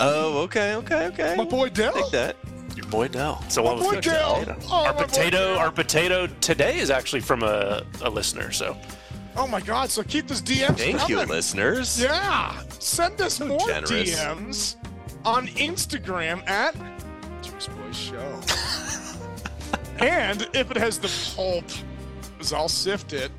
Oh, 0.00 0.38
okay, 0.42 0.74
okay, 0.76 1.06
okay. 1.06 1.34
My 1.36 1.44
boy 1.44 1.70
Dell. 1.70 1.94
Take 1.94 2.10
that. 2.12 2.36
Your 2.76 2.86
boy 2.86 3.08
Dell. 3.08 3.42
So 3.48 3.62
what 3.62 3.78
My 3.78 3.86
was 3.86 3.94
boy 3.94 4.00
Dell. 4.00 4.56
Oh, 4.70 4.84
our 4.84 4.94
my 4.94 5.02
potato, 5.04 5.54
Dell. 5.54 5.58
our 5.58 5.70
potato 5.70 6.26
today 6.40 6.78
is 6.78 6.90
actually 6.90 7.20
from 7.20 7.42
a, 7.42 7.84
a 8.02 8.10
listener. 8.10 8.52
So 8.52 8.76
Oh 9.36 9.46
my 9.46 9.60
God! 9.60 9.90
So 9.90 10.02
keep 10.02 10.28
this 10.28 10.42
DMs 10.42 10.78
Thank 10.78 11.08
you, 11.08 11.22
listeners. 11.24 12.00
Yeah, 12.00 12.60
send 12.78 13.20
us 13.20 13.40
more 13.40 13.58
generous. 13.66 14.14
DMs 14.14 14.76
on 15.24 15.46
Instagram 15.48 16.46
at 16.48 16.74
Juice 17.42 17.68
Boy 17.68 17.92
Show. 17.92 18.40
and 20.04 20.48
if 20.52 20.70
it 20.70 20.76
has 20.76 20.98
the 20.98 21.10
pulp, 21.34 21.64
because 22.32 22.52
I'll 22.52 22.68
sift 22.68 23.14
it, 23.14 23.30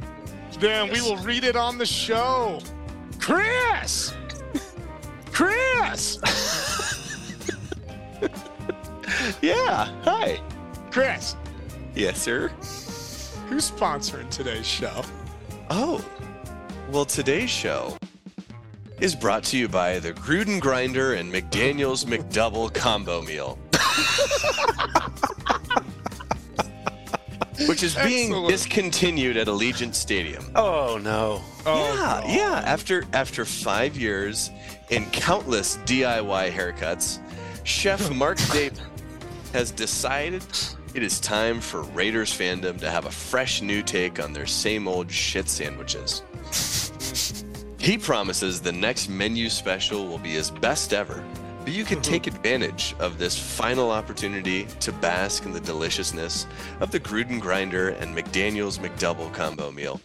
then 0.60 0.92
we 0.92 1.02
will 1.02 1.18
read 1.18 1.44
it 1.44 1.56
on 1.56 1.78
the 1.78 1.86
show. 1.86 2.60
Chris, 3.20 4.14
Chris, 5.32 6.18
Yeah. 9.42 9.86
Hi. 10.04 10.40
Chris. 10.92 11.36
Yes, 11.96 12.22
sir. 12.22 12.50
Who's 13.48 13.70
sponsoring 13.70 14.30
today's 14.30 14.66
show? 14.66 15.04
Oh. 15.70 16.04
Well, 16.90 17.06
today's 17.06 17.50
show 17.50 17.98
is 19.00 19.16
brought 19.16 19.44
to 19.46 19.58
you 19.58 19.68
by 19.68 20.00
the 20.00 20.14
Gruden 20.14 20.60
Grinder 20.62 21.14
and 21.16 21.34
McDaniel's 21.34 22.06
McDouble 22.06 22.74
combo 22.74 23.22
meal. 23.22 23.58
Which 27.68 27.84
is 27.84 27.96
being 27.96 28.30
Excellent. 28.32 28.50
discontinued 28.50 29.38
at 29.38 29.48
Allegiant 29.48 29.94
Stadium. 29.96 30.44
oh 30.56 31.00
no, 31.02 31.42
Oh, 31.66 31.94
yeah, 31.94 32.22
no. 32.28 32.34
yeah. 32.34 32.62
After 32.66 33.06
after 33.14 33.46
five 33.46 33.96
years 33.96 34.52
and 34.92 35.10
countless 35.14 35.78
DIY 35.86 36.52
haircuts, 36.52 37.20
Chef 37.64 38.12
Mark 38.12 38.38
Davis 38.52 38.82
has 39.54 39.72
decided 39.72 40.44
it 40.96 41.04
is 41.04 41.20
time 41.20 41.60
for 41.60 41.82
Raiders 41.82 42.32
fandom 42.32 42.80
to 42.80 42.90
have 42.90 43.06
a 43.06 43.12
fresh 43.12 43.62
new 43.62 43.82
take 43.82 44.22
on 44.22 44.34
their 44.34 44.46
same 44.46 44.88
old 44.88 45.12
shit 45.12 45.50
sandwiches. 45.50 46.24
He 47.84 47.98
promises 47.98 48.62
the 48.62 48.72
next 48.72 49.10
menu 49.10 49.50
special 49.50 50.08
will 50.08 50.18
be 50.18 50.30
his 50.30 50.50
best 50.50 50.94
ever, 50.94 51.22
but 51.66 51.74
you 51.74 51.84
can 51.84 52.02
take 52.14 52.28
advantage 52.28 52.96
of 52.98 53.18
this 53.18 53.38
final 53.38 53.92
opportunity 53.92 54.68
to 54.80 54.94
bask 54.94 55.44
in 55.44 55.52
the 55.52 55.60
deliciousness 55.60 56.48
of 56.80 56.92
the 56.92 57.00
Gruden 57.02 57.42
Grinder 57.42 57.90
and 57.90 58.16
McDaniel's 58.16 58.80
McDouble 58.80 59.34
combo 59.34 59.70
meal 59.70 60.00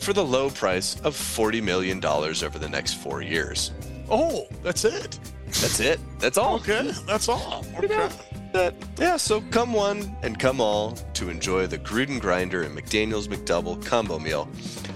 for 0.00 0.12
the 0.12 0.24
low 0.24 0.50
price 0.50 1.00
of 1.02 1.14
$40 1.14 1.62
million 1.62 2.04
over 2.04 2.58
the 2.58 2.68
next 2.68 2.94
four 2.94 3.22
years. 3.22 3.70
Oh, 4.10 4.48
that's 4.64 4.84
it. 4.84 5.20
That's 5.46 5.78
it. 5.78 6.00
That's 6.18 6.36
all. 6.36 6.56
Okay, 6.56 6.90
that's 7.06 7.28
all. 7.28 7.64
Okay. 7.78 8.08
That, 8.52 8.74
yeah, 8.98 9.16
so 9.16 9.40
come 9.50 9.72
one 9.72 10.16
and 10.22 10.38
come 10.38 10.60
all 10.60 10.92
to 11.14 11.30
enjoy 11.30 11.66
the 11.68 11.78
Gruden 11.78 12.20
Grinder 12.20 12.62
and 12.62 12.76
McDaniel's 12.76 13.28
McDouble 13.28 13.84
combo 13.84 14.18
meal 14.18 14.46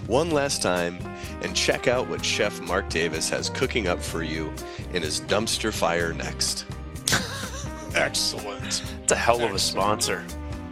one 0.07 0.31
last 0.31 0.61
time 0.61 0.99
and 1.43 1.55
check 1.55 1.87
out 1.87 2.09
what 2.09 2.25
Chef 2.25 2.61
Mark 2.61 2.89
Davis 2.89 3.29
has 3.31 3.51
cooking 3.51 3.87
up 3.87 4.01
for 4.03 4.23
you 4.23 4.53
in 4.93 5.03
his 5.03 5.21
dumpster 5.21 5.73
fire 5.73 6.13
next. 6.13 6.67
Excellent. 7.95 8.83
it's 9.03 9.13
a 9.13 9.17
hell 9.17 9.43
of 9.43 9.53
a 9.53 9.59
sponsor. 9.59 10.25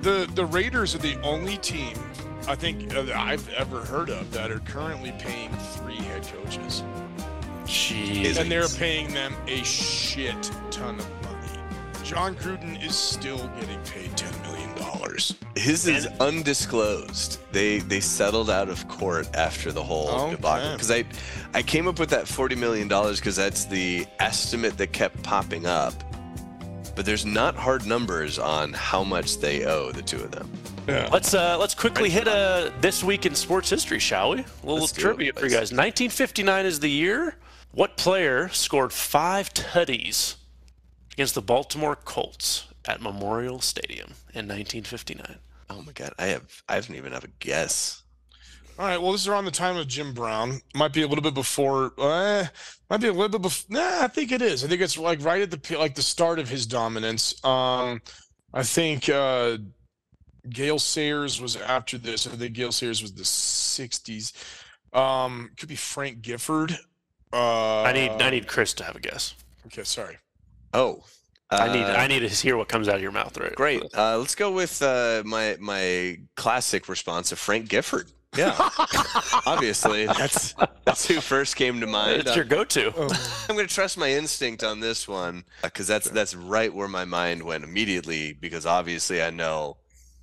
The 0.02 0.28
the 0.34 0.44
Raiders 0.44 0.96
are 0.96 0.98
the 0.98 1.20
only 1.22 1.58
team 1.58 1.96
I 2.48 2.56
think 2.56 2.92
uh, 2.94 3.06
I've 3.14 3.48
ever 3.50 3.84
heard 3.84 4.10
of 4.10 4.32
that 4.32 4.50
are 4.50 4.58
currently 4.60 5.12
paying 5.20 5.50
three 5.76 5.94
head 5.94 6.26
coaches, 6.26 6.82
Jeez. 7.64 8.36
and 8.38 8.50
they're 8.50 8.66
paying 8.66 9.14
them 9.14 9.32
a 9.46 9.62
shit 9.62 10.50
ton 10.72 10.98
of 10.98 11.08
money. 11.08 11.21
Jon 12.12 12.34
Gruden 12.36 12.84
is 12.84 12.94
still 12.94 13.38
getting 13.58 13.80
paid 13.84 14.14
ten 14.16 14.32
million 14.42 14.74
dollars. 14.76 15.34
His 15.56 15.86
is 15.88 16.06
undisclosed. 16.20 17.38
They 17.52 17.78
they 17.78 18.00
settled 18.00 18.50
out 18.50 18.68
of 18.68 18.86
court 18.88 19.28
after 19.34 19.72
the 19.72 19.82
whole 19.82 20.08
Okay. 20.10 20.30
debacle. 20.36 20.72
Because 20.72 20.90
I 20.90 21.04
I 21.54 21.62
came 21.62 21.88
up 21.88 21.98
with 21.98 22.10
that 22.10 22.28
forty 22.28 22.54
million 22.54 22.86
dollars 22.86 23.18
because 23.18 23.36
that's 23.36 23.64
the 23.64 24.06
estimate 24.18 24.76
that 24.78 24.92
kept 24.92 25.22
popping 25.22 25.66
up. 25.66 25.94
But 26.94 27.06
there's 27.06 27.24
not 27.24 27.54
hard 27.56 27.86
numbers 27.86 28.38
on 28.38 28.74
how 28.74 29.02
much 29.02 29.38
they 29.38 29.64
owe 29.64 29.90
the 29.92 30.02
two 30.02 30.18
of 30.22 30.30
them. 30.32 30.50
Yeah. 30.86 31.08
Let's 31.10 31.32
uh, 31.32 31.56
let's 31.58 31.74
quickly 31.74 32.10
hit 32.10 32.28
uh, 32.28 32.70
this 32.82 33.02
week 33.02 33.24
in 33.24 33.34
sports 33.34 33.70
history, 33.70 33.98
shall 33.98 34.32
we? 34.32 34.40
A 34.40 34.44
little 34.62 34.80
Let's 34.80 34.92
do 34.92 35.00
it, 35.00 35.04
trivia 35.04 35.32
for 35.32 35.44
you 35.46 35.50
guys. 35.50 35.72
1959 35.72 36.66
is 36.66 36.80
the 36.80 36.90
year. 36.90 37.36
What 37.72 37.96
player 37.96 38.50
scored 38.50 38.92
five 38.92 39.54
tutties 39.54 40.34
against 41.12 41.34
the 41.34 41.42
Baltimore 41.42 41.96
Colts 41.96 42.66
at 42.84 43.00
Memorial 43.00 43.60
Stadium 43.60 44.14
in 44.34 44.48
1959? 44.48 45.38
Oh 45.70 45.82
my 45.82 45.92
god, 45.92 46.12
I 46.18 46.26
have 46.26 46.62
I 46.68 46.80
don't 46.80 46.96
even 46.96 47.12
have 47.12 47.24
a 47.24 47.28
guess. 47.38 48.02
All 48.78 48.86
right. 48.86 49.00
Well, 49.00 49.12
this 49.12 49.22
is 49.22 49.28
around 49.28 49.44
the 49.44 49.50
time 49.50 49.76
of 49.76 49.86
Jim 49.86 50.14
Brown. 50.14 50.60
Might 50.74 50.92
be 50.92 51.02
a 51.02 51.06
little 51.06 51.22
bit 51.22 51.34
before. 51.34 51.92
Uh, 51.98 52.46
might 52.88 53.00
be 53.00 53.08
a 53.08 53.12
little 53.12 53.28
bit 53.28 53.42
before. 53.42 53.76
Nah, 53.76 54.04
I 54.04 54.08
think 54.08 54.32
it 54.32 54.40
is. 54.40 54.64
I 54.64 54.68
think 54.68 54.80
it's 54.80 54.96
like 54.96 55.22
right 55.22 55.42
at 55.42 55.50
the 55.50 55.78
like 55.78 55.94
the 55.94 56.02
start 56.02 56.38
of 56.38 56.48
his 56.48 56.66
dominance. 56.66 57.42
Um, 57.44 58.00
I 58.52 58.62
think 58.62 59.08
uh, 59.08 59.58
Gale 60.48 60.78
Sayers 60.78 61.40
was 61.40 61.56
after 61.56 61.98
this. 61.98 62.26
I 62.26 62.30
think 62.30 62.54
Gale 62.54 62.72
Sayers 62.72 63.02
was 63.02 63.12
the 63.12 63.22
'60s. 63.22 64.32
Um, 64.94 65.50
could 65.56 65.68
be 65.68 65.76
Frank 65.76 66.22
Gifford. 66.22 66.76
Uh, 67.32 67.82
I 67.82 67.92
need 67.92 68.10
I 68.10 68.30
need 68.30 68.46
Chris 68.46 68.72
to 68.74 68.84
have 68.84 68.96
a 68.96 69.00
guess. 69.00 69.34
Okay, 69.66 69.84
sorry. 69.84 70.18
Oh, 70.72 71.04
I 71.50 71.72
need 71.72 71.84
uh, 71.84 71.92
I 71.92 72.06
need 72.06 72.20
to 72.20 72.28
hear 72.28 72.56
what 72.56 72.68
comes 72.68 72.88
out 72.88 72.96
of 72.96 73.02
your 73.02 73.12
mouth, 73.12 73.36
right? 73.38 73.54
Great. 73.54 73.82
Uh, 73.94 74.18
let's 74.18 74.34
go 74.34 74.50
with 74.52 74.80
uh, 74.82 75.22
my 75.24 75.56
my 75.60 76.18
classic 76.36 76.88
response 76.88 77.32
of 77.32 77.38
Frank 77.38 77.68
Gifford. 77.68 78.10
Yeah, 78.36 78.54
obviously 79.46 80.06
that's 80.18 80.54
that's 80.84 81.06
who 81.06 81.20
first 81.20 81.56
came 81.56 81.80
to 81.80 81.86
mind. 81.86 82.22
It's 82.22 82.34
your 82.34 82.46
go-to. 82.46 82.88
I'm 83.48 83.56
going 83.56 83.68
to 83.68 83.74
trust 83.74 83.98
my 83.98 84.10
instinct 84.10 84.64
on 84.64 84.80
this 84.80 85.06
one 85.06 85.44
because 85.62 85.86
that's 85.86 86.08
that's 86.08 86.34
right 86.34 86.72
where 86.72 86.88
my 86.88 87.04
mind 87.04 87.42
went 87.42 87.64
immediately. 87.64 88.32
Because 88.32 88.64
obviously 88.64 89.22
I 89.22 89.30
know 89.30 89.76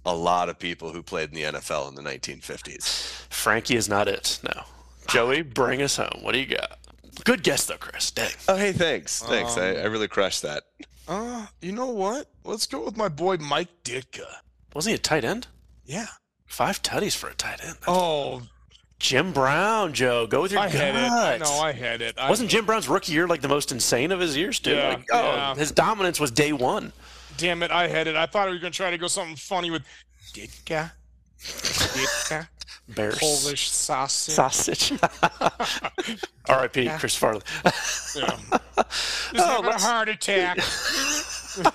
a 0.06 0.16
lot 0.16 0.50
of 0.50 0.58
people 0.58 0.92
who 0.92 1.04
played 1.04 1.30
in 1.30 1.36
the 1.36 1.60
NFL 1.60 1.90
in 1.90 1.96
the 1.96 2.02
1950s. 2.02 3.28
Frankie 3.30 3.76
is 3.76 3.88
not 3.88 4.08
it. 4.08 4.40
No. 4.44 4.64
Joey, 5.08 5.42
bring 5.44 5.82
us 5.82 5.98
home. 5.98 6.20
What 6.22 6.32
do 6.32 6.40
you 6.40 6.46
got? 6.48 6.80
Good 7.24 7.44
guess 7.44 7.66
though, 7.66 7.78
Chris. 7.78 8.12
Dang. 8.12 8.32
Oh, 8.48 8.56
hey, 8.56 8.72
thanks, 8.72 9.22
thanks. 9.22 9.58
I, 9.58 9.72
Um, 9.72 9.78
I 9.78 9.86
really 9.86 10.08
crushed 10.08 10.42
that. 10.44 10.64
Uh, 11.08 11.48
you 11.62 11.72
know 11.72 11.88
what? 11.88 12.28
Let's 12.44 12.66
go 12.68 12.86
with 12.86 12.96
my 12.98 13.08
boy 13.10 13.38
Mike 13.38 13.70
Ditka. 13.84 14.26
Wasn't 14.74 14.92
he 14.92 14.96
a 14.96 15.00
tight 15.00 15.24
end? 15.26 15.48
Yeah. 15.86 16.08
Five 16.46 16.82
tutties 16.82 17.16
for 17.16 17.30
a 17.30 17.34
tight 17.34 17.64
end. 17.66 17.78
Oh, 17.88 18.44
Jim 19.00 19.32
Brown, 19.34 19.94
Joe. 19.94 20.28
Go 20.28 20.42
with 20.44 20.52
your 20.52 20.62
I 20.62 20.66
gut. 20.72 20.76
had 20.76 20.96
it. 20.96 21.00
I 21.12 21.38
know, 21.38 21.60
I 21.60 21.72
had 21.72 22.02
it. 22.02 22.18
I, 22.18 22.30
Wasn't 22.30 22.50
Jim 22.50 22.66
Brown's 22.66 22.88
rookie 22.90 23.14
year 23.14 23.28
like 23.28 23.42
the 23.42 23.48
most 23.48 23.72
insane 23.72 24.12
of 24.12 24.20
his 24.20 24.36
years, 24.38 24.60
too? 24.60 24.72
Yeah, 24.76 24.90
like, 24.90 25.08
oh, 25.12 25.24
yeah. 25.36 25.56
his 25.56 25.72
dominance 25.72 26.20
was 26.20 26.32
day 26.32 26.54
one. 26.54 26.92
Damn 27.38 27.64
it, 27.64 27.72
I 27.72 27.88
had 27.88 28.08
it. 28.08 28.16
I 28.16 28.26
thought 28.26 28.48
we 28.50 28.54
were 28.56 28.60
gonna 28.60 28.72
try 28.72 28.92
to 28.92 28.98
go 28.98 29.08
something 29.08 29.36
funny 29.38 29.72
with 29.72 29.84
Ditka. 30.34 30.92
Ditka. 31.40 32.48
Bears. 32.96 33.20
Polish 33.20 33.70
sausage. 33.70 34.36
sausage. 34.36 34.94
R.I.P. 36.50 36.90
Chris 36.98 37.16
Farley. 37.16 37.42
Yeah. 37.64 37.72
Just 38.78 39.36
having 39.36 39.72
a 39.72 39.80
heart 39.80 40.10
attack. 40.10 40.62
so 40.62 41.72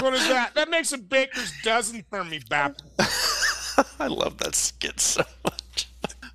what 0.00 0.14
is 0.14 0.28
that? 0.28 0.54
That 0.54 0.68
makes 0.68 0.92
a 0.92 0.98
baker's 0.98 1.52
dozen 1.62 2.04
for 2.10 2.24
me, 2.24 2.40
Bap. 2.48 2.76
I 3.98 4.06
love 4.06 4.38
that 4.38 4.54
skit 4.54 5.00
so 5.00 5.22
much. 5.44 5.88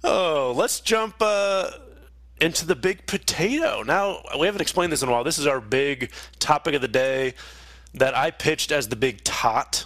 Oh, 0.03 0.53
let's 0.55 0.79
jump 0.79 1.15
uh, 1.21 1.71
into 2.39 2.65
the 2.65 2.75
big 2.75 3.05
potato. 3.05 3.83
Now, 3.83 4.21
we 4.39 4.47
haven't 4.47 4.61
explained 4.61 4.91
this 4.91 5.03
in 5.03 5.09
a 5.09 5.11
while. 5.11 5.23
This 5.23 5.37
is 5.37 5.45
our 5.45 5.61
big 5.61 6.11
topic 6.39 6.73
of 6.73 6.81
the 6.81 6.87
day 6.87 7.35
that 7.93 8.15
I 8.15 8.31
pitched 8.31 8.71
as 8.71 8.87
the 8.87 8.95
big 8.95 9.23
tot, 9.23 9.85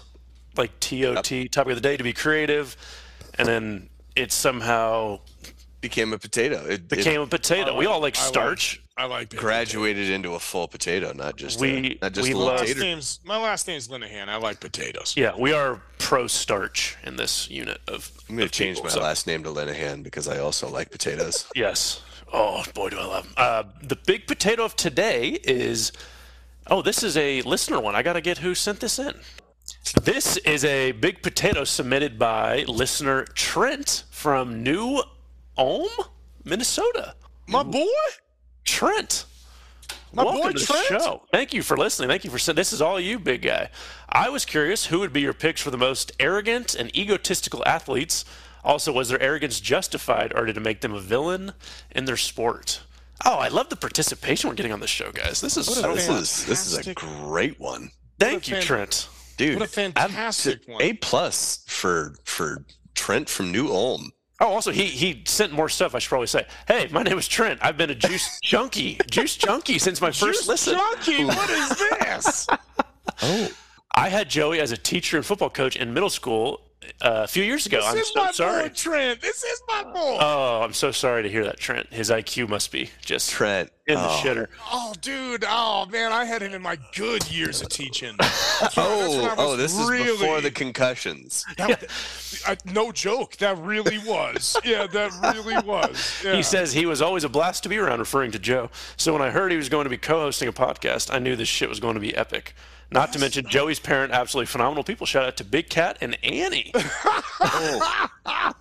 like 0.55 0.80
T 0.80 1.05
O 1.05 1.21
T, 1.21 1.49
topic 1.49 1.71
of 1.71 1.78
the 1.78 1.82
day 1.82 1.97
to 1.97 2.03
be 2.03 2.13
creative. 2.13 2.78
And 3.38 3.47
then 3.47 3.89
it 4.15 4.31
somehow 4.31 5.19
Became 5.81 6.13
a 6.13 6.17
potato. 6.17 6.65
It, 6.65 6.88
became 6.88 7.21
it 7.21 7.25
a 7.25 7.27
potato. 7.27 7.75
we 7.77 7.86
all 7.86 7.99
like 8.01 8.17
I 8.17 8.21
like- 8.21 8.27
starch. 8.27 8.81
I 8.97 9.05
like 9.05 9.29
that. 9.29 9.38
graduated 9.41 10.09
into 10.09 10.36
a 10.36 10.39
full 10.39 10.67
potato, 10.69 11.11
not 11.13 11.36
just 11.36 11.59
We- 11.59 11.97
a, 12.01 12.05
not 12.05 12.13
just 12.13 12.23
we 12.27 12.31
a 12.31 12.33
My 12.33 12.39
little 12.39 12.45
love- 12.53 12.59
last 12.61 12.67
tater. 12.69 12.79
name's 12.79 13.19
my 13.25 13.38
last 13.38 13.67
name's 13.67 13.88
Linehan. 13.89 14.29
I 14.29 14.38
like 14.38 14.61
potatoes. 14.61 15.13
Yeah, 15.17 15.33
we 15.38 15.51
are 15.51 15.81
pro 15.99 16.27
starch 16.27 16.95
in 17.03 17.17
this 17.17 17.49
unit 17.49 17.81
of. 17.89 18.09
I'm 18.29 18.38
going 18.38 18.45
of 18.45 18.51
to 18.51 18.57
change 18.57 18.77
people, 18.77 18.89
my 18.89 18.93
so- 18.93 19.01
last 19.01 19.27
name 19.27 19.43
to 19.43 19.49
Linehan 19.49 20.01
because 20.01 20.27
I 20.29 20.38
also 20.39 20.69
like 20.69 20.91
potatoes. 20.91 21.45
Yes. 21.55 22.01
Oh 22.33 22.63
boy, 22.73 22.89
do 22.89 22.97
I 22.97 23.05
love 23.05 23.23
them. 23.25 23.33
Uh, 23.38 23.63
the 23.83 23.97
big 23.97 24.27
potato 24.27 24.63
of 24.63 24.75
today 24.77 25.39
is. 25.43 25.91
Oh, 26.67 26.81
this 26.81 27.03
is 27.03 27.15
a 27.17 27.41
listener 27.43 27.79
one. 27.81 27.95
I 27.95 28.01
got 28.01 28.13
to 28.13 28.21
get 28.21 28.38
who 28.39 28.55
sent 28.55 28.79
this 28.79 28.97
in. 28.97 29.13
This 29.93 30.38
is 30.38 30.65
a 30.65 30.93
big 30.93 31.21
potato 31.21 31.63
submitted 31.63 32.17
by 32.17 32.63
listener 32.67 33.23
Trent 33.36 34.03
from 34.09 34.63
New 34.63 35.03
Ulm, 35.57 35.88
Minnesota. 36.43 37.13
My 37.47 37.61
boy, 37.61 37.86
Trent. 38.63 39.25
my 40.11 40.23
Welcome 40.23 40.41
boy 40.41 40.51
to 40.53 40.59
the 40.59 40.65
Trent. 40.65 40.88
show. 41.03 41.21
Thank 41.31 41.53
you 41.53 41.61
for 41.61 41.77
listening. 41.77 42.09
Thank 42.09 42.23
you 42.25 42.31
for 42.31 42.39
saying 42.39 42.55
this 42.55 42.73
is 42.73 42.81
all 42.81 42.99
you, 42.99 43.19
big 43.19 43.43
guy. 43.43 43.69
I 44.09 44.29
was 44.29 44.43
curious 44.43 44.88
who 44.88 44.99
would 44.99 45.13
be 45.13 45.21
your 45.21 45.33
picks 45.33 45.61
for 45.61 45.69
the 45.71 45.77
most 45.77 46.11
arrogant 46.19 46.73
and 46.73 46.95
egotistical 46.97 47.63
athletes. 47.65 48.25
Also, 48.63 48.91
was 48.91 49.09
their 49.09 49.21
arrogance 49.21 49.59
justified, 49.59 50.33
or 50.36 50.45
did 50.47 50.57
it 50.57 50.61
make 50.61 50.81
them 50.81 50.93
a 50.95 50.99
villain 50.99 51.53
in 51.91 52.05
their 52.05 52.17
sport? 52.17 52.81
Oh, 53.23 53.36
I 53.36 53.49
love 53.49 53.69
the 53.69 53.75
participation 53.75 54.49
we're 54.49 54.55
getting 54.55 54.73
on 54.73 54.79
this 54.79 54.89
show, 54.89 55.11
guys. 55.11 55.41
This 55.41 55.55
is 55.57 55.67
so 55.67 55.93
This 55.93 56.09
is 56.09 56.45
this 56.47 56.65
is 56.73 56.88
a 56.88 56.93
great 56.95 57.59
one, 57.59 57.91
Thank 58.19 58.47
you, 58.47 58.55
fan- 58.55 58.63
Trent. 58.63 59.07
Dude. 59.38 59.59
What 59.59 59.65
a 59.69 59.71
fantastic 59.71 60.61
I'm- 60.67 60.73
one. 60.73 60.81
A 60.81 60.93
plus 60.93 61.63
for 61.67 62.15
for 62.23 62.65
Trent 62.93 63.29
from 63.29 63.51
New 63.51 63.67
Ulm. 63.69 64.11
Oh, 64.41 64.47
also, 64.47 64.71
he 64.71 64.86
he 64.86 65.23
sent 65.25 65.53
more 65.53 65.69
stuff. 65.69 65.95
I 65.95 65.99
should 65.99 66.09
probably 66.09 66.27
say, 66.27 66.45
hey, 66.67 66.89
my 66.91 67.03
name 67.03 67.17
is 67.17 67.27
Trent. 67.27 67.59
I've 67.63 67.77
been 67.77 67.89
a 67.89 67.95
juice 67.95 68.39
junkie, 68.43 68.99
juice 69.09 69.38
junkie 69.38 69.79
since 69.79 70.01
my 70.01 70.11
first 70.11 70.41
Juice 70.41 70.47
listen. 70.47 70.73
Junkie, 70.75 71.23
what 71.25 71.49
is 71.49 71.69
this? 71.99 72.47
Oh, 73.21 73.49
I 73.93 74.09
had 74.09 74.29
Joey 74.29 74.59
as 74.59 74.73
a 74.73 74.77
teacher 74.77 75.15
and 75.15 75.25
football 75.25 75.49
coach 75.49 75.77
in 75.77 75.93
middle 75.93 76.09
school 76.09 76.59
uh, 77.01 77.21
a 77.23 77.28
few 77.28 77.43
years 77.43 77.65
ago. 77.65 77.78
this 77.78 77.86
I'm 77.88 77.97
is 77.97 78.07
so 78.09 78.23
my 78.23 78.32
sorry. 78.32 78.63
boy 78.69 78.73
Trent. 78.76 79.21
This 79.21 79.43
is 79.43 79.61
my 79.67 79.84
boy. 79.84 80.17
Oh, 80.19 80.61
I'm 80.63 80.73
so 80.73 80.91
sorry 80.91 81.23
to 81.23 81.30
hear 81.30 81.43
that, 81.45 81.57
Trent. 81.59 81.91
His 81.91 82.09
IQ 82.09 82.49
must 82.49 82.71
be 82.71 82.89
just 83.01 83.32
Trent. 83.32 83.71
in 83.88 83.95
the 83.95 84.01
oh. 84.07 84.21
shitter. 84.23 84.47
Oh, 84.71 84.93
dude. 85.01 85.45
Oh, 85.47 85.86
man. 85.88 86.11
I 86.11 86.26
had 86.26 86.41
him 86.41 86.53
in 86.53 86.61
my 86.61 86.78
good 86.95 87.30
years 87.30 87.61
of 87.61 87.69
teaching. 87.69 88.15
That's 88.19 88.78
Oh, 88.78 89.36
oh, 89.38 89.49
was 89.51 89.57
this 89.57 89.78
is 89.78 89.89
before 89.89 90.41
the 90.41 90.51
concussions. 90.51 91.43
That, 91.57 91.86
I, 92.45 92.57
no 92.65 92.91
joke. 92.91 93.38
That 93.38 93.57
really 93.59 93.97
was. 93.99 94.57
Yeah, 94.63 94.88
that 94.88 95.11
really 95.36 95.57
was. 95.65 96.13
Yeah. 96.26 96.36
He 96.36 96.43
says 96.43 96.73
he 96.73 96.86
was 96.86 97.01
always 97.01 97.23
a 97.23 97.30
blast 97.30 97.63
to 97.63 97.69
be 97.69 97.78
around, 97.78 97.99
referring 97.99 98.32
to 98.32 98.39
Joe. 98.39 98.69
So 98.97 99.13
when 99.13 99.21
I 99.21 99.30
heard 99.30 99.51
he 99.51 99.57
was 99.57 99.69
going 99.69 99.84
to 99.84 99.89
be 99.89 99.97
co-hosting 99.97 100.47
a 100.47 100.53
podcast, 100.53 101.13
I 101.13 101.19
knew 101.19 101.36
this 101.36 101.47
shit 101.47 101.69
was 101.69 101.80
going 101.80 101.93
to 101.95 101.99
be 101.99 102.15
epic. 102.15 102.55
Not 102.91 103.11
to 103.13 103.19
mention 103.19 103.45
Joey's 103.47 103.79
parent, 103.79 104.11
absolutely 104.13 104.45
phenomenal 104.47 104.83
people. 104.83 105.05
Shout 105.05 105.25
out 105.25 105.38
to 105.38 105.43
Big 105.43 105.69
Cat 105.69 105.97
and 106.01 106.17
Annie. 106.23 106.71
Oh. 108.27 108.51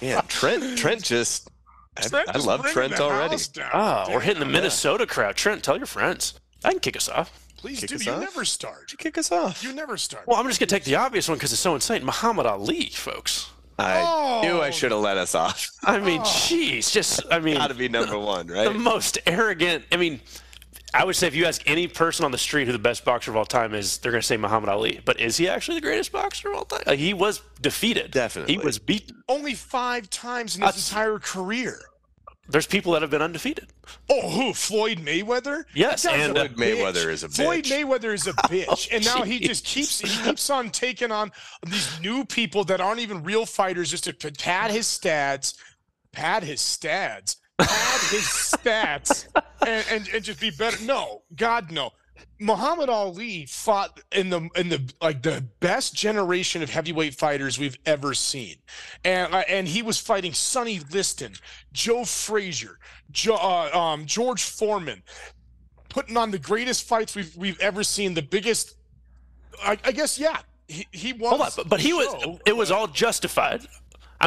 Yeah, 0.00 0.20
Trent. 0.28 0.76
Trent 0.78 1.02
just. 1.02 1.48
I, 1.96 2.02
Trent 2.02 2.28
I 2.28 2.32
just 2.32 2.46
love 2.46 2.64
Trent 2.66 3.00
already. 3.00 3.30
house 3.32 3.48
down. 3.48 3.70
Oh, 3.72 4.04
we're 4.12 4.20
hitting 4.20 4.40
the 4.40 4.44
Damn. 4.44 4.52
Minnesota 4.52 5.06
crowd. 5.06 5.36
Trent, 5.36 5.62
tell 5.62 5.76
your 5.76 5.86
friends. 5.86 6.34
I 6.64 6.70
can 6.70 6.80
kick 6.80 6.96
us 6.96 7.08
off. 7.08 7.46
Please 7.56 7.80
Kick 7.80 7.88
do. 7.90 7.96
You 8.04 8.12
off? 8.12 8.20
never 8.20 8.44
start. 8.44 8.92
You 8.92 8.98
kick 8.98 9.16
us 9.16 9.32
off. 9.32 9.62
You 9.64 9.72
never 9.72 9.96
start. 9.96 10.26
Well, 10.26 10.38
I'm 10.38 10.46
just 10.46 10.60
gonna 10.60 10.68
take 10.68 10.84
the 10.84 10.96
obvious 10.96 11.28
one 11.28 11.38
because 11.38 11.52
it's 11.52 11.60
so 11.60 11.74
insane. 11.74 12.04
Muhammad 12.04 12.46
Ali, 12.46 12.86
folks. 12.90 13.50
I 13.78 14.02
oh. 14.06 14.40
knew 14.42 14.58
I 14.60 14.68
Oh. 14.68 14.70
should 14.70 14.90
have 14.92 15.00
let 15.00 15.16
us 15.16 15.34
off. 15.34 15.70
I 15.84 15.98
mean, 15.98 16.20
oh. 16.20 16.24
jeez, 16.24 16.92
just 16.92 17.22
I 17.30 17.38
mean, 17.38 17.56
Got 17.56 17.68
to 17.68 17.74
be 17.74 17.88
number 17.88 18.18
one, 18.18 18.46
right? 18.48 18.64
the 18.72 18.78
most 18.78 19.18
arrogant. 19.26 19.84
I 19.90 19.96
mean, 19.96 20.20
I 20.96 21.04
would 21.04 21.14
say 21.14 21.26
if 21.26 21.34
you 21.34 21.44
ask 21.44 21.62
any 21.66 21.88
person 21.88 22.24
on 22.24 22.30
the 22.30 22.38
street 22.38 22.66
who 22.66 22.72
the 22.72 22.78
best 22.78 23.04
boxer 23.04 23.30
of 23.30 23.36
all 23.36 23.44
time 23.44 23.74
is, 23.74 23.98
they're 23.98 24.12
going 24.12 24.22
to 24.22 24.26
say 24.26 24.38
Muhammad 24.38 24.70
Ali. 24.70 25.00
But 25.04 25.20
is 25.20 25.36
he 25.36 25.46
actually 25.46 25.76
the 25.76 25.82
greatest 25.82 26.10
boxer 26.10 26.48
of 26.48 26.56
all 26.56 26.64
time? 26.64 26.82
Like, 26.86 26.98
he 26.98 27.12
was 27.12 27.42
defeated. 27.60 28.12
Definitely. 28.12 28.54
He 28.54 28.58
was 28.58 28.78
beaten. 28.78 29.22
Only 29.28 29.52
five 29.54 30.08
times 30.08 30.56
in 30.56 30.62
his 30.62 30.68
That's- 30.68 30.88
entire 30.90 31.18
career. 31.18 31.80
There's 32.48 32.66
people 32.66 32.92
that 32.92 33.02
have 33.02 33.10
been 33.10 33.22
undefeated. 33.22 33.72
Oh, 34.08 34.30
who? 34.30 34.54
Floyd 34.54 34.98
Mayweather? 34.98 35.64
Yes, 35.74 36.06
and- 36.06 36.36
a 36.36 36.42
uh, 36.42 36.48
Floyd 36.48 36.56
Mayweather 36.56 37.10
is 37.10 37.24
a 37.24 37.28
bitch. 37.28 37.42
Floyd. 37.42 37.64
Mayweather 37.64 38.14
is 38.14 38.26
a 38.26 38.30
oh, 38.44 38.48
bitch, 38.48 38.88
and 38.92 39.04
now 39.04 39.22
he 39.22 39.40
just 39.40 39.64
keeps 39.64 39.98
he 39.98 40.08
keeps 40.24 40.48
on 40.48 40.70
taking 40.70 41.10
on 41.10 41.32
these 41.66 42.00
new 42.00 42.24
people 42.24 42.62
that 42.64 42.80
aren't 42.80 43.00
even 43.00 43.24
real 43.24 43.46
fighters 43.46 43.90
just 43.90 44.04
to 44.04 44.12
pad 44.32 44.70
his 44.70 44.86
stats, 44.86 45.54
pad 46.12 46.44
his 46.44 46.60
stats, 46.60 47.36
pad 47.58 48.00
his 48.10 48.24
stats, 48.24 49.26
and, 49.66 49.84
and 49.90 50.08
and 50.08 50.24
just 50.24 50.40
be 50.40 50.50
better. 50.50 50.82
No, 50.84 51.22
God, 51.34 51.70
no. 51.70 51.90
Muhammad 52.38 52.88
Ali 52.88 53.46
fought 53.46 54.00
in 54.12 54.30
the 54.30 54.48
in 54.56 54.68
the 54.68 54.92
like 55.00 55.22
the 55.22 55.44
best 55.60 55.94
generation 55.94 56.62
of 56.62 56.70
heavyweight 56.70 57.14
fighters 57.14 57.58
we've 57.58 57.78
ever 57.86 58.14
seen, 58.14 58.56
and 59.04 59.32
uh, 59.32 59.42
and 59.48 59.66
he 59.66 59.82
was 59.82 59.98
fighting 59.98 60.32
Sonny 60.32 60.80
Liston, 60.92 61.32
Joe 61.72 62.04
Frazier, 62.04 62.78
jo- 63.10 63.36
uh, 63.36 63.70
um, 63.76 64.06
George 64.06 64.44
Foreman, 64.44 65.02
putting 65.88 66.16
on 66.16 66.30
the 66.30 66.38
greatest 66.38 66.86
fights 66.86 67.14
we've 67.14 67.34
we've 67.36 67.60
ever 67.60 67.82
seen. 67.82 68.14
The 68.14 68.22
biggest, 68.22 68.76
I, 69.62 69.78
I 69.84 69.92
guess, 69.92 70.18
yeah. 70.18 70.40
He 70.68 70.86
he 70.92 71.12
won. 71.12 71.30
Hold 71.30 71.40
on, 71.42 71.50
but, 71.56 71.68
but 71.68 71.80
he 71.80 71.92
was. 71.92 72.38
It 72.44 72.56
was 72.56 72.70
all 72.70 72.88
justified. 72.88 73.66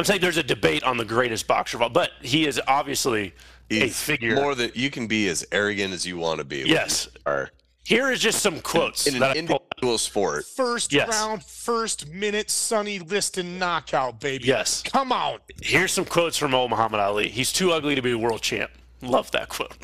I'm 0.00 0.04
saying 0.04 0.22
there's 0.22 0.38
a 0.38 0.42
debate 0.42 0.82
on 0.82 0.96
the 0.96 1.04
greatest 1.04 1.46
boxer 1.46 1.76
of 1.76 1.82
all, 1.82 1.90
but 1.90 2.12
he 2.22 2.46
is 2.46 2.58
obviously 2.66 3.34
a 3.70 3.90
figure. 3.90 4.34
More 4.34 4.54
that 4.54 4.74
you 4.74 4.88
can 4.88 5.06
be 5.06 5.28
as 5.28 5.44
arrogant 5.52 5.92
as 5.92 6.06
you 6.06 6.16
want 6.16 6.38
to 6.38 6.44
be. 6.44 6.60
Yes. 6.60 7.06
you 7.14 7.20
Are 7.26 7.50
Here 7.84 8.10
is 8.10 8.18
just 8.18 8.40
some 8.40 8.60
quotes 8.62 9.06
in 9.06 9.18
that 9.18 9.32
an 9.36 9.40
individual 9.50 9.98
sport. 9.98 10.46
first 10.46 10.90
Yes. 10.90 11.10
round, 11.10 11.44
first 11.44 12.08
minute, 12.08 12.48
Sonny 12.48 12.98
Liston 12.98 13.58
knockout, 13.58 14.20
baby. 14.20 14.46
Yes. 14.46 14.82
Come 14.84 15.12
on. 15.12 15.40
Here's 15.60 15.92
some 15.92 16.06
quotes 16.06 16.38
from 16.38 16.54
old 16.54 16.70
Muhammad 16.70 17.00
Ali. 17.00 17.28
He's 17.28 17.52
too 17.52 17.70
ugly 17.70 17.94
to 17.94 18.00
be 18.00 18.12
a 18.12 18.18
world 18.18 18.40
champ. 18.40 18.70
Love 19.02 19.30
that 19.32 19.50
quote. 19.50 19.76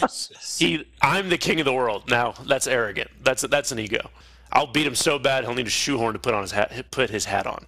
Oh, 0.00 0.06
he, 0.58 0.86
I'm 1.02 1.28
the 1.28 1.38
king 1.38 1.58
of 1.58 1.64
the 1.64 1.72
world. 1.72 2.08
Now 2.08 2.34
that's 2.46 2.68
arrogant. 2.68 3.10
That's 3.20 3.42
that's 3.42 3.72
an 3.72 3.80
ego. 3.80 4.10
I'll 4.52 4.68
beat 4.68 4.86
him 4.86 4.94
so 4.94 5.18
bad 5.18 5.42
he'll 5.42 5.54
need 5.54 5.66
a 5.66 5.70
shoehorn 5.70 6.12
to 6.12 6.20
put 6.20 6.34
on 6.34 6.42
his 6.42 6.52
hat. 6.52 6.86
Put 6.92 7.10
his 7.10 7.24
hat 7.24 7.48
on. 7.48 7.66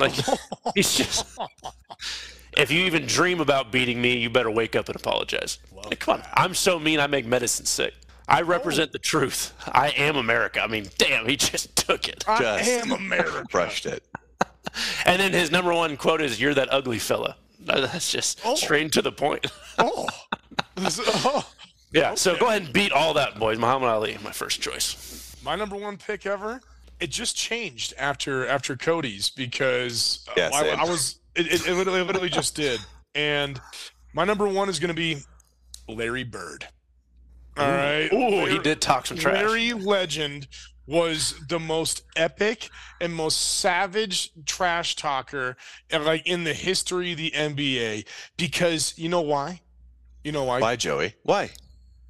Like 0.00 0.12
he's 0.74 0.94
just. 0.94 1.26
If 2.56 2.70
you 2.72 2.80
even 2.84 3.06
dream 3.06 3.40
about 3.40 3.70
beating 3.70 4.02
me, 4.02 4.16
you 4.18 4.28
better 4.28 4.50
wake 4.50 4.74
up 4.74 4.88
and 4.88 4.96
apologize. 4.96 5.58
Like, 5.72 6.00
come 6.00 6.14
on, 6.20 6.26
I'm 6.34 6.54
so 6.54 6.78
mean 6.78 6.98
I 6.98 7.06
make 7.06 7.24
medicine 7.26 7.64
sick. 7.66 7.94
I 8.28 8.42
oh. 8.42 8.44
represent 8.44 8.92
the 8.92 8.98
truth. 8.98 9.54
I 9.68 9.90
am 9.90 10.16
America. 10.16 10.60
I 10.60 10.66
mean, 10.66 10.86
damn, 10.98 11.26
he 11.26 11.36
just 11.36 11.76
took 11.86 12.08
it. 12.08 12.24
I 12.28 12.38
Just 12.58 12.70
am 12.70 12.92
America. 12.92 13.44
Crushed 13.50 13.86
it. 13.86 14.02
And 15.04 15.20
then 15.20 15.32
his 15.32 15.50
number 15.50 15.72
one 15.72 15.96
quote 15.96 16.20
is, 16.20 16.40
"You're 16.40 16.54
that 16.54 16.72
ugly 16.72 16.98
fella." 16.98 17.36
Uh, 17.68 17.80
that's 17.82 18.10
just 18.10 18.40
Oh. 18.44 18.54
straight 18.56 18.92
to 18.92 19.02
the 19.02 19.12
point. 19.12 19.46
Oh. 19.78 20.06
Oh. 20.76 21.46
Yeah, 21.92 22.14
so 22.14 22.36
go 22.36 22.48
ahead 22.48 22.62
and 22.62 22.72
beat 22.72 22.92
all 22.92 23.14
that, 23.14 23.38
boys. 23.38 23.58
Muhammad 23.58 23.88
Ali, 23.88 24.18
my 24.22 24.30
first 24.30 24.60
choice. 24.60 25.34
my 25.42 25.56
number 25.56 25.76
one 25.76 25.96
pick 25.96 26.26
ever. 26.26 26.60
It 27.00 27.10
just 27.10 27.36
changed 27.36 27.94
after 27.98 28.46
after 28.46 28.76
Cody's 28.76 29.30
because 29.30 30.24
uh, 30.28 30.34
Yeah, 30.36 30.50
I. 30.52 30.68
I 30.80 30.84
was 30.84 31.18
it, 31.34 31.46
it, 31.46 31.68
it 31.68 31.74
literally, 31.74 32.00
it 32.00 32.06
literally 32.06 32.28
just 32.28 32.54
did. 32.54 32.80
And 33.12 33.60
my 34.14 34.24
number 34.24 34.46
one 34.46 34.68
is 34.68 34.78
going 34.78 34.90
to 34.90 34.94
be 34.94 35.16
Larry 35.88 36.22
Bird. 36.22 36.68
All 37.56 37.66
right. 37.68 38.08
Ooh, 38.12 38.46
he 38.46 38.60
did 38.60 38.80
talk 38.80 39.06
some 39.06 39.16
trash. 39.16 39.34
Larry 39.34 39.72
Legend 39.72 40.46
was 40.86 41.34
the 41.48 41.58
most 41.58 42.02
epic 42.16 42.68
and 43.00 43.14
most 43.14 43.58
savage 43.58 44.30
trash 44.46 44.96
talker 44.96 45.56
like 45.92 46.26
in 46.26 46.44
the 46.44 46.54
history 46.54 47.12
of 47.12 47.18
the 47.18 47.30
NBA 47.30 48.06
because 48.36 48.94
you 48.96 49.08
know 49.08 49.20
why? 49.20 49.60
You 50.24 50.32
know 50.32 50.44
why? 50.44 50.60
Why, 50.60 50.76
Joey? 50.76 51.14
Why? 51.22 51.50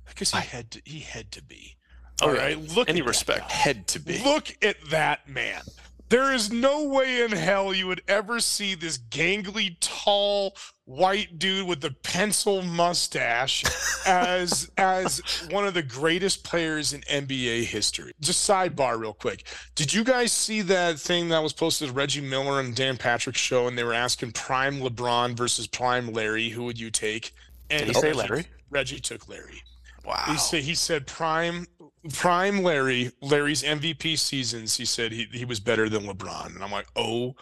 Because 0.08 0.32
he 0.32 0.40
had 0.40 0.70
to, 0.72 0.82
he 0.84 1.00
had 1.00 1.30
to 1.32 1.42
be. 1.42 1.76
All 2.22 2.32
right. 2.32 2.58
Look 2.74 2.88
Any 2.88 3.00
at 3.00 3.04
that 3.04 3.08
respect. 3.08 3.50
Had 3.50 3.86
to 3.88 4.00
be. 4.00 4.22
Look 4.22 4.56
at 4.62 4.76
that 4.90 5.28
man. 5.28 5.62
There 6.10 6.32
is 6.32 6.50
no 6.50 6.88
way 6.88 7.22
in 7.22 7.30
hell 7.30 7.72
you 7.72 7.86
would 7.86 8.02
ever 8.08 8.40
see 8.40 8.74
this 8.74 8.98
gangly, 8.98 9.76
tall, 9.78 10.56
white 10.84 11.38
dude 11.38 11.68
with 11.68 11.80
the 11.80 11.92
pencil 12.02 12.62
mustache 12.62 13.62
as 14.06 14.68
as 14.76 15.20
one 15.50 15.68
of 15.68 15.74
the 15.74 15.84
greatest 15.84 16.42
players 16.42 16.92
in 16.92 17.02
NBA 17.02 17.62
history. 17.62 18.12
Just 18.20 18.48
sidebar 18.48 18.98
real 18.98 19.12
quick. 19.12 19.46
Did 19.76 19.94
you 19.94 20.02
guys 20.02 20.32
see 20.32 20.62
that 20.62 20.98
thing 20.98 21.28
that 21.28 21.44
was 21.44 21.52
posted 21.52 21.86
to 21.86 21.94
Reggie 21.94 22.20
Miller 22.20 22.58
and 22.58 22.74
Dan 22.74 22.96
Patrick's 22.96 23.38
show 23.38 23.68
and 23.68 23.78
they 23.78 23.84
were 23.84 23.94
asking 23.94 24.32
prime 24.32 24.80
LeBron 24.80 25.36
versus 25.36 25.68
prime 25.68 26.12
Larry, 26.12 26.48
who 26.48 26.64
would 26.64 26.80
you 26.80 26.90
take? 26.90 27.32
And 27.70 27.86
Did 27.86 27.94
he 27.94 27.94
say 27.94 28.12
Larry? 28.12 28.46
Reggie 28.68 28.98
took 28.98 29.28
Larry. 29.28 29.62
Wow. 30.04 30.24
He 30.26 30.38
said 30.38 30.64
he 30.64 30.74
said 30.74 31.06
prime 31.06 31.68
prime 32.12 32.62
Larry 32.62 33.12
Larry's 33.20 33.62
MVP 33.62 34.18
seasons. 34.18 34.76
He 34.76 34.84
said 34.84 35.12
he, 35.12 35.28
he 35.32 35.44
was 35.44 35.60
better 35.60 35.88
than 35.88 36.04
LeBron, 36.04 36.54
and 36.54 36.64
I'm 36.64 36.72
like, 36.72 36.86
oh 36.96 37.36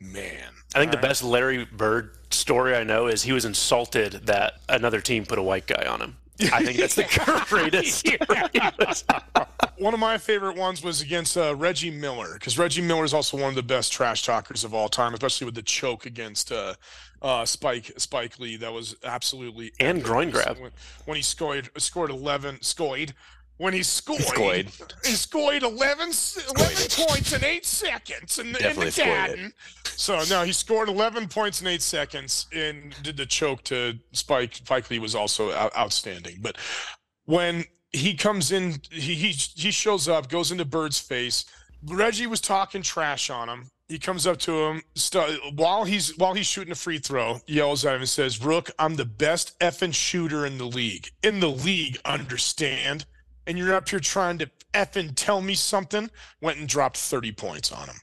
man. 0.00 0.52
I 0.74 0.78
think 0.78 0.90
the 0.92 0.98
All 0.98 1.02
right. 1.02 1.08
best 1.08 1.22
Larry 1.24 1.64
Bird 1.64 2.16
story 2.30 2.74
I 2.76 2.84
know 2.84 3.06
is 3.06 3.22
he 3.22 3.32
was 3.32 3.44
insulted 3.44 4.12
that 4.26 4.54
another 4.68 5.00
team 5.00 5.24
put 5.26 5.38
a 5.38 5.42
white 5.42 5.66
guy 5.66 5.86
on 5.86 6.00
him. 6.00 6.16
I 6.52 6.64
think 6.64 6.78
that's 6.78 6.94
the 6.94 7.04
greatest 7.48 7.98
story. 7.98 8.18
One 9.78 9.94
of 9.94 10.00
my 10.00 10.18
favorite 10.18 10.56
ones 10.56 10.82
was 10.82 11.00
against 11.00 11.36
uh, 11.36 11.54
Reggie 11.54 11.90
Miller 11.90 12.34
because 12.34 12.58
Reggie 12.58 12.82
Miller 12.82 13.04
is 13.04 13.14
also 13.14 13.36
one 13.36 13.48
of 13.48 13.54
the 13.54 13.62
best 13.62 13.92
trash 13.92 14.24
talkers 14.24 14.64
of 14.64 14.74
all 14.74 14.88
time, 14.88 15.14
especially 15.14 15.44
with 15.46 15.54
the 15.54 15.62
choke 15.62 16.04
against 16.06 16.50
uh, 16.52 16.74
uh, 17.22 17.44
Spike 17.44 17.92
Spike 17.96 18.38
Lee. 18.38 18.56
That 18.56 18.72
was 18.72 18.96
absolutely 19.04 19.72
And 19.80 19.98
epic. 19.98 20.04
groin 20.04 20.30
grab. 20.30 20.58
when, 20.58 20.70
when 21.06 21.16
he 21.16 21.22
scored 21.22 21.70
scored 21.78 22.10
eleven 22.10 22.60
scored 22.60 23.14
when 23.58 23.72
he 23.74 23.82
scored 23.82 24.22
Scored. 24.22 24.68
he 25.04 25.12
scored 25.12 25.62
11, 25.62 26.08
s- 26.08 26.38
11 26.56 27.06
points 27.06 27.32
in 27.32 27.44
eight 27.44 27.66
seconds 27.66 28.38
in 28.38 28.52
the, 28.52 28.70
in 28.70 28.76
the 28.76 28.90
garden. 29.04 29.52
So 29.84 30.22
no, 30.30 30.44
he 30.44 30.52
scored 30.52 30.88
11 30.88 31.28
points 31.28 31.60
in 31.60 31.66
eight 31.66 31.82
seconds 31.82 32.46
and 32.54 32.94
did 33.02 33.16
the 33.16 33.26
choke 33.26 33.62
to 33.64 33.98
Spike. 34.12 34.54
Spike 34.54 34.88
Lee 34.90 34.98
was 35.00 35.14
also 35.14 35.52
outstanding. 35.52 36.38
But 36.40 36.56
when 37.24 37.64
he 37.92 38.14
comes 38.14 38.52
in, 38.52 38.76
he, 38.90 39.14
he 39.14 39.28
he 39.30 39.70
shows 39.70 40.08
up, 40.08 40.28
goes 40.28 40.52
into 40.52 40.64
Bird's 40.64 40.98
face. 40.98 41.44
Reggie 41.84 42.26
was 42.26 42.40
talking 42.40 42.82
trash 42.82 43.28
on 43.30 43.48
him. 43.48 43.68
He 43.88 43.98
comes 43.98 44.26
up 44.26 44.36
to 44.40 44.52
him 44.66 44.82
st- 44.94 45.40
while 45.54 45.84
he's 45.84 46.16
while 46.18 46.34
he's 46.34 46.46
shooting 46.46 46.72
a 46.72 46.76
free 46.76 46.98
throw, 46.98 47.40
yells 47.46 47.84
at 47.84 47.94
him 47.94 48.02
and 48.02 48.08
says, 48.08 48.40
"Rook, 48.42 48.70
I'm 48.78 48.96
the 48.96 49.04
best 49.04 49.58
effing 49.60 49.94
shooter 49.94 50.44
in 50.46 50.58
the 50.58 50.66
league. 50.66 51.08
In 51.22 51.40
the 51.40 51.48
league, 51.50 51.98
understand?" 52.04 53.06
And 53.48 53.56
you're 53.56 53.74
up 53.74 53.88
here 53.88 53.98
trying 53.98 54.36
to 54.38 54.50
effing 54.74 55.12
tell 55.16 55.40
me 55.40 55.54
something. 55.54 56.10
Went 56.42 56.58
and 56.58 56.68
dropped 56.68 56.98
30 56.98 57.32
points 57.32 57.72
on 57.72 57.88
him. 57.88 57.96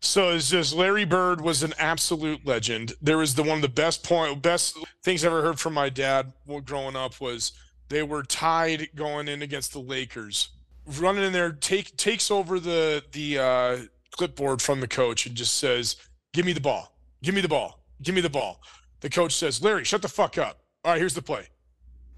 So 0.00 0.30
it's 0.30 0.50
just 0.50 0.74
Larry 0.74 1.06
Bird 1.06 1.40
was 1.40 1.62
an 1.62 1.72
absolute 1.78 2.46
legend. 2.46 2.92
There 3.00 3.16
was 3.16 3.34
the 3.34 3.42
one 3.42 3.56
of 3.56 3.62
the 3.62 3.68
best 3.68 4.04
point, 4.04 4.42
best 4.42 4.76
things 5.02 5.24
I 5.24 5.28
ever 5.28 5.42
heard 5.42 5.58
from 5.58 5.72
my 5.72 5.88
dad 5.88 6.34
growing 6.66 6.96
up 6.96 7.18
was 7.18 7.52
they 7.88 8.02
were 8.02 8.22
tied 8.22 8.90
going 8.94 9.26
in 9.26 9.40
against 9.40 9.72
the 9.72 9.80
Lakers. 9.80 10.50
Running 10.98 11.24
in 11.24 11.32
there, 11.32 11.52
take 11.52 11.96
takes 11.96 12.30
over 12.30 12.60
the 12.60 13.02
the 13.12 13.38
uh, 13.38 13.78
clipboard 14.10 14.60
from 14.60 14.80
the 14.80 14.88
coach 14.88 15.26
and 15.26 15.34
just 15.34 15.56
says, 15.56 15.96
"Give 16.32 16.44
me 16.44 16.52
the 16.52 16.60
ball. 16.60 16.94
Give 17.22 17.34
me 17.34 17.40
the 17.40 17.48
ball. 17.48 17.84
Give 18.02 18.14
me 18.14 18.20
the 18.20 18.30
ball." 18.30 18.60
The 19.00 19.10
coach 19.10 19.34
says, 19.34 19.62
"Larry, 19.62 19.84
shut 19.84 20.02
the 20.02 20.08
fuck 20.08 20.36
up. 20.38 20.60
All 20.84 20.92
right, 20.92 20.98
here's 20.98 21.14
the 21.14 21.22
play. 21.22 21.46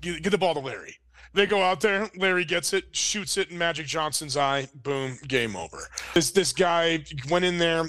Get, 0.00 0.22
give 0.22 0.32
the 0.32 0.38
ball 0.38 0.54
to 0.54 0.60
Larry." 0.60 0.96
They 1.34 1.46
go 1.46 1.62
out 1.62 1.80
there. 1.80 2.10
Larry 2.16 2.44
gets 2.44 2.72
it, 2.72 2.94
shoots 2.94 3.38
it 3.38 3.50
in 3.50 3.58
Magic 3.58 3.86
Johnson's 3.86 4.36
eye. 4.36 4.68
Boom, 4.74 5.18
game 5.26 5.56
over. 5.56 5.88
This 6.14 6.30
this 6.30 6.52
guy 6.52 7.04
went 7.30 7.44
in 7.44 7.58
there, 7.58 7.88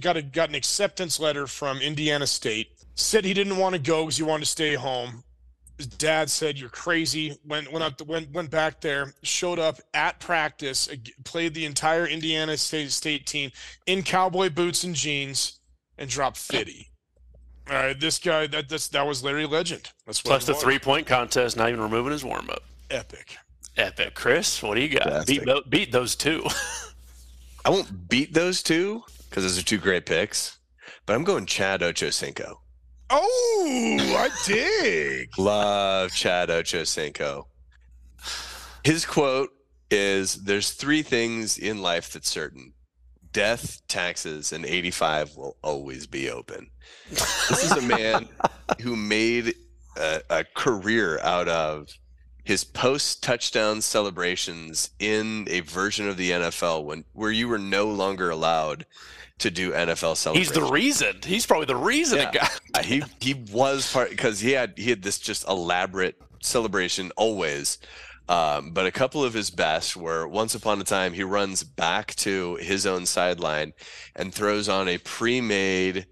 got 0.00 0.16
a 0.16 0.22
got 0.22 0.48
an 0.48 0.54
acceptance 0.54 1.20
letter 1.20 1.46
from 1.46 1.78
Indiana 1.78 2.26
State. 2.26 2.68
Said 2.96 3.24
he 3.24 3.34
didn't 3.34 3.56
want 3.56 3.74
to 3.74 3.80
go 3.80 4.02
because 4.04 4.16
he 4.16 4.22
wanted 4.22 4.44
to 4.44 4.50
stay 4.50 4.74
home. 4.74 5.22
His 5.78 5.86
dad 5.86 6.30
said, 6.30 6.58
"You're 6.58 6.68
crazy." 6.68 7.36
Went 7.44 7.72
went 7.72 7.84
up 7.84 8.00
went 8.06 8.32
went 8.32 8.50
back 8.50 8.80
there. 8.80 9.14
Showed 9.22 9.58
up 9.58 9.80
at 9.92 10.20
practice. 10.20 10.88
Played 11.24 11.54
the 11.54 11.64
entire 11.64 12.06
Indiana 12.06 12.56
State 12.56 12.90
State 12.92 13.26
team 13.26 13.50
in 13.86 14.02
cowboy 14.02 14.50
boots 14.50 14.84
and 14.84 14.94
jeans, 14.94 15.60
and 15.98 16.08
dropped 16.08 16.36
fifty. 16.36 16.90
All 17.70 17.74
right, 17.76 17.98
this 17.98 18.18
guy 18.18 18.46
that 18.48 18.68
that's, 18.68 18.88
that 18.88 19.06
was 19.06 19.24
Larry 19.24 19.46
Legend. 19.46 19.90
That's 20.06 20.22
what 20.22 20.30
Plus 20.30 20.46
the 20.46 20.52
was. 20.52 20.62
three 20.62 20.78
point 20.78 21.06
contest, 21.06 21.56
not 21.56 21.68
even 21.70 21.80
removing 21.80 22.12
his 22.12 22.24
warm 22.24 22.50
up. 22.50 22.62
epic. 22.90 23.36
Epic. 23.76 24.14
Chris, 24.14 24.62
what 24.62 24.74
do 24.76 24.82
you 24.82 24.88
got? 24.88 25.26
Beat, 25.26 25.40
Fantastic. 25.40 25.44
tho- 25.46 25.62
beat 25.68 25.90
those 25.92 26.14
two. 26.14 26.44
I 27.64 27.70
won't 27.70 28.08
beat 28.08 28.32
those 28.34 28.62
two 28.62 29.02
because 29.28 29.42
those 29.44 29.58
are 29.58 29.62
two 29.64 29.78
great 29.78 30.06
picks, 30.06 30.58
but 31.06 31.14
I'm 31.14 31.24
going 31.24 31.46
Chad 31.46 31.80
Ochocinco. 31.80 32.54
Oh, 33.10 33.98
I 34.16 34.28
dig. 34.46 35.30
Love 35.38 36.12
Chad 36.12 36.50
Ochocinco. 36.50 37.44
His 38.84 39.04
quote 39.04 39.50
is 39.90 40.44
There's 40.44 40.70
three 40.72 41.02
things 41.02 41.58
in 41.58 41.80
life 41.82 42.12
that's 42.12 42.28
certain 42.28 42.74
death, 43.34 43.82
taxes, 43.88 44.52
and 44.52 44.64
85 44.64 45.36
will 45.36 45.56
always 45.62 46.06
be 46.06 46.30
open. 46.30 46.70
This 47.10 47.64
is 47.64 47.72
a 47.72 47.82
man 47.98 48.28
who 48.80 48.96
made 48.96 49.54
a, 49.98 50.22
a 50.30 50.44
career 50.54 51.18
out 51.20 51.48
of 51.48 51.88
his 52.44 52.64
post 52.64 53.22
touchdown 53.22 53.82
celebrations 53.82 54.90
in 54.98 55.46
a 55.50 55.60
version 55.60 56.08
of 56.08 56.16
the 56.16 56.30
NFL 56.30 56.84
when 56.84 57.04
where 57.12 57.30
you 57.30 57.48
were 57.48 57.58
no 57.58 57.86
longer 57.86 58.30
allowed 58.30 58.86
to 59.38 59.50
do 59.50 59.72
NFL 59.72 60.16
celebrations. 60.16 60.54
He's 60.54 60.64
the 60.64 60.70
reason. 60.72 61.16
He's 61.24 61.44
probably 61.46 61.66
the 61.66 61.76
reason 61.76 62.18
Yeah. 62.18 62.28
it 62.28 62.34
got. 62.34 62.60
He 62.84 63.02
he 63.20 63.34
was 63.52 63.90
part 63.92 64.10
because 64.10 64.40
he 64.40 64.52
had 64.52 64.74
he 64.76 64.90
had 64.90 65.02
this 65.02 65.18
just 65.18 65.46
elaborate 65.48 66.16
celebration 66.42 67.10
always. 67.16 67.78
Um, 68.28 68.70
but 68.70 68.86
a 68.86 68.90
couple 68.90 69.22
of 69.22 69.34
his 69.34 69.50
best 69.50 69.96
were 69.96 70.26
once 70.26 70.54
upon 70.54 70.80
a 70.80 70.84
time 70.84 71.12
he 71.12 71.22
runs 71.22 71.62
back 71.62 72.14
to 72.16 72.56
his 72.56 72.86
own 72.86 73.04
sideline 73.04 73.74
and 74.16 74.32
throws 74.32 74.68
on 74.68 74.88
a 74.88 74.98
pre-made 74.98 76.06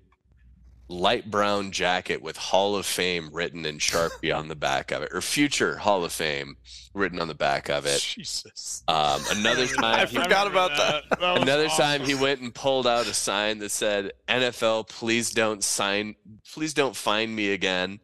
light 0.89 1.31
brown 1.31 1.73
jacket 1.73 2.23
with 2.23 2.37
Hall 2.37 2.77
of 2.77 2.85
Fame 2.85 3.31
written 3.33 3.65
in 3.65 3.79
Sharpie 3.79 4.37
on 4.37 4.49
the 4.49 4.55
back 4.55 4.91
of 4.91 5.03
it, 5.03 5.11
or 5.13 5.23
future 5.23 5.79
Hall 5.79 6.05
of 6.05 6.13
Fame 6.13 6.57
written 6.95 7.19
on 7.19 7.29
the 7.29 7.35
back 7.35 7.71
of 7.71 7.87
it. 7.87 8.01
Jesus. 8.01 8.85
Um, 8.87 9.23
another 9.31 9.67
time 9.81 10.07
he 10.07 10.19
forgot 10.19 10.47
about 10.47 10.71
that. 10.77 11.19
was 11.19 11.43
Another 11.43 11.69
time 11.69 12.03
he 12.03 12.15
went 12.15 12.41
and 12.41 12.55
pulled 12.55 12.87
out 12.87 13.07
a 13.07 13.15
sign 13.15 13.59
that 13.61 13.71
said 13.71 14.13
NFL, 14.29 14.89
please 14.89 15.31
don't 15.31 15.65
sign, 15.65 16.15
please 16.53 16.75
don't 16.75 16.95
find 16.95 17.35
me 17.35 17.53
again. 17.53 18.01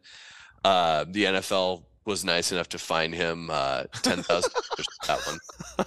Uh, 0.65 1.05
the 1.07 1.25
NFL 1.25 1.83
was 2.05 2.25
nice 2.25 2.51
enough 2.51 2.69
to 2.69 2.79
fine 2.79 3.13
him 3.13 3.49
uh, 3.51 3.83
ten 4.01 4.23
thousand 4.23 4.51
dollars 4.51 4.87
for 5.01 5.07
that 5.07 5.19
one. 5.25 5.85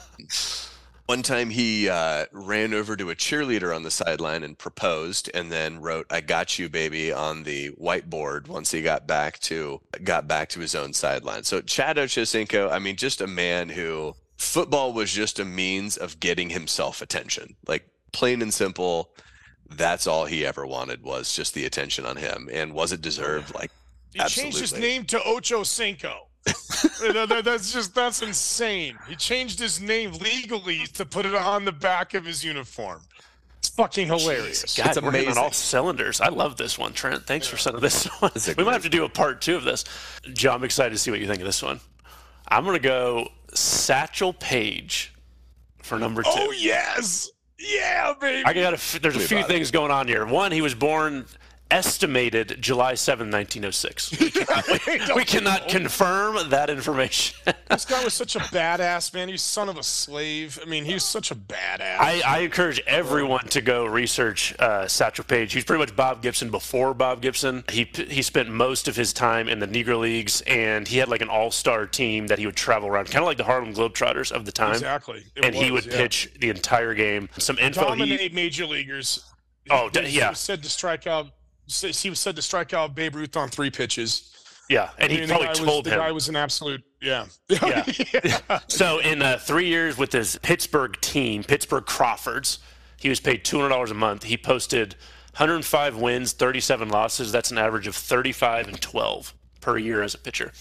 One 1.06 1.22
time 1.22 1.50
he 1.50 1.88
uh, 1.88 2.26
ran 2.32 2.72
over 2.72 2.96
to 2.96 3.10
a 3.10 3.14
cheerleader 3.14 3.74
on 3.74 3.82
the 3.82 3.90
sideline 3.90 4.44
and 4.44 4.56
proposed, 4.56 5.30
and 5.34 5.50
then 5.50 5.80
wrote 5.80 6.06
"I 6.10 6.20
got 6.20 6.58
you, 6.58 6.68
baby" 6.68 7.12
on 7.12 7.42
the 7.42 7.70
whiteboard. 7.72 8.48
Once 8.48 8.70
he 8.70 8.82
got 8.82 9.06
back 9.06 9.38
to 9.40 9.80
got 10.04 10.28
back 10.28 10.48
to 10.50 10.60
his 10.60 10.74
own 10.74 10.92
sideline. 10.92 11.42
So 11.44 11.60
Chad 11.60 11.96
Ochocinco, 11.96 12.70
I 12.70 12.78
mean, 12.78 12.96
just 12.96 13.20
a 13.20 13.26
man 13.26 13.68
who 13.68 14.14
football 14.38 14.92
was 14.92 15.12
just 15.12 15.38
a 15.38 15.44
means 15.44 15.96
of 15.96 16.20
getting 16.20 16.50
himself 16.50 17.02
attention. 17.02 17.56
Like 17.66 17.88
plain 18.12 18.40
and 18.40 18.54
simple, 18.54 19.10
that's 19.70 20.06
all 20.06 20.24
he 20.24 20.46
ever 20.46 20.66
wanted 20.66 21.02
was 21.02 21.34
just 21.34 21.54
the 21.54 21.64
attention 21.64 22.06
on 22.06 22.16
him. 22.16 22.48
And 22.52 22.72
was 22.72 22.92
it 22.92 23.00
deserved? 23.00 23.54
Like 23.54 23.70
He 24.14 24.22
changed 24.24 24.58
his 24.58 24.76
name 24.76 25.04
to 25.06 25.22
Ocho 25.24 25.62
Cinco. 25.62 26.28
That- 27.00 27.28
that- 27.28 27.44
that's 27.44 27.72
just 27.72 27.94
that's 27.94 28.22
insane. 28.22 28.96
He 29.08 29.16
changed 29.16 29.58
his 29.58 29.80
name 29.80 30.12
legally 30.12 30.86
to 30.94 31.04
put 31.04 31.26
it 31.26 31.34
on 31.34 31.64
the 31.64 31.72
back 31.72 32.14
of 32.14 32.24
his 32.24 32.44
uniform. 32.44 33.02
It's 33.58 33.68
fucking 33.70 34.06
hilarious. 34.08 34.76
God, 34.76 34.88
It's 34.88 35.00
we're 35.00 35.10
hitting 35.12 35.30
on 35.30 35.38
all 35.38 35.52
cylinders. 35.52 36.20
I 36.20 36.28
love 36.28 36.56
this 36.56 36.78
one, 36.78 36.92
Trent. 36.92 37.26
Thanks 37.26 37.46
for 37.46 37.56
sending 37.56 37.80
this 37.80 38.06
one. 38.20 38.30
It's 38.34 38.54
We 38.56 38.64
might 38.64 38.72
have 38.72 38.82
to 38.82 38.88
do 38.88 39.04
a 39.04 39.08
part 39.08 39.40
two 39.40 39.56
of 39.56 39.64
this. 39.64 39.84
Joe, 40.32 40.52
I'm 40.52 40.64
excited 40.64 40.90
to 40.90 40.98
see 40.98 41.10
what 41.10 41.20
you 41.20 41.26
think 41.26 41.40
of 41.40 41.46
this 41.46 41.62
one. 41.62 41.80
I'm 42.48 42.64
gonna 42.64 42.78
go 42.78 43.28
Satchel 43.54 44.32
Paige 44.32 45.12
for 45.82 45.98
number 45.98 46.22
two. 46.22 46.30
Oh 46.32 46.52
yes, 46.52 47.30
yeah, 47.58 48.12
baby. 48.20 48.44
I 48.46 48.52
got 48.52 48.72
a 48.74 48.76
f- 48.76 48.98
there's 49.02 49.16
a 49.16 49.20
few 49.20 49.38
about 49.38 49.50
it. 49.50 49.52
things 49.54 49.70
going 49.70 49.90
on 49.90 50.06
here. 50.08 50.24
One, 50.26 50.50
he 50.52 50.60
was 50.60 50.74
born 50.74 51.26
estimated 51.72 52.58
July 52.60 52.94
7, 52.94 53.30
1906. 53.30 54.20
We, 54.20 54.30
can, 54.98 55.16
we 55.16 55.24
cannot 55.24 55.68
confirm 55.68 56.50
that 56.50 56.70
information. 56.70 57.36
This 57.72 57.86
guy 57.86 58.04
was 58.04 58.12
such 58.12 58.36
a 58.36 58.38
badass, 58.38 59.14
man. 59.14 59.30
He's 59.30 59.40
son 59.40 59.70
of 59.70 59.78
a 59.78 59.82
slave. 59.82 60.58
I 60.60 60.66
mean, 60.66 60.84
he's 60.84 61.02
such 61.02 61.30
a 61.30 61.34
badass. 61.34 61.96
I, 61.98 62.20
I 62.24 62.38
encourage 62.40 62.82
everyone 62.86 63.46
to 63.48 63.62
go 63.62 63.86
research 63.86 64.54
uh, 64.58 64.86
Satchel 64.86 65.24
Paige. 65.24 65.54
He's 65.54 65.64
pretty 65.64 65.80
much 65.80 65.96
Bob 65.96 66.20
Gibson 66.20 66.50
before 66.50 66.92
Bob 66.92 67.22
Gibson. 67.22 67.64
He 67.70 67.88
he 67.94 68.20
spent 68.20 68.50
most 68.50 68.88
of 68.88 68.96
his 68.96 69.14
time 69.14 69.48
in 69.48 69.58
the 69.58 69.66
Negro 69.66 70.00
Leagues, 70.00 70.42
and 70.42 70.86
he 70.86 70.98
had 70.98 71.08
like 71.08 71.22
an 71.22 71.30
all-star 71.30 71.86
team 71.86 72.26
that 72.26 72.38
he 72.38 72.44
would 72.44 72.56
travel 72.56 72.90
around, 72.90 73.06
kind 73.06 73.22
of 73.22 73.26
like 73.26 73.38
the 73.38 73.44
Harlem 73.44 73.72
Globetrotters 73.72 74.30
of 74.32 74.44
the 74.44 74.52
time. 74.52 74.72
exactly. 74.72 75.24
It 75.34 75.42
And 75.46 75.54
he 75.54 75.70
would 75.70 75.86
yeah. 75.86 75.96
pitch 75.96 76.30
the 76.38 76.50
entire 76.50 76.92
game. 76.92 77.30
Some 77.38 77.56
info. 77.58 77.92
He, 77.92 78.00
dominate 78.00 78.34
major 78.34 78.66
leaguers. 78.66 79.24
Oh, 79.70 79.88
he, 79.94 80.02
he 80.02 80.18
yeah. 80.18 80.28
was 80.28 80.40
said 80.40 80.62
to 80.62 80.68
strike 80.68 81.06
out. 81.06 81.28
He 81.66 82.10
was 82.10 82.18
said 82.18 82.36
to 82.36 82.42
strike 82.42 82.74
out 82.74 82.94
Babe 82.94 83.14
Ruth 83.14 83.36
on 83.36 83.48
three 83.48 83.70
pitches. 83.70 84.34
yeah, 84.68 84.90
and 84.98 85.10
I 85.10 85.14
he 85.14 85.20
mean, 85.20 85.28
the 85.28 85.32
probably 85.34 85.46
guy 85.46 85.50
was- 85.50 85.58
told 85.60 85.84
the 85.84 85.90
him. 85.90 85.98
guy 85.98 86.12
was 86.12 86.28
an 86.28 86.36
absolute. 86.36 86.82
Yeah. 87.00 87.26
Yeah. 87.48 87.84
yeah. 88.24 88.58
So 88.68 88.98
in 88.98 89.22
uh, 89.22 89.38
three 89.38 89.66
years 89.68 89.96
with 89.98 90.12
his 90.12 90.38
Pittsburgh 90.42 91.00
team, 91.00 91.42
Pittsburgh 91.44 91.84
Crawfords, 91.86 92.58
he 92.98 93.08
was 93.08 93.20
paid 93.20 93.44
two 93.44 93.56
hundred 93.58 93.70
dollars 93.70 93.90
a 93.90 93.94
month. 93.94 94.24
He 94.24 94.36
posted 94.36 94.94
105 95.36 95.96
wins, 95.96 96.32
37 96.32 96.88
losses. 96.90 97.32
That's 97.32 97.50
an 97.50 97.58
average 97.58 97.86
of 97.86 97.96
35 97.96 98.68
and 98.68 98.80
12 98.80 99.34
per 99.60 99.78
year 99.78 100.02
as 100.02 100.14
a 100.14 100.18
pitcher, 100.18 100.52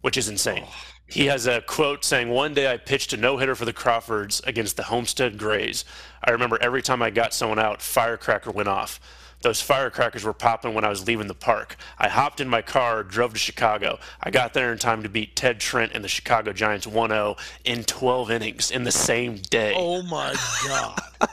which 0.00 0.16
is 0.16 0.28
insane. 0.28 0.64
He 1.06 1.26
has 1.26 1.46
a 1.46 1.60
quote 1.62 2.04
saying, 2.04 2.28
"One 2.28 2.52
day 2.52 2.70
I 2.70 2.76
pitched 2.76 3.12
a 3.12 3.16
no 3.16 3.38
hitter 3.38 3.54
for 3.54 3.64
the 3.64 3.72
Crawfords 3.72 4.40
against 4.46 4.76
the 4.76 4.82
Homestead 4.84 5.38
Grays. 5.38 5.84
I 6.22 6.32
remember 6.32 6.58
every 6.60 6.82
time 6.82 7.00
I 7.00 7.10
got 7.10 7.32
someone 7.32 7.58
out, 7.58 7.80
firecracker 7.80 8.50
went 8.50 8.68
off." 8.68 9.00
Those 9.40 9.60
firecrackers 9.60 10.24
were 10.24 10.32
popping 10.32 10.74
when 10.74 10.84
I 10.84 10.88
was 10.88 11.06
leaving 11.06 11.28
the 11.28 11.34
park. 11.34 11.76
I 11.98 12.08
hopped 12.08 12.40
in 12.40 12.48
my 12.48 12.62
car, 12.62 13.04
drove 13.04 13.32
to 13.34 13.38
Chicago. 13.38 13.98
I 14.20 14.30
got 14.30 14.52
there 14.52 14.72
in 14.72 14.78
time 14.78 15.02
to 15.04 15.08
beat 15.08 15.36
Ted 15.36 15.60
Trent 15.60 15.92
and 15.94 16.02
the 16.02 16.08
Chicago 16.08 16.52
Giants 16.52 16.86
1 16.86 17.10
0 17.10 17.36
in 17.64 17.84
12 17.84 18.30
innings 18.30 18.70
in 18.70 18.84
the 18.84 18.92
same 18.92 19.36
day. 19.36 19.74
Oh 19.76 20.02
my 20.02 20.34
god. 20.66 20.98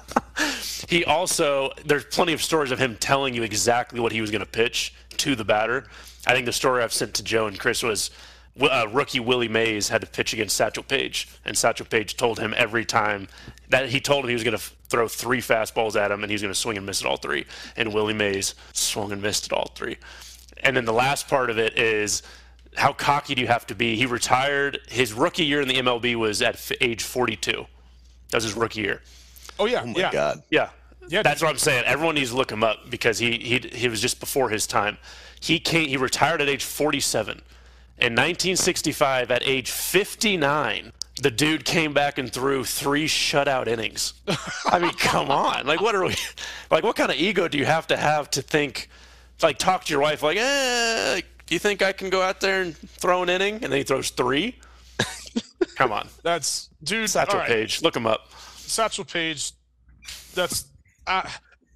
He 0.87 1.03
also, 1.05 1.71
there's 1.85 2.05
plenty 2.05 2.33
of 2.33 2.43
stories 2.43 2.71
of 2.71 2.79
him 2.79 2.95
telling 2.97 3.33
you 3.33 3.43
exactly 3.43 3.99
what 3.99 4.11
he 4.11 4.21
was 4.21 4.31
going 4.31 4.41
to 4.41 4.49
pitch 4.49 4.93
to 5.17 5.35
the 5.35 5.45
batter. 5.45 5.85
I 6.27 6.33
think 6.33 6.45
the 6.45 6.53
story 6.53 6.83
I've 6.83 6.93
sent 6.93 7.13
to 7.15 7.23
Joe 7.23 7.47
and 7.47 7.59
Chris 7.59 7.81
was 7.81 8.11
uh, 8.59 8.87
rookie 8.91 9.19
Willie 9.19 9.47
Mays 9.47 9.89
had 9.89 10.01
to 10.01 10.07
pitch 10.07 10.33
against 10.33 10.55
Satchel 10.55 10.83
Paige, 10.83 11.27
and 11.43 11.57
Satchel 11.57 11.85
Paige 11.85 12.15
told 12.17 12.39
him 12.39 12.53
every 12.57 12.85
time 12.85 13.27
that 13.69 13.89
he 13.89 13.99
told 13.99 14.23
him 14.23 14.29
he 14.29 14.33
was 14.33 14.43
going 14.43 14.53
to 14.57 14.61
f- 14.61 14.75
throw 14.87 15.07
three 15.07 15.39
fastballs 15.41 15.95
at 15.99 16.11
him 16.11 16.21
and 16.23 16.29
he 16.29 16.35
was 16.35 16.41
going 16.41 16.53
to 16.53 16.59
swing 16.59 16.77
and 16.77 16.85
miss 16.85 17.01
at 17.01 17.07
all 17.07 17.17
three. 17.17 17.45
And 17.75 17.93
Willie 17.93 18.13
Mays 18.13 18.55
swung 18.73 19.11
and 19.11 19.21
missed 19.21 19.51
at 19.51 19.53
all 19.57 19.71
three. 19.75 19.97
And 20.63 20.77
then 20.77 20.85
the 20.85 20.93
last 20.93 21.27
part 21.27 21.49
of 21.49 21.57
it 21.57 21.77
is 21.77 22.21
how 22.77 22.93
cocky 22.93 23.35
do 23.35 23.41
you 23.41 23.47
have 23.47 23.65
to 23.67 23.75
be? 23.75 23.95
He 23.95 24.05
retired. 24.05 24.79
His 24.87 25.11
rookie 25.13 25.45
year 25.45 25.61
in 25.61 25.67
the 25.67 25.75
MLB 25.75 26.15
was 26.15 26.41
at 26.41 26.55
f- 26.55 26.71
age 26.79 27.03
42. 27.03 27.65
That 28.29 28.37
was 28.37 28.43
his 28.43 28.53
rookie 28.53 28.81
year. 28.81 29.01
Oh 29.59 29.65
yeah, 29.65 29.81
Oh 29.83 29.87
my 29.87 29.99
yeah. 29.99 30.11
God. 30.11 30.43
Yeah. 30.49 30.69
Yeah, 31.07 31.21
That's 31.21 31.41
what 31.41 31.49
I'm 31.51 31.57
saying. 31.59 31.83
Everyone 31.85 32.15
needs 32.15 32.31
to 32.31 32.35
look 32.35 32.51
him 32.51 32.63
up 32.63 32.89
because 32.89 33.19
he 33.19 33.37
he 33.37 33.59
he 33.59 33.87
was 33.87 34.01
just 34.01 34.19
before 34.19 34.49
his 34.49 34.65
time. 34.65 34.97
He 35.39 35.59
came 35.59 35.87
he 35.87 35.97
retired 35.97 36.41
at 36.41 36.49
age 36.49 36.63
47. 36.63 37.41
In 37.97 38.11
1965 38.11 39.31
at 39.31 39.41
age 39.43 39.71
59, 39.71 40.91
the 41.21 41.31
dude 41.31 41.63
came 41.63 41.93
back 41.93 42.17
and 42.17 42.31
threw 42.31 42.65
three 42.65 43.07
shutout 43.07 43.67
innings. 43.67 44.13
I 44.65 44.79
mean, 44.79 44.91
come 44.93 45.31
on. 45.31 45.65
Like 45.65 45.79
what 45.79 45.95
are 45.95 46.05
we 46.05 46.15
like 46.69 46.83
what 46.83 46.97
kind 46.97 47.09
of 47.09 47.17
ego 47.17 47.47
do 47.47 47.57
you 47.57 47.65
have 47.65 47.87
to 47.87 47.97
have 47.97 48.29
to 48.31 48.41
think 48.41 48.89
like 49.41 49.57
talk 49.57 49.85
to 49.85 49.93
your 49.93 50.01
wife 50.01 50.23
like, 50.23 50.37
"Eh, 50.37 51.21
do 51.45 51.55
you 51.55 51.59
think 51.59 51.81
I 51.81 51.93
can 51.93 52.09
go 52.09 52.21
out 52.21 52.41
there 52.41 52.61
and 52.61 52.75
throw 52.77 53.23
an 53.23 53.29
inning?" 53.29 53.55
And 53.55 53.71
then 53.71 53.77
he 53.77 53.83
throws 53.83 54.09
3? 54.09 54.59
come 55.75 55.93
on. 55.93 56.09
That's 56.23 56.69
dude. 56.83 57.09
Satchel 57.09 57.39
right. 57.39 57.47
Paige, 57.47 57.81
look 57.81 57.95
him 57.95 58.05
up. 58.05 58.29
Satchel 58.57 59.05
Paige. 59.05 59.53
That's 60.33 60.65
I 61.07 61.29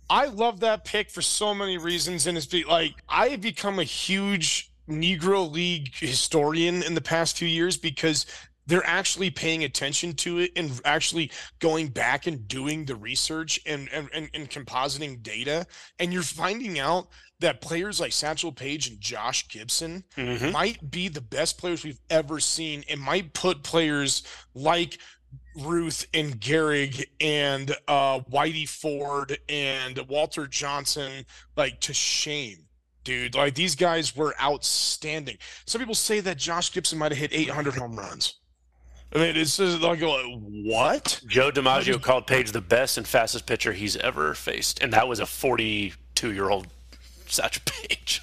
I 0.09 0.26
love 0.26 0.59
that 0.61 0.84
pick 0.84 1.09
for 1.09 1.22
so 1.22 1.53
many 1.53 1.78
reasons, 1.78 2.28
and 2.28 2.38
it's 2.38 2.45
be 2.45 2.65
like 2.65 2.95
I 3.07 3.30
have 3.30 3.41
become 3.41 3.80
a 3.80 3.84
huge 3.84 4.68
Negro 4.89 5.49
League 5.49 5.93
historian 5.95 6.83
in 6.83 6.95
the 6.95 7.01
past 7.01 7.37
few 7.37 7.47
years 7.47 7.77
because 7.77 8.25
they're 8.67 8.85
actually 8.85 9.31
paying 9.31 9.63
attention 9.63 10.13
to 10.13 10.39
it 10.39 10.51
and 10.55 10.79
actually 10.85 11.31
going 11.59 11.87
back 11.87 12.27
and 12.27 12.47
doing 12.47 12.85
the 12.85 12.95
research 12.95 13.59
and 13.65 13.89
and, 13.89 14.09
and, 14.13 14.29
and 14.33 14.49
compositing 14.49 15.23
data, 15.23 15.65
and 15.97 16.11
you're 16.13 16.21
finding 16.21 16.77
out 16.79 17.07
that 17.39 17.61
players 17.61 17.99
like 17.99 18.11
Satchel 18.11 18.51
Paige 18.51 18.89
and 18.89 18.99
Josh 18.99 19.47
Gibson 19.47 20.03
Mhm. 20.17 20.51
might 20.51 20.91
be 20.91 21.07
the 21.07 21.21
best 21.21 21.57
players 21.57 21.83
we've 21.83 22.01
ever 22.09 22.39
seen. 22.39 22.83
And 22.89 22.99
might 22.99 23.33
put 23.33 23.63
players 23.63 24.23
like 24.53 24.99
Ruth 25.55 26.05
and 26.13 26.39
Gehrig 26.39 27.05
and 27.21 27.75
uh, 27.87 28.19
Whitey 28.21 28.67
Ford 28.67 29.37
and 29.47 29.97
Walter 30.07 30.47
Johnson 30.47 31.25
like 31.55 31.79
to 31.81 31.93
shame, 31.93 32.65
dude. 33.10 33.34
Like 33.34 33.55
these 33.55 33.76
guys 33.76 34.16
were 34.16 34.36
outstanding. 34.39 35.38
Some 35.66 35.80
people 35.80 35.95
say 35.95 36.20
that 36.20 36.38
Josh 36.38 36.72
Gibson 36.72 36.99
might 36.99 37.12
have 37.12 37.18
hit 37.18 37.34
800 37.34 37.76
home 37.76 37.95
runs. 37.95 38.36
I 39.14 39.18
mean, 39.18 39.36
it's 39.36 39.57
just 39.57 39.82
like 39.82 40.03
uh, 40.03 40.20
what? 40.28 41.20
Joe 41.26 41.49
DiMaggio 41.49 41.99
called 41.99 42.28
Paige 42.28 42.51
the 42.51 42.62
best 42.62 42.99
and 42.99 43.07
fastest 43.07 43.47
pitcher 43.47 43.74
he's 43.74 43.97
ever 43.97 44.36
faced, 44.36 44.84
and 44.84 44.93
that 44.93 45.07
was 45.07 45.20
a 45.20 45.24
42-year-old 45.24 46.68
Satchel 47.26 47.64
Paige. 47.66 48.22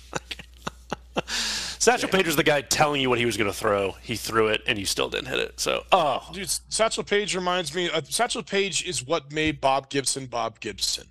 Satchel 1.26 2.08
Paige 2.08 2.26
was 2.26 2.36
the 2.36 2.44
guy 2.44 2.60
telling 2.60 3.00
you 3.00 3.10
what 3.10 3.18
he 3.18 3.26
was 3.26 3.36
going 3.36 3.50
to 3.50 3.56
throw. 3.56 3.96
He 4.00 4.14
threw 4.14 4.46
it, 4.46 4.62
and 4.68 4.78
you 4.78 4.86
still 4.86 5.08
didn't 5.08 5.26
hit 5.26 5.40
it. 5.40 5.58
So, 5.58 5.82
oh, 5.90 6.28
Dude, 6.32 6.48
Satchel 6.68 7.02
Paige 7.02 7.34
reminds 7.34 7.74
me. 7.74 7.90
Uh, 7.90 8.02
Satchel 8.02 8.44
Paige 8.44 8.86
is 8.86 9.04
what 9.04 9.32
made 9.32 9.60
Bob 9.60 9.90
Gibson 9.90 10.26
Bob 10.26 10.60
Gibson. 10.60 11.08